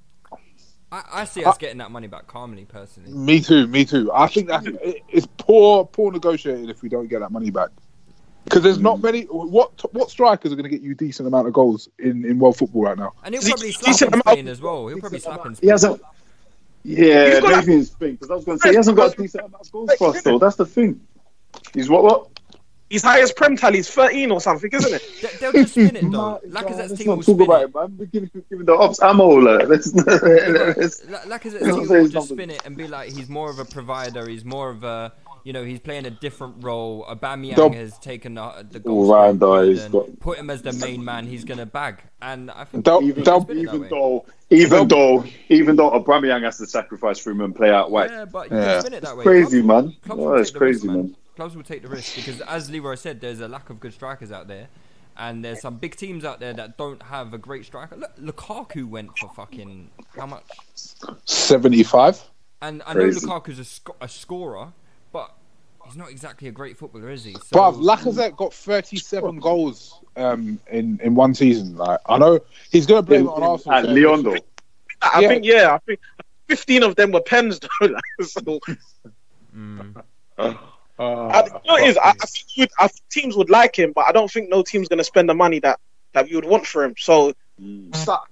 [0.90, 3.12] I, I see us getting that money back calmly, personally.
[3.12, 4.10] me too, me too.
[4.12, 4.64] I think that
[5.08, 7.68] it's poor, poor negotiating if we don't get that money back.
[8.48, 9.04] Because there's not hmm.
[9.04, 9.22] many.
[9.24, 12.56] What what strikers are going to get you decent amount of goals in, in world
[12.56, 13.12] football right now?
[13.22, 14.88] And he'll probably he slap in Spain out- as well.
[14.88, 15.70] He'll probably slap in He Spain.
[15.70, 16.02] hasn't.
[16.84, 19.12] Yeah, He's got maybe in Spain because I was going to say he hasn't got
[19.12, 20.38] a decent amount of goals for us though.
[20.38, 21.00] That's the thing.
[21.74, 22.28] He's what what?
[22.88, 25.02] His highest prem tally is 13 or something, isn't it?
[25.20, 26.40] They- They'll just spin it though.
[26.46, 27.64] Let's Lacazette's not team will talk spin about it.
[27.68, 27.96] it, man.
[27.98, 29.26] We're giving, giving the ops ammo.
[29.28, 33.58] Like, let's, let's, Lacazette's team will just spin it and be like, he's more of
[33.58, 34.26] a provider.
[34.26, 35.12] He's more of a,
[35.48, 37.06] you know, he's playing a different role.
[37.08, 39.10] Aubameyang Dub- has taken the, the goal.
[39.10, 41.26] Ryan scoring Dyer's got- Put him as the main man.
[41.26, 42.02] He's gonna bag.
[42.20, 45.90] And I think They'll- he'll they'll- spin it that even though, even though, even though
[45.90, 48.10] Aubameyang has to sacrifice for him and play out wide.
[48.10, 48.82] Yeah, but you Yeah.
[48.92, 49.24] it that way.
[49.24, 49.96] Crazy, Clubs- man.
[50.04, 51.16] Clubs Oh, it's take the risk, crazy, man.
[51.36, 54.30] Clubs will take the risk because, as Leroy said, there's a lack of good strikers
[54.30, 54.68] out there,
[55.16, 57.96] and there's some big teams out there that don't have a great striker.
[57.96, 60.44] Look, Lukaku went for fucking how much?
[61.24, 62.22] Seventy five.
[62.60, 63.26] And I know Crazy.
[63.26, 64.72] Lukaku's a, sc- a scorer, but
[65.88, 67.32] he's not exactly a great footballer, is he?
[67.34, 71.76] So, But Lacazette got thirty seven goals um, in in one season.
[71.76, 72.38] Like I know
[72.70, 73.74] he's going to blame it on Arsenal.
[73.78, 74.36] At saying- Lyon, though.
[75.02, 75.28] I Yeah.
[75.28, 76.00] think, yeah, I think
[76.48, 77.86] 15 of them were pens, though.
[77.86, 78.60] like, so,
[79.56, 80.02] Mm.
[80.38, 80.54] Uh,
[80.98, 83.76] I, you know what it is, I, I, think would, I think teams would like
[83.78, 85.78] him, but I don't think no team's going to spend the money that,
[86.12, 86.94] that we would want for him.
[86.98, 87.34] So, so-
[87.64, 88.28] fair enough.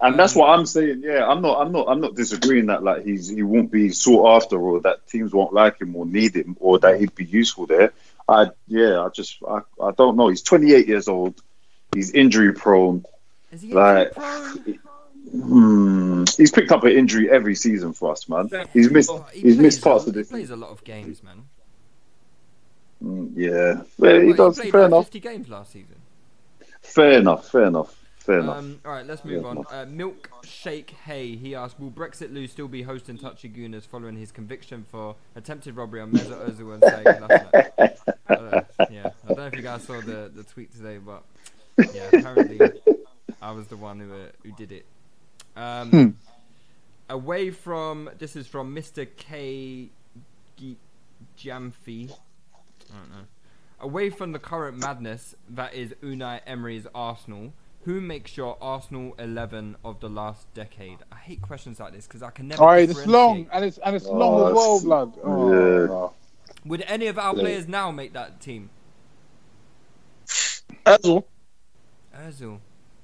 [0.00, 1.02] And that's what I'm saying.
[1.04, 1.60] Yeah, I'm not.
[1.60, 1.86] I'm not.
[1.88, 5.52] I'm not disagreeing that like he's he won't be sought after, or that teams won't
[5.52, 7.92] like him or need him, or that he'd be useful there.
[8.28, 9.00] I yeah.
[9.00, 10.28] I just I, I don't know.
[10.28, 11.40] He's 28 years old.
[11.94, 13.04] He's injury prone.
[13.52, 14.78] Is he Like- prone?
[15.30, 16.24] Hmm.
[16.36, 18.50] He's picked up an injury every season for us, man.
[18.72, 19.10] He's missed.
[19.10, 20.28] Oh, he He's missed plays- parts of He this.
[20.30, 21.44] plays a lot of games, man.
[23.02, 24.58] Mm, yeah, yeah, he does.
[24.58, 25.04] played Fair enough.
[25.06, 25.96] 50 games last season.
[26.82, 27.48] Fair enough.
[27.50, 27.96] Fair enough.
[28.24, 28.58] Fair enough.
[28.58, 29.48] Um, all right, let's move Yeah.
[29.48, 29.58] on.
[29.58, 34.30] Uh, Milkshake Hay, he asked, will Brexit Lou still be hosting Touchy Gooners following his
[34.30, 37.98] conviction for attempted robbery on Mesut Ozil and Sead last night?
[38.28, 38.60] Uh,
[38.90, 41.24] yeah, I don't know if you guys saw the, the tweet today, but
[41.92, 42.60] yeah, apparently
[43.40, 44.86] I was the one who uh, who did it.
[45.56, 46.16] Um,
[47.10, 49.06] Away from this is from Mr.
[49.16, 49.90] K.
[50.56, 50.76] G-
[51.36, 52.10] Jamfi.
[52.10, 53.26] I don't know.
[53.80, 57.52] Away from the current madness that is Unai Emery's Arsenal,
[57.84, 60.98] who makes your Arsenal 11 of the last decade?
[61.10, 62.62] I hate questions like this because I can never.
[62.62, 65.12] All right, it's long and it's and it's Oh, long as well, it's- blood.
[65.24, 65.86] Oh, yeah.
[65.86, 66.12] no.
[66.64, 68.70] Would any of our players now make that team?
[70.86, 71.24] Ozil,
[72.16, 72.58] Özil.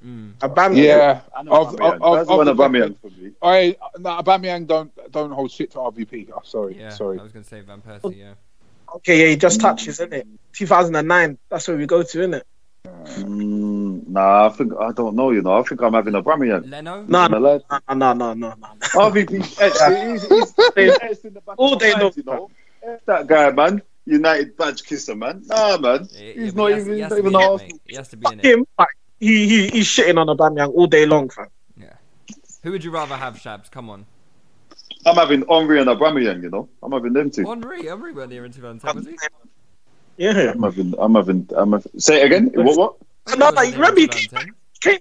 [0.05, 0.35] Mm.
[0.39, 0.77] Aubameyang.
[0.85, 1.95] Yeah, I know of, Aubameyang.
[1.97, 3.33] of, of, That's one of the- Aubameyang for me.
[3.43, 6.31] I no, Aubameyang don't don't hold shit to RVP.
[6.33, 7.19] Oh, sorry, Yeah, sorry.
[7.19, 8.17] I was gonna say Van Persie.
[8.17, 8.35] Yeah.
[8.97, 10.27] Okay, yeah, he just touches, isn't it?
[10.53, 12.47] 2009, that's where we go to, isn't it?
[12.87, 13.58] Mm,
[14.09, 15.31] nah, I think I don't know.
[15.31, 16.71] You know, I think I'm having Aubameyang.
[16.71, 17.03] Leno.
[17.07, 18.67] No, I'm no, allowed- no, no, no, no, no.
[18.95, 22.51] RVP, he's, he's, he's etched in the back All day my mind, you know.
[22.83, 23.83] F that guy, man.
[24.07, 25.43] United badge kisser, man.
[25.47, 26.09] Nah, man.
[26.13, 27.41] Yeah, yeah, He's but not he has- even, he has not to be even in
[27.41, 27.81] it, Arsenal.
[27.87, 28.45] He has to be in it.
[28.47, 28.89] Him, like,
[29.21, 31.47] he, he, he's shitting on Aubameyang all day long, fam.
[31.77, 31.93] Yeah.
[32.63, 33.71] Who would you rather have, Shabs?
[33.71, 34.07] Come on.
[35.05, 36.69] I'm having Henry and Aubameyang, you know.
[36.83, 37.45] I'm having them two.
[37.45, 39.17] Henry, Henry weren't here in 2010, was he?
[40.17, 40.53] Yeah.
[40.55, 42.51] I'm having, I'm having, I'm having, say it again.
[42.55, 42.95] What, what?
[43.37, 44.55] No, Wasn't like, here in remember he came, 2010.
[44.83, 44.99] came,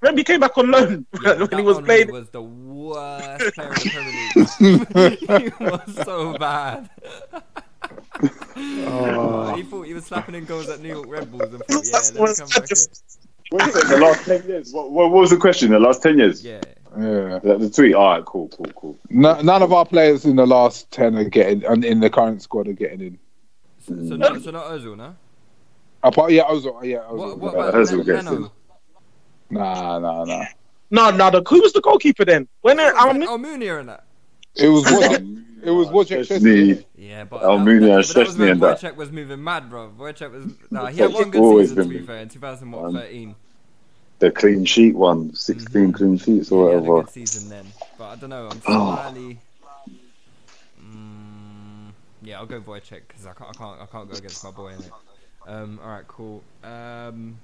[0.00, 2.12] remember he came back on loan Yeah, when that he was Henry playing.
[2.12, 5.48] was the worst player in the Premier League.
[5.58, 6.90] he was so bad.
[8.56, 9.54] Oh.
[9.56, 12.20] he thought he was slapping in goals at New York Red Bulls and thought, yeah,
[12.22, 13.18] let's come I back just-
[13.50, 14.72] What is it, the last 10 years?
[14.72, 15.70] What, what was the question?
[15.70, 16.44] The last 10 years?
[16.44, 16.60] Yeah.
[16.98, 17.94] Yeah, The, the tweet?
[17.94, 18.98] All right, cool, cool, cool.
[19.10, 22.42] no, none of our players in the last ten are getting, and in the current
[22.42, 23.12] squad are getting in.
[23.12, 23.96] Yeah.
[24.02, 25.14] So, so, not, so not Ozil, no?
[26.02, 27.16] Apart, yeah, Ozil, yeah, Ozil.
[27.16, 28.52] What, what Uh, about Ozil Len- gets Leno?
[29.50, 30.44] Nah, nah, nah.
[30.90, 32.48] No, no, the, who was the goalkeeper then?
[32.62, 34.04] When it, I mean, Oh, and that.
[34.56, 36.84] It was Wojciech, it was Wojciech Szczesny.
[36.96, 38.80] Yeah, but that, and that was Szczesny and that.
[38.80, 39.90] Wojciech was moving mad, bro.
[39.96, 43.28] Wojciech was nah, he had one good season to be fair in 2013.
[43.28, 43.36] Um,
[44.18, 47.02] The clean sheet one, 16 clean sheets or He had a whatever.
[47.04, 47.66] good season then,
[47.98, 48.48] but I don't know.
[48.50, 48.94] I'm Oh.
[48.96, 49.38] slightly.
[50.82, 54.50] Mm, Yeah, I'll go Wojciech because I can't, I can't, I can't go against my
[54.50, 54.90] boy in it.
[55.50, 56.42] Um, all right, cool.
[56.62, 57.38] Um,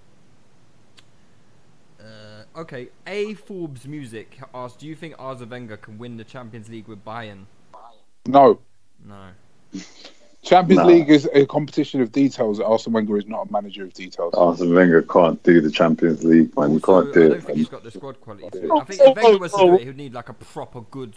[2.00, 6.68] uh, okay, A Forbes Music asked, "Do you think Arsene Wenger can win the Champions
[6.68, 7.46] League with Bayern?"
[8.26, 8.60] No.
[9.04, 9.28] No.
[10.42, 10.86] Champions Nah.
[10.86, 12.60] League is a competition of details.
[12.60, 14.32] Arsene Wenger is not a manager of details.
[14.34, 16.70] Arsene Wenger can't do the Champions League, man.
[16.70, 17.28] You Also, can't do I it.
[17.30, 17.80] don't think he's man.
[17.80, 18.48] got the squad quality.
[18.50, 18.76] For.
[18.80, 21.14] I think if Wenger was to do it, he'd need like a proper good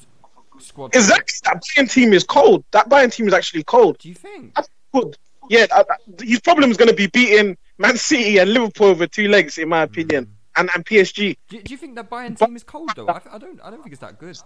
[0.59, 0.95] squad.
[0.95, 1.35] Exactly.
[1.43, 2.63] That Bayern team is cold.
[2.71, 3.99] That Bayern team is actually cold.
[3.99, 4.55] Do you think?
[4.55, 5.15] That's good.
[5.49, 9.07] Yeah, I, I- his problem is going to be beating Man City and Liverpool over
[9.07, 11.37] two legs, in my opinion, and and PSG.
[11.49, 13.07] Do, do you think that Bayern team is cold though?
[13.07, 13.59] I, I don't.
[13.63, 14.37] I don't think it's that good.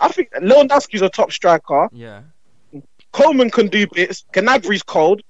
[0.00, 1.88] I think Lewandowski's a top striker.
[1.92, 2.22] Yeah.
[3.12, 4.24] Coman can do bits.
[4.34, 5.22] Gnabry's cold.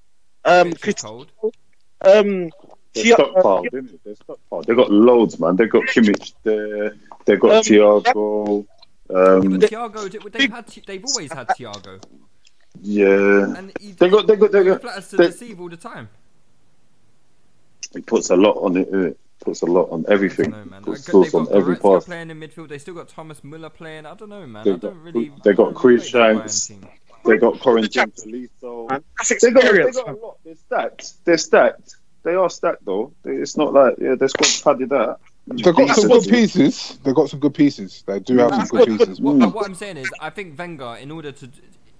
[0.45, 1.31] Um, Chris- cold.
[1.43, 2.49] um,
[2.93, 3.99] They're Thi- stockpiled, isn't it?
[4.03, 4.65] They're stockpiled.
[4.65, 5.55] They got loads, man.
[5.55, 6.95] They've got Kimmich there.
[7.25, 8.65] They got Um, Thiago.
[9.09, 12.01] Yeah, Um, but Thiago, they've had, they've always had Thiago,
[12.81, 14.81] yeah, and he, they got, they got, they he got.
[14.81, 16.09] flatters to They, deceive all the time.
[17.93, 18.91] he puts a lot on it.
[18.91, 19.15] innit?
[19.43, 20.51] Puts a lot on everything.
[20.51, 22.05] No man, Puts They- sauce they've on got every Goretzka pass.
[22.05, 22.69] playing in midfield.
[22.69, 24.05] They still got Thomas Muller playing.
[24.05, 24.63] I don't know, man.
[24.63, 25.31] They I don't got- really.
[25.43, 26.59] they I got don't Chris really rate the Shanks.
[26.59, 26.89] Bayern team.
[27.25, 28.89] They got Corentin Tolisso.
[28.89, 29.95] man, that's They got, they experience.
[29.97, 30.37] got a lot.
[30.43, 31.25] They're stacked.
[31.25, 31.95] They're stacked.
[32.23, 33.13] They are stacked though.
[33.23, 35.19] They- It's not like yeah, their squad's padded out.
[35.47, 36.11] They've got some Decent.
[36.11, 36.99] good pieces.
[37.03, 38.03] They've got some good pieces.
[38.05, 39.19] They do have some That's good good, pieces.
[39.21, 39.53] What, Mm.
[39.53, 41.49] what I'm saying is, I think Wenger, in order to,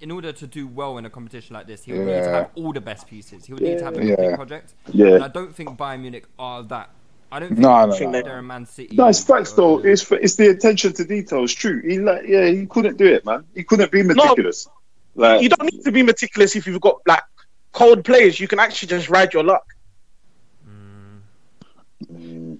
[0.01, 2.49] in order to do well in a competition like this, he would need to have
[2.55, 3.45] all the best pieces.
[3.45, 4.35] He would need to have a Yeah.
[4.35, 4.73] project.
[4.91, 5.15] Yeah.
[5.15, 6.89] And I don't think Bayern Munich are that.
[7.31, 8.11] I don't think No, no, no.
[8.11, 8.95] they're a Man City.
[8.95, 9.77] No, it's facts though.
[9.79, 11.43] It's it's the attention to detail.
[11.45, 11.81] It's true.
[11.87, 13.45] He like yeah, he couldn't do it, man.
[13.55, 14.67] He couldn't be meticulous.
[15.15, 17.23] Like You don't need to be meticulous if you've got like
[17.71, 18.39] cold players.
[18.39, 19.63] You can actually just ride your luck.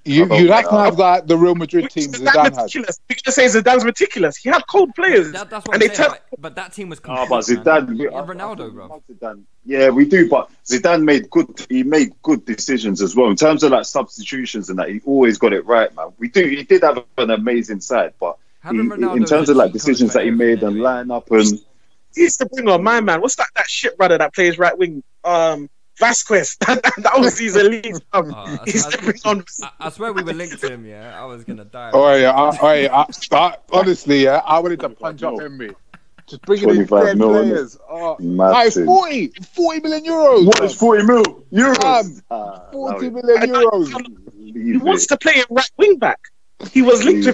[0.04, 0.78] You, I don't you'd have to know.
[0.80, 2.56] have like the Real Madrid team Zidane Zidane had.
[2.56, 3.00] meticulous.
[3.08, 4.36] You're gonna say Zidane's meticulous.
[4.38, 6.10] He had cold players, That, that's what and I'm they saying.
[6.10, 6.18] tell.
[6.32, 7.30] But, but that team was complete.
[7.30, 7.42] but.
[7.46, 9.04] Zidane, we- Yeah, I- I Ronaldo, bro.
[9.12, 9.44] Zidane.
[9.64, 11.48] Yeah, we do, but Zidane made good.
[11.70, 14.90] He made good decisions as well in terms of like substitutions and that.
[14.90, 16.08] He always got it right, man.
[16.18, 16.48] We do.
[16.48, 20.32] He did have an amazing side, but he, in terms of like decisions that he
[20.32, 20.82] made and anyway.
[20.82, 21.60] line up and
[22.16, 23.22] He used to bring on my man.
[23.22, 23.48] What's that?
[23.56, 25.04] That shit brother that plays right wing.
[25.24, 25.70] Um,
[26.02, 26.58] Vasquez.
[26.68, 27.96] that, that was his elite.
[28.12, 29.44] Um, Oh, I- he I- on.
[29.64, 30.86] I, I swear we were linked to him.
[30.86, 31.92] Yeah, I was gonna die.
[31.94, 35.72] Oh yeah, I, I, I, I, honestly, yeah, I wanted to punch up Henry.
[36.28, 37.78] Just bringing in 25 dead mil, players.
[37.90, 38.20] Oh, like
[38.66, 38.86] massive.
[38.86, 40.46] 40, 40 million euros.
[40.46, 41.84] What is forty mil euros?
[41.84, 43.88] Um, Ah, 40 no, million euros.
[44.54, 45.08] He wants it.
[45.10, 46.20] to play a right wing back.
[46.72, 47.34] He was linked to.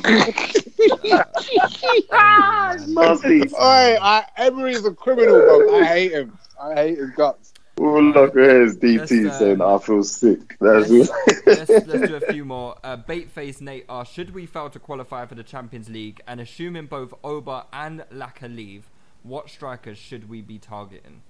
[2.87, 3.41] Nasty.
[3.55, 5.79] Oi, I, Emery is a criminal, bro.
[5.79, 6.37] I hate him.
[6.61, 7.53] I hate his guts.
[7.79, 10.57] Oh, look, here's DT Let's, um, saying I feel sick.
[10.59, 11.11] That's Let's,
[11.45, 12.75] let's, let's do a few more.
[12.83, 16.87] Uh, Baitface Nate asks, should we fail to qualify for the Champions League and assuming
[16.87, 18.89] both Oba and Laka leave,
[19.21, 21.21] what strikers should we be targeting?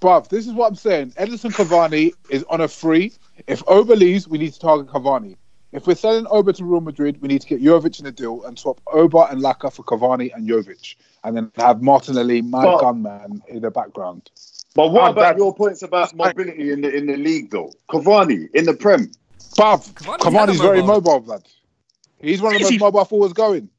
[0.00, 1.12] Bruv, this is what I'm saying.
[1.12, 3.12] Edinson Cavani is on a free.
[3.46, 5.36] If Oba leaves, we need to target Cavani.
[5.72, 8.44] If we're selling Oba to Real Madrid, we need to get Jovic in the deal
[8.44, 10.94] and swap Oba and Laka for Cavani and Jovic.
[11.24, 14.30] And then have Martinelli, my But- gunman, in the background.
[14.78, 17.72] But what about your points about mobility in the in the league though?
[17.90, 19.10] Cavani in the Prem.
[19.56, 20.94] Bruv, Cavani's Cavani's hella very mobile.
[21.14, 21.48] mobile, blood.
[22.20, 23.70] He's one of the most mobile forwards going.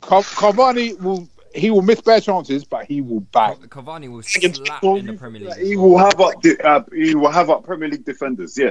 [0.00, 3.56] Ca- Cavani will he will miss bare chances, but he will bang.
[3.56, 5.58] Cavani will Against slap So in the Premier League.
[5.58, 6.40] He will have up.
[6.40, 8.56] the- Uh, he will have up Premier League defenders.
[8.56, 8.70] Yeah.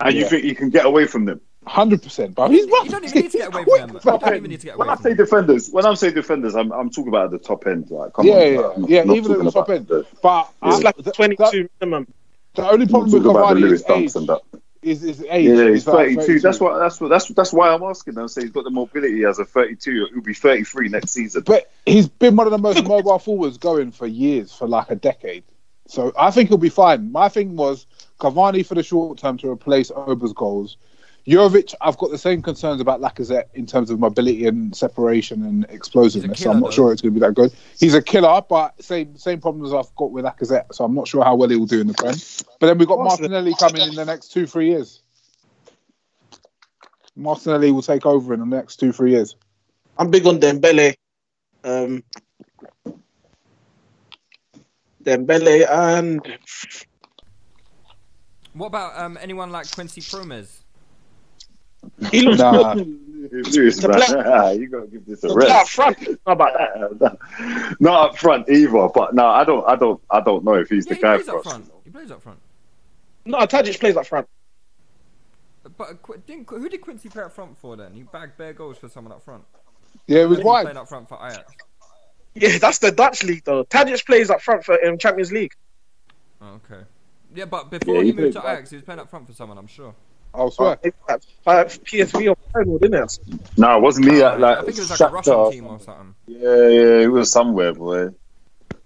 [0.00, 1.42] And you think he can get away from them?
[1.66, 2.84] Hundred percent, but he's rough.
[2.86, 4.00] You don't even need to get away from them.
[4.02, 5.16] You don't even need to get When away I say them.
[5.18, 7.90] defenders, when I'm saying defenders, I'm I'm talking about at the top end.
[7.90, 9.86] Like, come yeah, on, yeah, yeah, I'm yeah not even at the top end.
[9.88, 10.68] the- But Yeah.
[10.68, 12.06] Um, it's like th- 22 that- minimum.
[12.54, 14.16] the only problem with the Cavani Lewis is Dunks age.
[14.16, 14.40] and that.
[14.80, 15.46] Is, is age.
[15.46, 16.40] Yeah, he's like 32.
[16.40, 16.78] That's what.
[16.78, 17.08] That's what.
[17.08, 18.16] That's that's why I'm asking.
[18.16, 20.06] I say he's got the mobility as a 32.
[20.14, 21.42] He'll be 33 next season.
[21.44, 24.94] But he's been one of the most mobile forwards going for years, for like a
[24.94, 25.42] decade.
[25.88, 27.10] So I think he'll be fine.
[27.10, 27.86] My thing was
[28.20, 30.76] Cavani for the short term to replace Oba's goals.
[31.28, 35.66] Jovic, I've got the same concerns about Lacazette in terms of mobility and separation and
[35.68, 36.40] explosiveness.
[36.40, 36.72] so I'm not though.
[36.72, 37.52] sure it's going to be that good.
[37.78, 40.74] He's a killer, but same same problems I've got with Lacazette.
[40.74, 42.14] So I'm not sure how well he will do in the Prem.
[42.58, 45.02] But then we've got Martinelli coming in the next two three years.
[47.14, 49.36] Martinelli will take over in the next two three years.
[49.98, 50.94] I'm big on Dembele.
[51.62, 52.04] Um,
[55.04, 56.38] Dembele and
[58.54, 60.62] What about um, anyone like Quincy Promes?
[62.10, 62.74] He looks Nah.
[63.30, 65.50] Lewis, The man, black- you gotta give this a rest.
[65.50, 65.98] up front.
[66.26, 66.52] About
[67.00, 67.76] that?
[67.80, 70.86] Not up front either, but no, I don't, I don't, I don't know if he's
[70.86, 71.52] Yeah, the he guy plays for up us.
[71.52, 71.72] front.
[71.84, 72.38] He plays up front.
[73.26, 74.26] No, Tadic plays up front.
[75.76, 77.92] But uh, didn't, who did Quincy play up front for then?
[77.92, 79.42] He bagged bare goals for someone up front.
[80.06, 81.52] Yeah, it was He was playing up front for Ajax.
[82.34, 83.64] Yeah, that's the Dutch league though.
[83.64, 85.52] Tadic plays up front for in Champions League.
[86.40, 86.82] Oh, okay.
[87.34, 89.26] Yeah, but before Yeah, he he moved to played- Ajax, he was playing up front
[89.26, 89.58] for someone.
[89.58, 89.94] I'm sure.
[90.34, 90.78] I'll swear.
[90.82, 93.18] Like, PSV or Feyenoord, didn't it?
[93.56, 94.22] No, it wasn't me.
[94.22, 95.52] at like I think it was like a Russian Shakhtar?
[95.52, 96.14] team or something.
[96.26, 98.08] Yeah, yeah, it was somewhere, boy.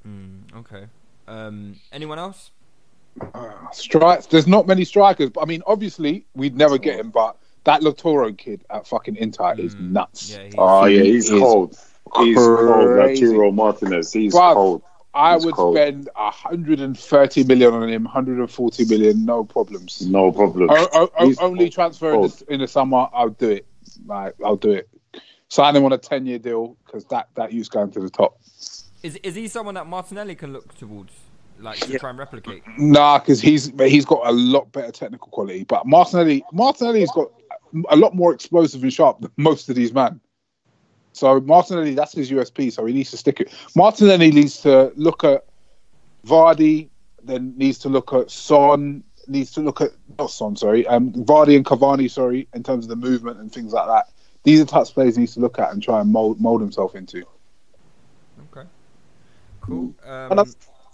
[0.06, 0.86] Mm, okay.
[1.28, 2.50] Um, anyone else?
[3.72, 4.26] Strikes.
[4.26, 7.10] There's not many strikers, but I mean, obviously, we'd never get him.
[7.10, 10.30] But that Lautaro kid at fucking Inter is nuts.
[10.30, 11.78] Yeah, he's, Oh yeah, he's is cold.
[12.16, 12.96] He's cold.
[12.96, 13.26] crazy.
[13.26, 14.12] Lautaro Martinez.
[14.12, 14.82] He's Bruv, cold.
[15.14, 15.76] I He's would cold.
[15.76, 20.00] spend 130 million on him, 140 million, no problems.
[20.06, 20.70] No problem.
[20.70, 21.72] O- o- o- only cold.
[21.72, 22.30] transfer in Cold.
[22.32, 23.66] the, in the summer, I'll do it.
[24.06, 24.88] Like, I'll do it.
[25.48, 28.38] Sign him on a 10 year deal because that that youth's going to the top.
[29.02, 31.12] is is he someone that Martinelli can look towards,
[31.60, 31.98] like to Yeah.
[31.98, 32.62] try and replicate?
[32.78, 35.64] Nah, because he's he's got a lot better technical quality.
[35.64, 37.28] But Martinelli, Martinelli's got
[37.90, 40.20] a lot more explosive and sharp than most of these men.
[41.12, 42.72] So Martinelli, that's his USP.
[42.72, 43.52] So he needs to stick it.
[43.76, 45.44] Martinelli needs to look at
[46.26, 46.88] Vardy,
[47.22, 51.56] then needs to look at Son, needs to look at not Son, sorry, um, Vardy
[51.56, 54.06] and Cavani, sorry, in terms of the movement and things like that.
[54.44, 56.60] These are types of players he needs to look at and try and mold mold
[56.60, 57.24] himself into.
[58.54, 58.66] Okay.
[59.60, 59.94] Cool.
[60.04, 60.44] And Um, I,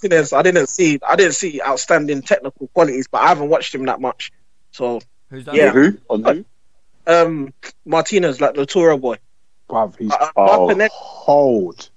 [0.03, 3.86] Martinez, I didn't see, I didn't see outstanding technical qualities, but I haven't watched him
[3.86, 4.31] that much.
[4.73, 5.01] So,
[5.31, 5.55] who's that?
[5.55, 5.70] yeah.
[5.70, 5.97] Who?
[6.11, 6.45] On who?
[7.07, 7.55] um,
[7.86, 9.16] Martinez, like the Toro boy,
[9.69, 10.66] Bruv, he's uh, Oh.
[10.66, 11.90] Martinelli, cold.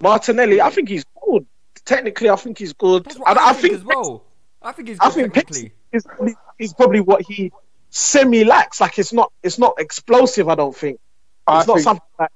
[0.00, 1.46] Martinelli, I think he's good.
[1.84, 3.04] Technically, I think he's good.
[3.04, 4.24] That's I, I, I think, think as well.
[4.62, 5.72] I think he's I think technically.
[5.92, 6.34] He's probably,
[6.76, 7.52] probably what he
[7.90, 8.80] semi lacks.
[8.80, 10.48] Like it's not, it's not explosive.
[10.48, 10.98] I don't think
[11.46, 12.30] I it's not think- something like.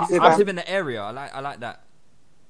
[0.00, 1.00] He's Yeah, active in the area.
[1.02, 1.84] I like I like that.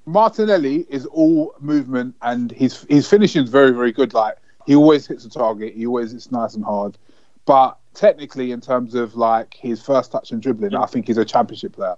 [0.06, 4.14] Martinelli is all movement and his his finishing is very very good.
[4.14, 5.74] Like he always hits the target.
[5.74, 6.96] He always hits nice and hard.
[7.44, 11.24] But technically, in terms of like his first touch and dribbling, I think he's a
[11.24, 11.96] championship player.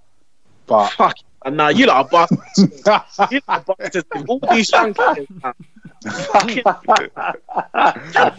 [0.66, 1.16] But Fuck.
[1.44, 2.82] And now you lot are bastards.
[3.30, 4.08] you lot are bastards.
[4.28, 5.52] All these young kids, no,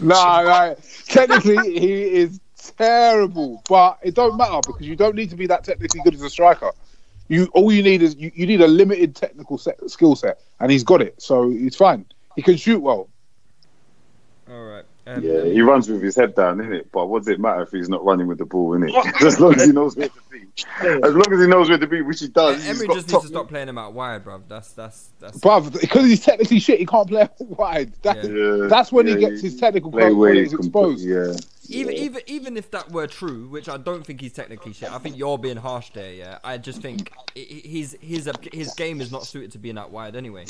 [0.00, 0.76] no,
[1.06, 3.62] technically he is terrible.
[3.68, 6.30] But it don't matter because you don't need to be that technically good as a
[6.30, 6.72] striker.
[7.28, 10.70] You all you need is you, you need a limited technical set, skill set, and
[10.70, 12.06] he's got it, so he's fine.
[12.34, 13.08] He can shoot well.
[14.48, 14.84] All right.
[15.08, 16.90] Um, Yeah, he runs with his head down, in it.
[16.92, 19.22] But what does it matter if he's not running with the ball, innit?
[19.26, 20.42] as long as he knows where to be.
[20.80, 22.56] As long as he knows where to be, which he does.
[22.64, 24.42] he's Emery just needs to stop playing him out wide, bruv.
[24.48, 25.38] That's that's that's.
[25.38, 27.92] Bruv, because he's technically shit, he can't play out wide.
[28.02, 31.04] That, Yeah, That's when yeah, he gets his technical play where qualities he can exposed.
[31.04, 31.34] put- Yeah.
[31.68, 32.00] Even yeah.
[32.02, 34.88] even even if that were true, which I don't think he's technically shit.
[34.92, 36.12] I think you're being harsh there.
[36.12, 39.76] Yeah, I just think i- i- his his his game is not suited to being
[39.76, 40.44] out wide anyway,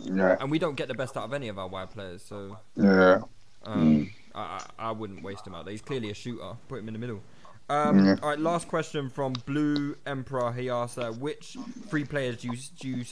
[0.00, 2.22] Yeah, and we don't get the best out of any of our wide players.
[2.22, 3.22] So yeah.
[3.64, 4.40] Um, I,
[4.78, 5.72] I I wouldn't waste him out there.
[5.72, 6.52] He's clearly a shooter.
[6.68, 7.20] Put him in the middle.
[7.70, 10.52] Um, All right, last question from Blue Emperor.
[10.52, 11.56] He asks, uh, which
[11.88, 13.04] three players do you, do you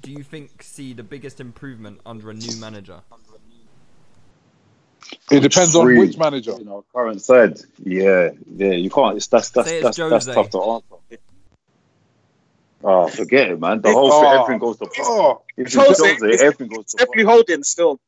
[0.00, 3.00] do you think see the biggest improvement under a new manager?
[5.30, 6.52] It depends on which manager.
[6.58, 7.60] You know, current side.
[7.84, 8.70] Yeah, yeah.
[8.70, 9.16] You can't.
[9.16, 11.22] It's that's that's it's that's, that's tough to answer.
[12.82, 13.82] Oh, forget it, man.
[13.82, 14.20] The whole Oh.
[14.22, 14.94] thing, everything goes to pot.
[15.00, 16.98] Oh, If it's Jose, Jose, it's everything goes to pot.
[17.08, 18.00] definitely holding still.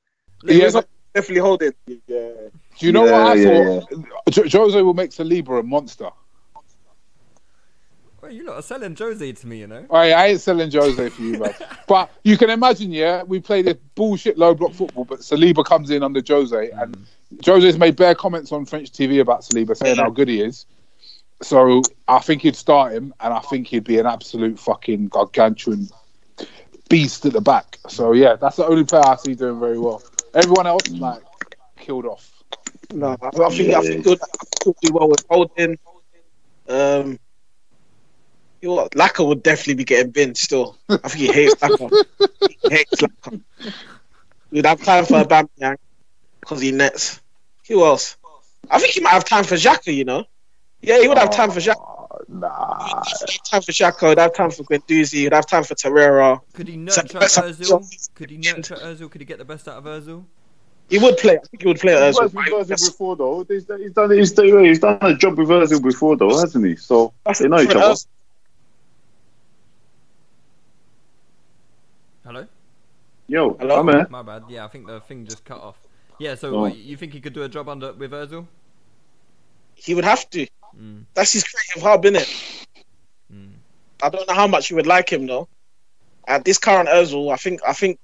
[0.44, 1.72] yeah, He's but definitely holding.
[1.86, 1.96] Yeah.
[2.06, 4.30] do you know Yeah, what I yeah, thought?
[4.30, 6.10] Jo- Jose will make Saliba a monster.
[8.22, 9.84] Well, you lot are selling Jose to me, you know.
[9.90, 11.54] I, I ain't selling Jose for you, man.
[11.88, 15.90] but you can imagine, yeah, we play this bullshit low block football, but Saliba comes
[15.90, 17.44] in under Jose, and mm.
[17.44, 20.66] Jose's made bare comments on French TV about Saliba, saying how good he is.
[21.42, 25.88] So I think he'd start him, and I think he'd be an absolute fucking gargantuan
[26.88, 27.78] beast at the back.
[27.88, 30.00] So yeah, that's the only player I see doing very well.
[30.34, 31.22] Everyone else, like,
[31.76, 32.42] killed off.
[32.92, 34.16] No, I, I think I think he'll,
[34.64, 35.78] he'll do well with holding.
[36.68, 37.18] Um,
[38.60, 38.92] you know what?
[38.92, 40.78] Laka would definitely be getting binned still.
[40.88, 42.04] I think he hates Laka.
[42.48, 43.40] he hates Laka.
[44.50, 45.76] We'd have time for Aubameyang
[46.40, 47.20] because he nets.
[47.68, 48.16] Who else?
[48.70, 50.24] I think he might have time for Xhaka, you know?
[50.80, 51.91] Yeah, he would have time for Xhaka.
[52.34, 55.74] Nah, He'd have time for Xhaka, he'd have time for Guendouzi, he'd have time for
[55.74, 56.40] Torreira.
[56.54, 58.08] Could he nurture so- Özil?
[58.14, 59.10] Could he nurture Özil?
[59.10, 60.24] Could he get the best out of Özil?
[60.88, 61.36] He would play.
[61.36, 63.44] I think he would play He's as worked with Ozil before, though.
[63.48, 66.76] He's, he's done he's, done- he's done a job with Ozil before, though, hasn't he?
[66.76, 67.94] So That's they know each other.
[72.24, 72.46] Hello.
[73.28, 73.80] Yo, Hello?
[73.80, 74.06] I'm here.
[74.10, 74.44] My bad.
[74.48, 75.76] Yeah, I think the thing just cut off.
[76.18, 76.34] Yeah.
[76.34, 76.60] So Oh.
[76.62, 78.46] what, you think he could do a job under with Özil?
[79.74, 80.46] He would have to.
[80.80, 81.04] Mm.
[81.14, 82.66] That's his creative hub, innit?
[83.32, 83.50] Mm.
[84.02, 85.48] I don't know how much you would like him though.
[86.26, 87.98] At this current Özil, I think, I think,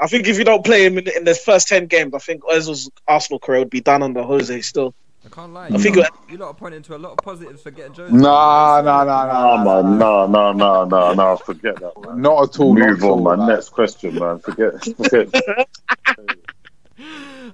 [0.00, 2.42] I think if you don't play him in, in the first ten games, I think
[2.44, 4.94] Özil's Arsenal career would be done under Jose still.
[5.24, 5.66] I can't lie.
[5.66, 7.70] I You, think lot, it- you lot are pointing to a lot of positives for
[7.72, 8.12] getting Jose.
[8.14, 11.36] Nah, nah, nah, Nah, nah, man, no, no, no, no, no.
[11.36, 12.20] Forget that, man.
[12.22, 12.74] Not at all.
[12.74, 13.38] Move on, all, man.
[13.40, 14.38] like- Next question, man.
[14.38, 15.28] Forget, forget.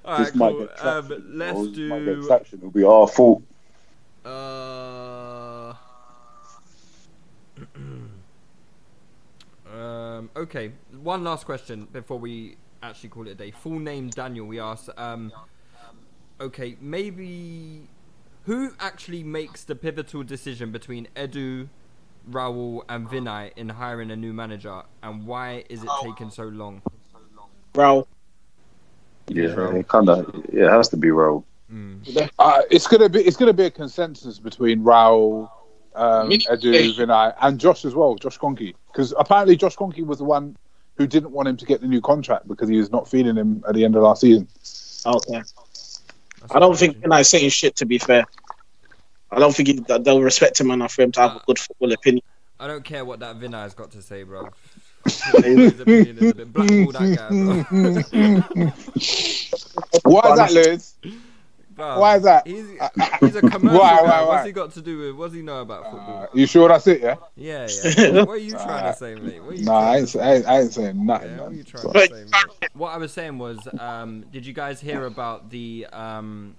[0.05, 0.59] All right, this might cool.
[0.65, 1.13] get traction.
[1.13, 2.59] Um, let's This might get traction.
[2.59, 3.43] It'll be our fault.
[4.25, 5.73] Uh,
[9.71, 10.71] um, okay,
[11.01, 13.51] one last question before we actually call it a day.
[13.51, 14.45] Full name Daniel.
[14.45, 14.89] We asked.
[14.97, 15.31] Um,
[16.39, 17.87] okay, maybe
[18.45, 21.69] who actually makes the pivotal decision between Edu,
[22.29, 26.81] Raul, and Vinai in hiring a new manager, and why is it taking so long?
[27.71, 28.07] Bro,
[29.27, 30.45] Yeah, it kind of.
[30.51, 31.11] Yeah, it has to be
[32.05, 32.29] real.
[32.39, 35.49] Uh, it's gonna be it's gonna be a consensus between Raul,
[35.95, 40.17] um, Me- Edu, Vinai, and Josh as well, Josh Kroenke, because apparently Josh Kroenke was
[40.17, 40.55] the one
[40.97, 43.63] who didn't want him to get the new contract because he was not feeling him
[43.67, 44.47] at the end of last season.
[45.05, 45.41] okay.
[46.51, 47.75] I don't think Vinai's saying shit.
[47.77, 48.25] To be fair,
[49.31, 51.91] I don't think he, they'll respect him enough for him to have a good football
[51.93, 52.23] opinion.
[52.59, 54.49] I don't care what that Vinai's got to say, bro.
[55.05, 58.71] His opinion is a bit blackball that guy, bro.
[60.11, 60.93] Why is that, Liz?
[61.75, 62.45] Bro, Why is that?
[62.47, 62.67] He's,
[63.19, 64.03] he's a commercial Why, guy.
[64.03, 65.15] why, What's he got to do with?
[65.15, 66.23] What's he know about football?
[66.23, 67.01] Uh, you sure that's it?
[67.01, 67.15] Yeah.
[67.35, 67.67] yeah,
[67.97, 68.09] yeah.
[68.11, 69.43] What, what are you trying to say, mate?
[69.43, 70.23] What Nah, I trying ain't, to say- say?
[70.23, 71.29] I ain't, I ain't saying nothing.
[71.31, 71.57] Yeah, what are man.
[71.57, 72.69] you trying to say, mate?
[72.73, 76.55] What I was saying was, um, did you guys hear about the um,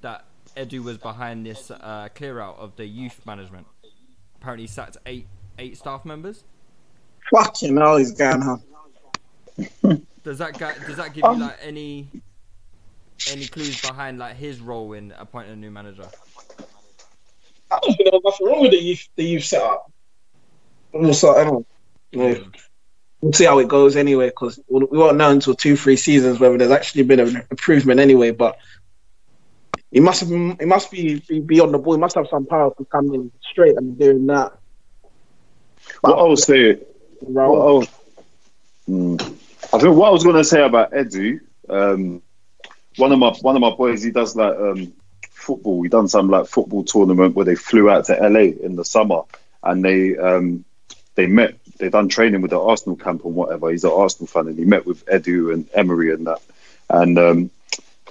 [0.00, 0.24] that
[0.56, 3.66] Edu was behind this uh, clear out of the youth management?
[4.40, 5.26] Apparently, he sacked eight
[5.58, 6.44] eight staff members.
[7.34, 8.62] Fucking hell, he's going on.
[10.24, 12.08] Does that guy, does that give you like any
[13.30, 16.06] any clues behind like his role in appointing a new manager?
[17.70, 19.90] I don't think there nothing wrong with the youth, the youth setup.
[20.92, 21.66] Also, I don't
[22.12, 22.36] know.
[23.20, 26.56] We'll see how it goes anyway, because we won't know until two, three seasons whether
[26.56, 28.30] there's actually been an improvement anyway.
[28.30, 28.56] But
[29.90, 31.94] he must have, he must be, be be on the ball.
[31.94, 34.52] He must have some power for coming straight and doing that.
[36.02, 36.78] What I was saying,
[37.20, 37.88] what I was,
[38.88, 39.16] Hmm.
[39.20, 42.22] I think what I was going to say about Edu, um,
[42.98, 44.92] one of my one of my boys, he does like um,
[45.30, 45.82] football.
[45.82, 49.22] He done some like football tournament where they flew out to LA in the summer,
[49.62, 50.64] and they um,
[51.14, 51.54] they met.
[51.78, 53.70] They done training with the Arsenal camp and whatever.
[53.70, 56.42] He's an Arsenal fan, and he met with Edu and Emery and that.
[56.90, 57.50] And um,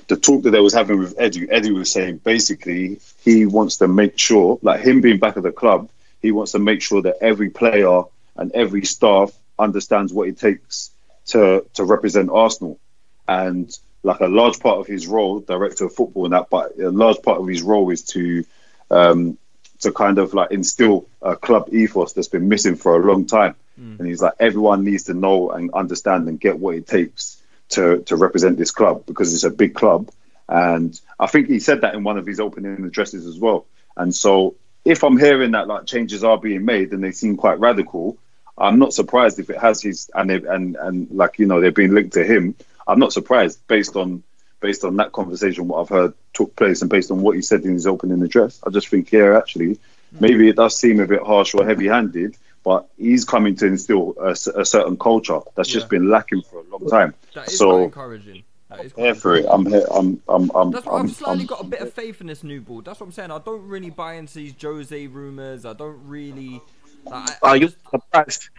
[0.07, 3.88] the talk that they was having with Edu, Edu was saying basically he wants to
[3.88, 5.89] make sure, like him being back at the club,
[6.22, 8.03] he wants to make sure that every player
[8.38, 10.91] and every staff understands what it takes
[11.27, 12.80] to to represent Arsenal.
[13.27, 13.69] And
[14.03, 17.22] like a large part of his role, director of football, and that, but a large
[17.22, 18.45] part of his role is to
[18.90, 19.38] um,
[19.80, 23.56] to kind of like instill a club ethos that's been missing for a long time.
[23.99, 27.99] And he's like, everyone needs to know and understand and get what it takes to
[28.03, 30.10] to represent this club because it's a big club.
[30.49, 33.65] And I think he said that in one of his opening addresses as well.
[33.95, 34.56] And so
[34.86, 38.18] if I'm hearing that like changes are being made and they seem quite radical,
[38.57, 41.72] I'm not surprised if it has his and they, and and like you know they're
[41.72, 42.56] being linked to him.
[42.88, 44.23] I'm not surprised based on
[44.59, 47.64] based on that conversation what I've heard took place and based on what he said
[47.64, 48.59] in his opening address.
[48.65, 50.18] I just think here actually hmm.
[50.19, 54.35] maybe it does seem a bit harsh or heavy-handed, but he's coming to instill a
[54.35, 55.99] certain culture that's just Yeah.
[55.99, 57.14] been lacking for a long time.
[57.34, 58.43] That is quite So encouraging.
[58.69, 59.45] That is quite here for it.
[59.49, 59.85] I'm here.
[59.89, 60.22] I'm.
[60.27, 60.51] I'm.
[60.53, 60.72] I'm.
[60.72, 62.81] That's why I'm, I've slightly I'm- got a bit of faith in this new ball.
[62.81, 63.31] That's what I'm saying.
[63.31, 65.65] I don't really buy into these Jose rumors.
[65.65, 66.61] I don't really.
[67.05, 68.49] Like, I, I you'll just- be surprised.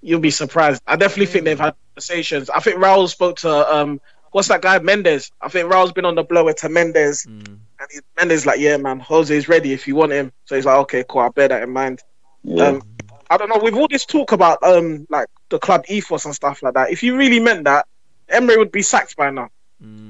[0.00, 0.80] You'll be surprised.
[0.86, 2.50] I definitely think they've had conversations.
[2.50, 4.00] I think Raul spoke to um,
[4.32, 5.32] what's that guy Mendes?
[5.40, 7.46] I think Raul's been on the blower to Mendes, Mm.
[7.80, 10.32] and he, Mendes like, yeah, man, Jose's ready if you want him.
[10.44, 12.00] So he's like, okay, cool, I'll bear that in mind.
[12.44, 12.64] yeah.
[12.64, 12.82] Um,
[13.30, 13.58] I don't know.
[13.58, 17.02] With all this talk about um, like the club ethos and stuff like that, if
[17.02, 17.86] you really meant that,
[18.30, 19.50] Emery would be sacked by now.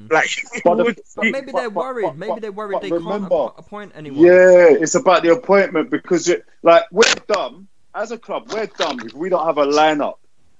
[0.09, 0.29] Like,
[0.63, 2.03] But the- would but maybe they're but- worried.
[2.05, 4.23] but- maybe they're worried but they can't remember- appoint anyone.
[4.25, 8.51] Yeah, it's about the appointment because it, like we're dumb as a club.
[8.51, 10.15] We're dumb if we don't have a lineup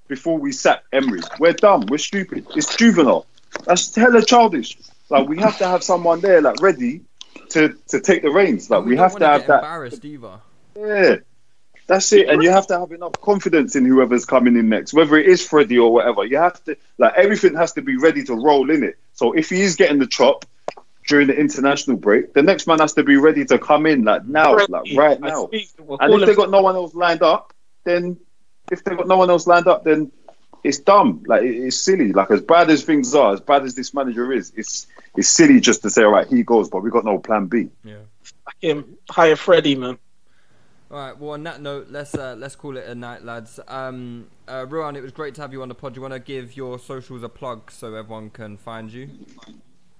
[0.08, 1.20] before we sack Emery.
[1.38, 1.86] We're dumb.
[1.86, 2.46] We're stupid.
[2.54, 3.26] It's juvenile.
[3.64, 4.76] That's hella childish.
[5.08, 7.02] Like we have to have someone there, like ready
[7.50, 8.70] to to take the reins.
[8.70, 9.62] Like And we, have to have that.
[9.62, 10.40] Embarrassed either.
[10.76, 11.16] Yeah,
[11.86, 12.28] that's it.
[12.28, 15.46] And you have to have enough confidence in whoever's coming in next, whether it is
[15.46, 16.24] Freddie or whatever.
[16.24, 18.98] You have to like everything has to be ready to roll in it.
[19.14, 20.44] So if he is getting the chop
[21.10, 24.24] during the international break, the next man has to be ready to come in like
[24.26, 25.48] now, like right now.
[25.52, 25.68] see.
[25.78, 27.52] We'll And if they him- got no one else lined up,
[27.84, 28.16] then
[28.70, 30.12] if they got no one else lined up, then
[30.62, 31.24] it's dumb.
[31.26, 32.12] Like it's silly.
[32.12, 35.58] Like as bad as things are, as bad as this manager is, it's it's silly
[35.60, 37.68] just to say, all right, he goes, but we've got no plan B.
[37.82, 37.96] Yeah.
[38.22, 39.98] Fuck him hire Freddie, man.
[40.92, 41.18] All right.
[41.18, 43.58] Well, on that note, let's uh, let's call it a night, lads.
[43.66, 45.94] Um, uh, Rilwan, it was great to have you on the pod.
[45.94, 49.08] Do you want to give your socials a plug so everyone can find you?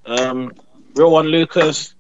[0.07, 0.53] Um,
[0.95, 1.95] Rilwan, Lucas.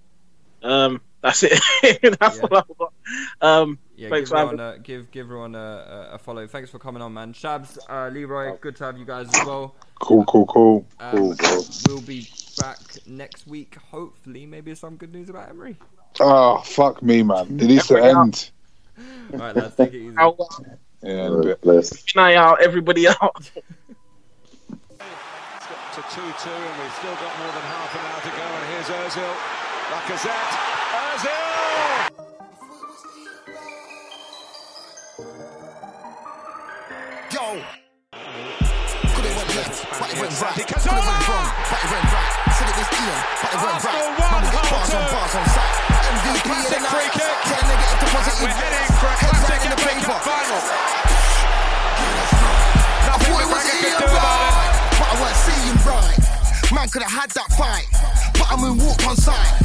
[0.62, 1.60] Um, that's it.
[2.20, 2.42] that's Yeah.
[2.50, 2.92] all I've got.
[3.40, 6.46] Um, Yeah, thanks give everyone, a, give give everyone a, a, a follow.
[6.46, 7.32] Thanks for coming on, man.
[7.34, 9.74] Shabs, uh, Leroy, good to have you guys as well.
[10.00, 10.86] Cool, cool, cool.
[10.98, 11.60] Um, Cool, bro.
[11.88, 12.26] We'll be
[12.58, 14.46] back next week, hopefully.
[14.46, 15.76] Maybe some good news about Emery.
[16.20, 17.46] Oh, fuck me, man.
[17.60, 18.50] It needs to end.
[19.32, 20.16] All right, lads, take it easy.
[20.16, 20.36] I'll
[21.02, 21.60] Yeah, in a bit.
[21.60, 22.02] Bless.
[22.02, 23.18] keep an eye out, everybody out.
[23.50, 23.62] to
[26.02, 28.42] 2 2, and we've still got more than half an hour to go.
[28.42, 29.22] And here's Ozil.
[29.92, 30.50] Lacazette.
[30.98, 32.10] Ozil!
[37.30, 37.62] Yo.
[39.14, 40.58] Could it went left, but it went right.
[40.58, 42.34] Could it went wrong, but it went right.
[42.50, 43.94] Said it was Ian, but it went right.
[43.94, 45.74] Arsenal Man, we got bars on bars on sight.
[46.10, 46.90] MVP of the Classic night.
[46.90, 47.36] free kick.
[47.46, 48.42] Tell a nigga if the positive.
[48.42, 50.02] We're heading for a Heads classic in the paper.
[50.10, 50.58] Cup final.
[53.06, 54.50] I thought it was Wenger Ian could do about it.
[54.50, 56.39] right, but I weren't seeing right.
[56.70, 57.86] Man could have had that fight,
[58.38, 59.58] but I moon walk on sight.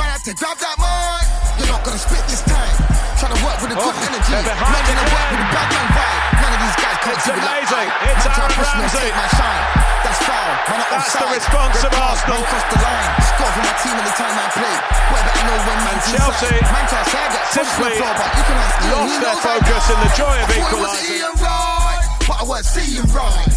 [0.00, 1.24] Man had to grab that mic.
[1.60, 2.74] You're not gonna spit this time.
[3.20, 4.32] Trying to work with a good Oh, energy.
[4.32, 6.20] Man gonna work with a bad man vibe.
[6.40, 7.88] None of these guys can't It's do it like amazing.
[7.92, 8.08] I.
[8.08, 9.08] It's Man Aaron Ramsey.
[9.16, 9.64] my shine.
[10.04, 10.50] That's foul.
[10.66, 12.00] Man That's the response Red of.
[12.08, 12.36] Arsenal.
[12.36, 13.08] Man crossed the line.
[13.20, 14.76] Score for my team anytime I play.
[15.12, 16.72] Boy, better know when man's Chelsea inside.
[16.72, 19.38] Man can't say I get simply the floor, but you can ask lost He their
[19.44, 21.20] focus in the joy of I thought it was equalising.
[21.20, 23.48] Ian right, but I weren't seeing right.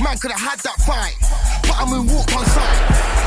[0.00, 1.16] Man could have had that fight,
[1.76, 2.80] but I moon walked on sight.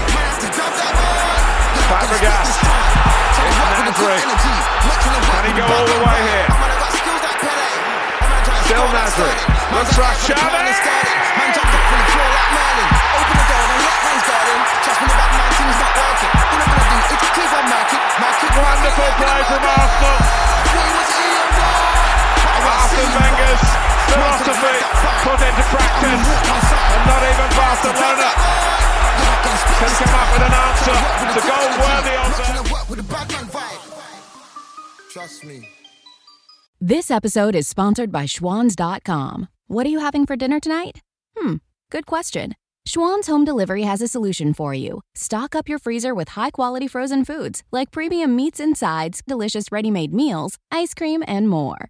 [0.09, 1.37] Had to grab that mic.
[1.77, 2.49] You're not Fabregas.
[2.49, 2.89] this time.
[3.29, 4.55] Trying to It's with a good energy.
[4.89, 6.47] Not trying to work Can he go all the way here?
[6.49, 7.69] Man, I got skills like Pele.
[8.25, 9.29] Man, trying to Still score like Nasri.
[9.29, 9.69] Sterling.
[9.69, 10.49] Man, Looks just for out for the Xavi.
[10.49, 11.17] crown and started.
[11.37, 12.89] Man, jumped up from the floor like Merlin.
[12.89, 14.59] Open the door, then let hands garden.
[14.81, 16.31] Trust me, the back man thing's not working.
[16.49, 18.01] All I'm gonna do is keep on marking.
[18.17, 18.51] Mark it.
[18.57, 21.38] Wonderful play from Arsenal.
[22.65, 23.63] Arsene Wenger's
[24.09, 24.77] philosophy
[25.23, 26.23] put into practice.
[26.93, 28.29] And not even Barcelona
[29.79, 30.95] can come up with an answer.
[31.35, 33.49] The goal worthy of them.
[35.11, 35.67] Trust me.
[36.81, 39.47] This episode is sponsored by Schwans.com.
[39.67, 41.01] What are you having for dinner tonight?
[41.37, 41.55] Hmm,
[41.91, 42.55] good question.
[42.87, 45.01] Schwans Home Delivery has a solution for you.
[45.13, 49.71] Stock up your freezer with high quality frozen foods like premium meats and sides, delicious
[49.71, 51.89] ready made meals, ice cream, and more.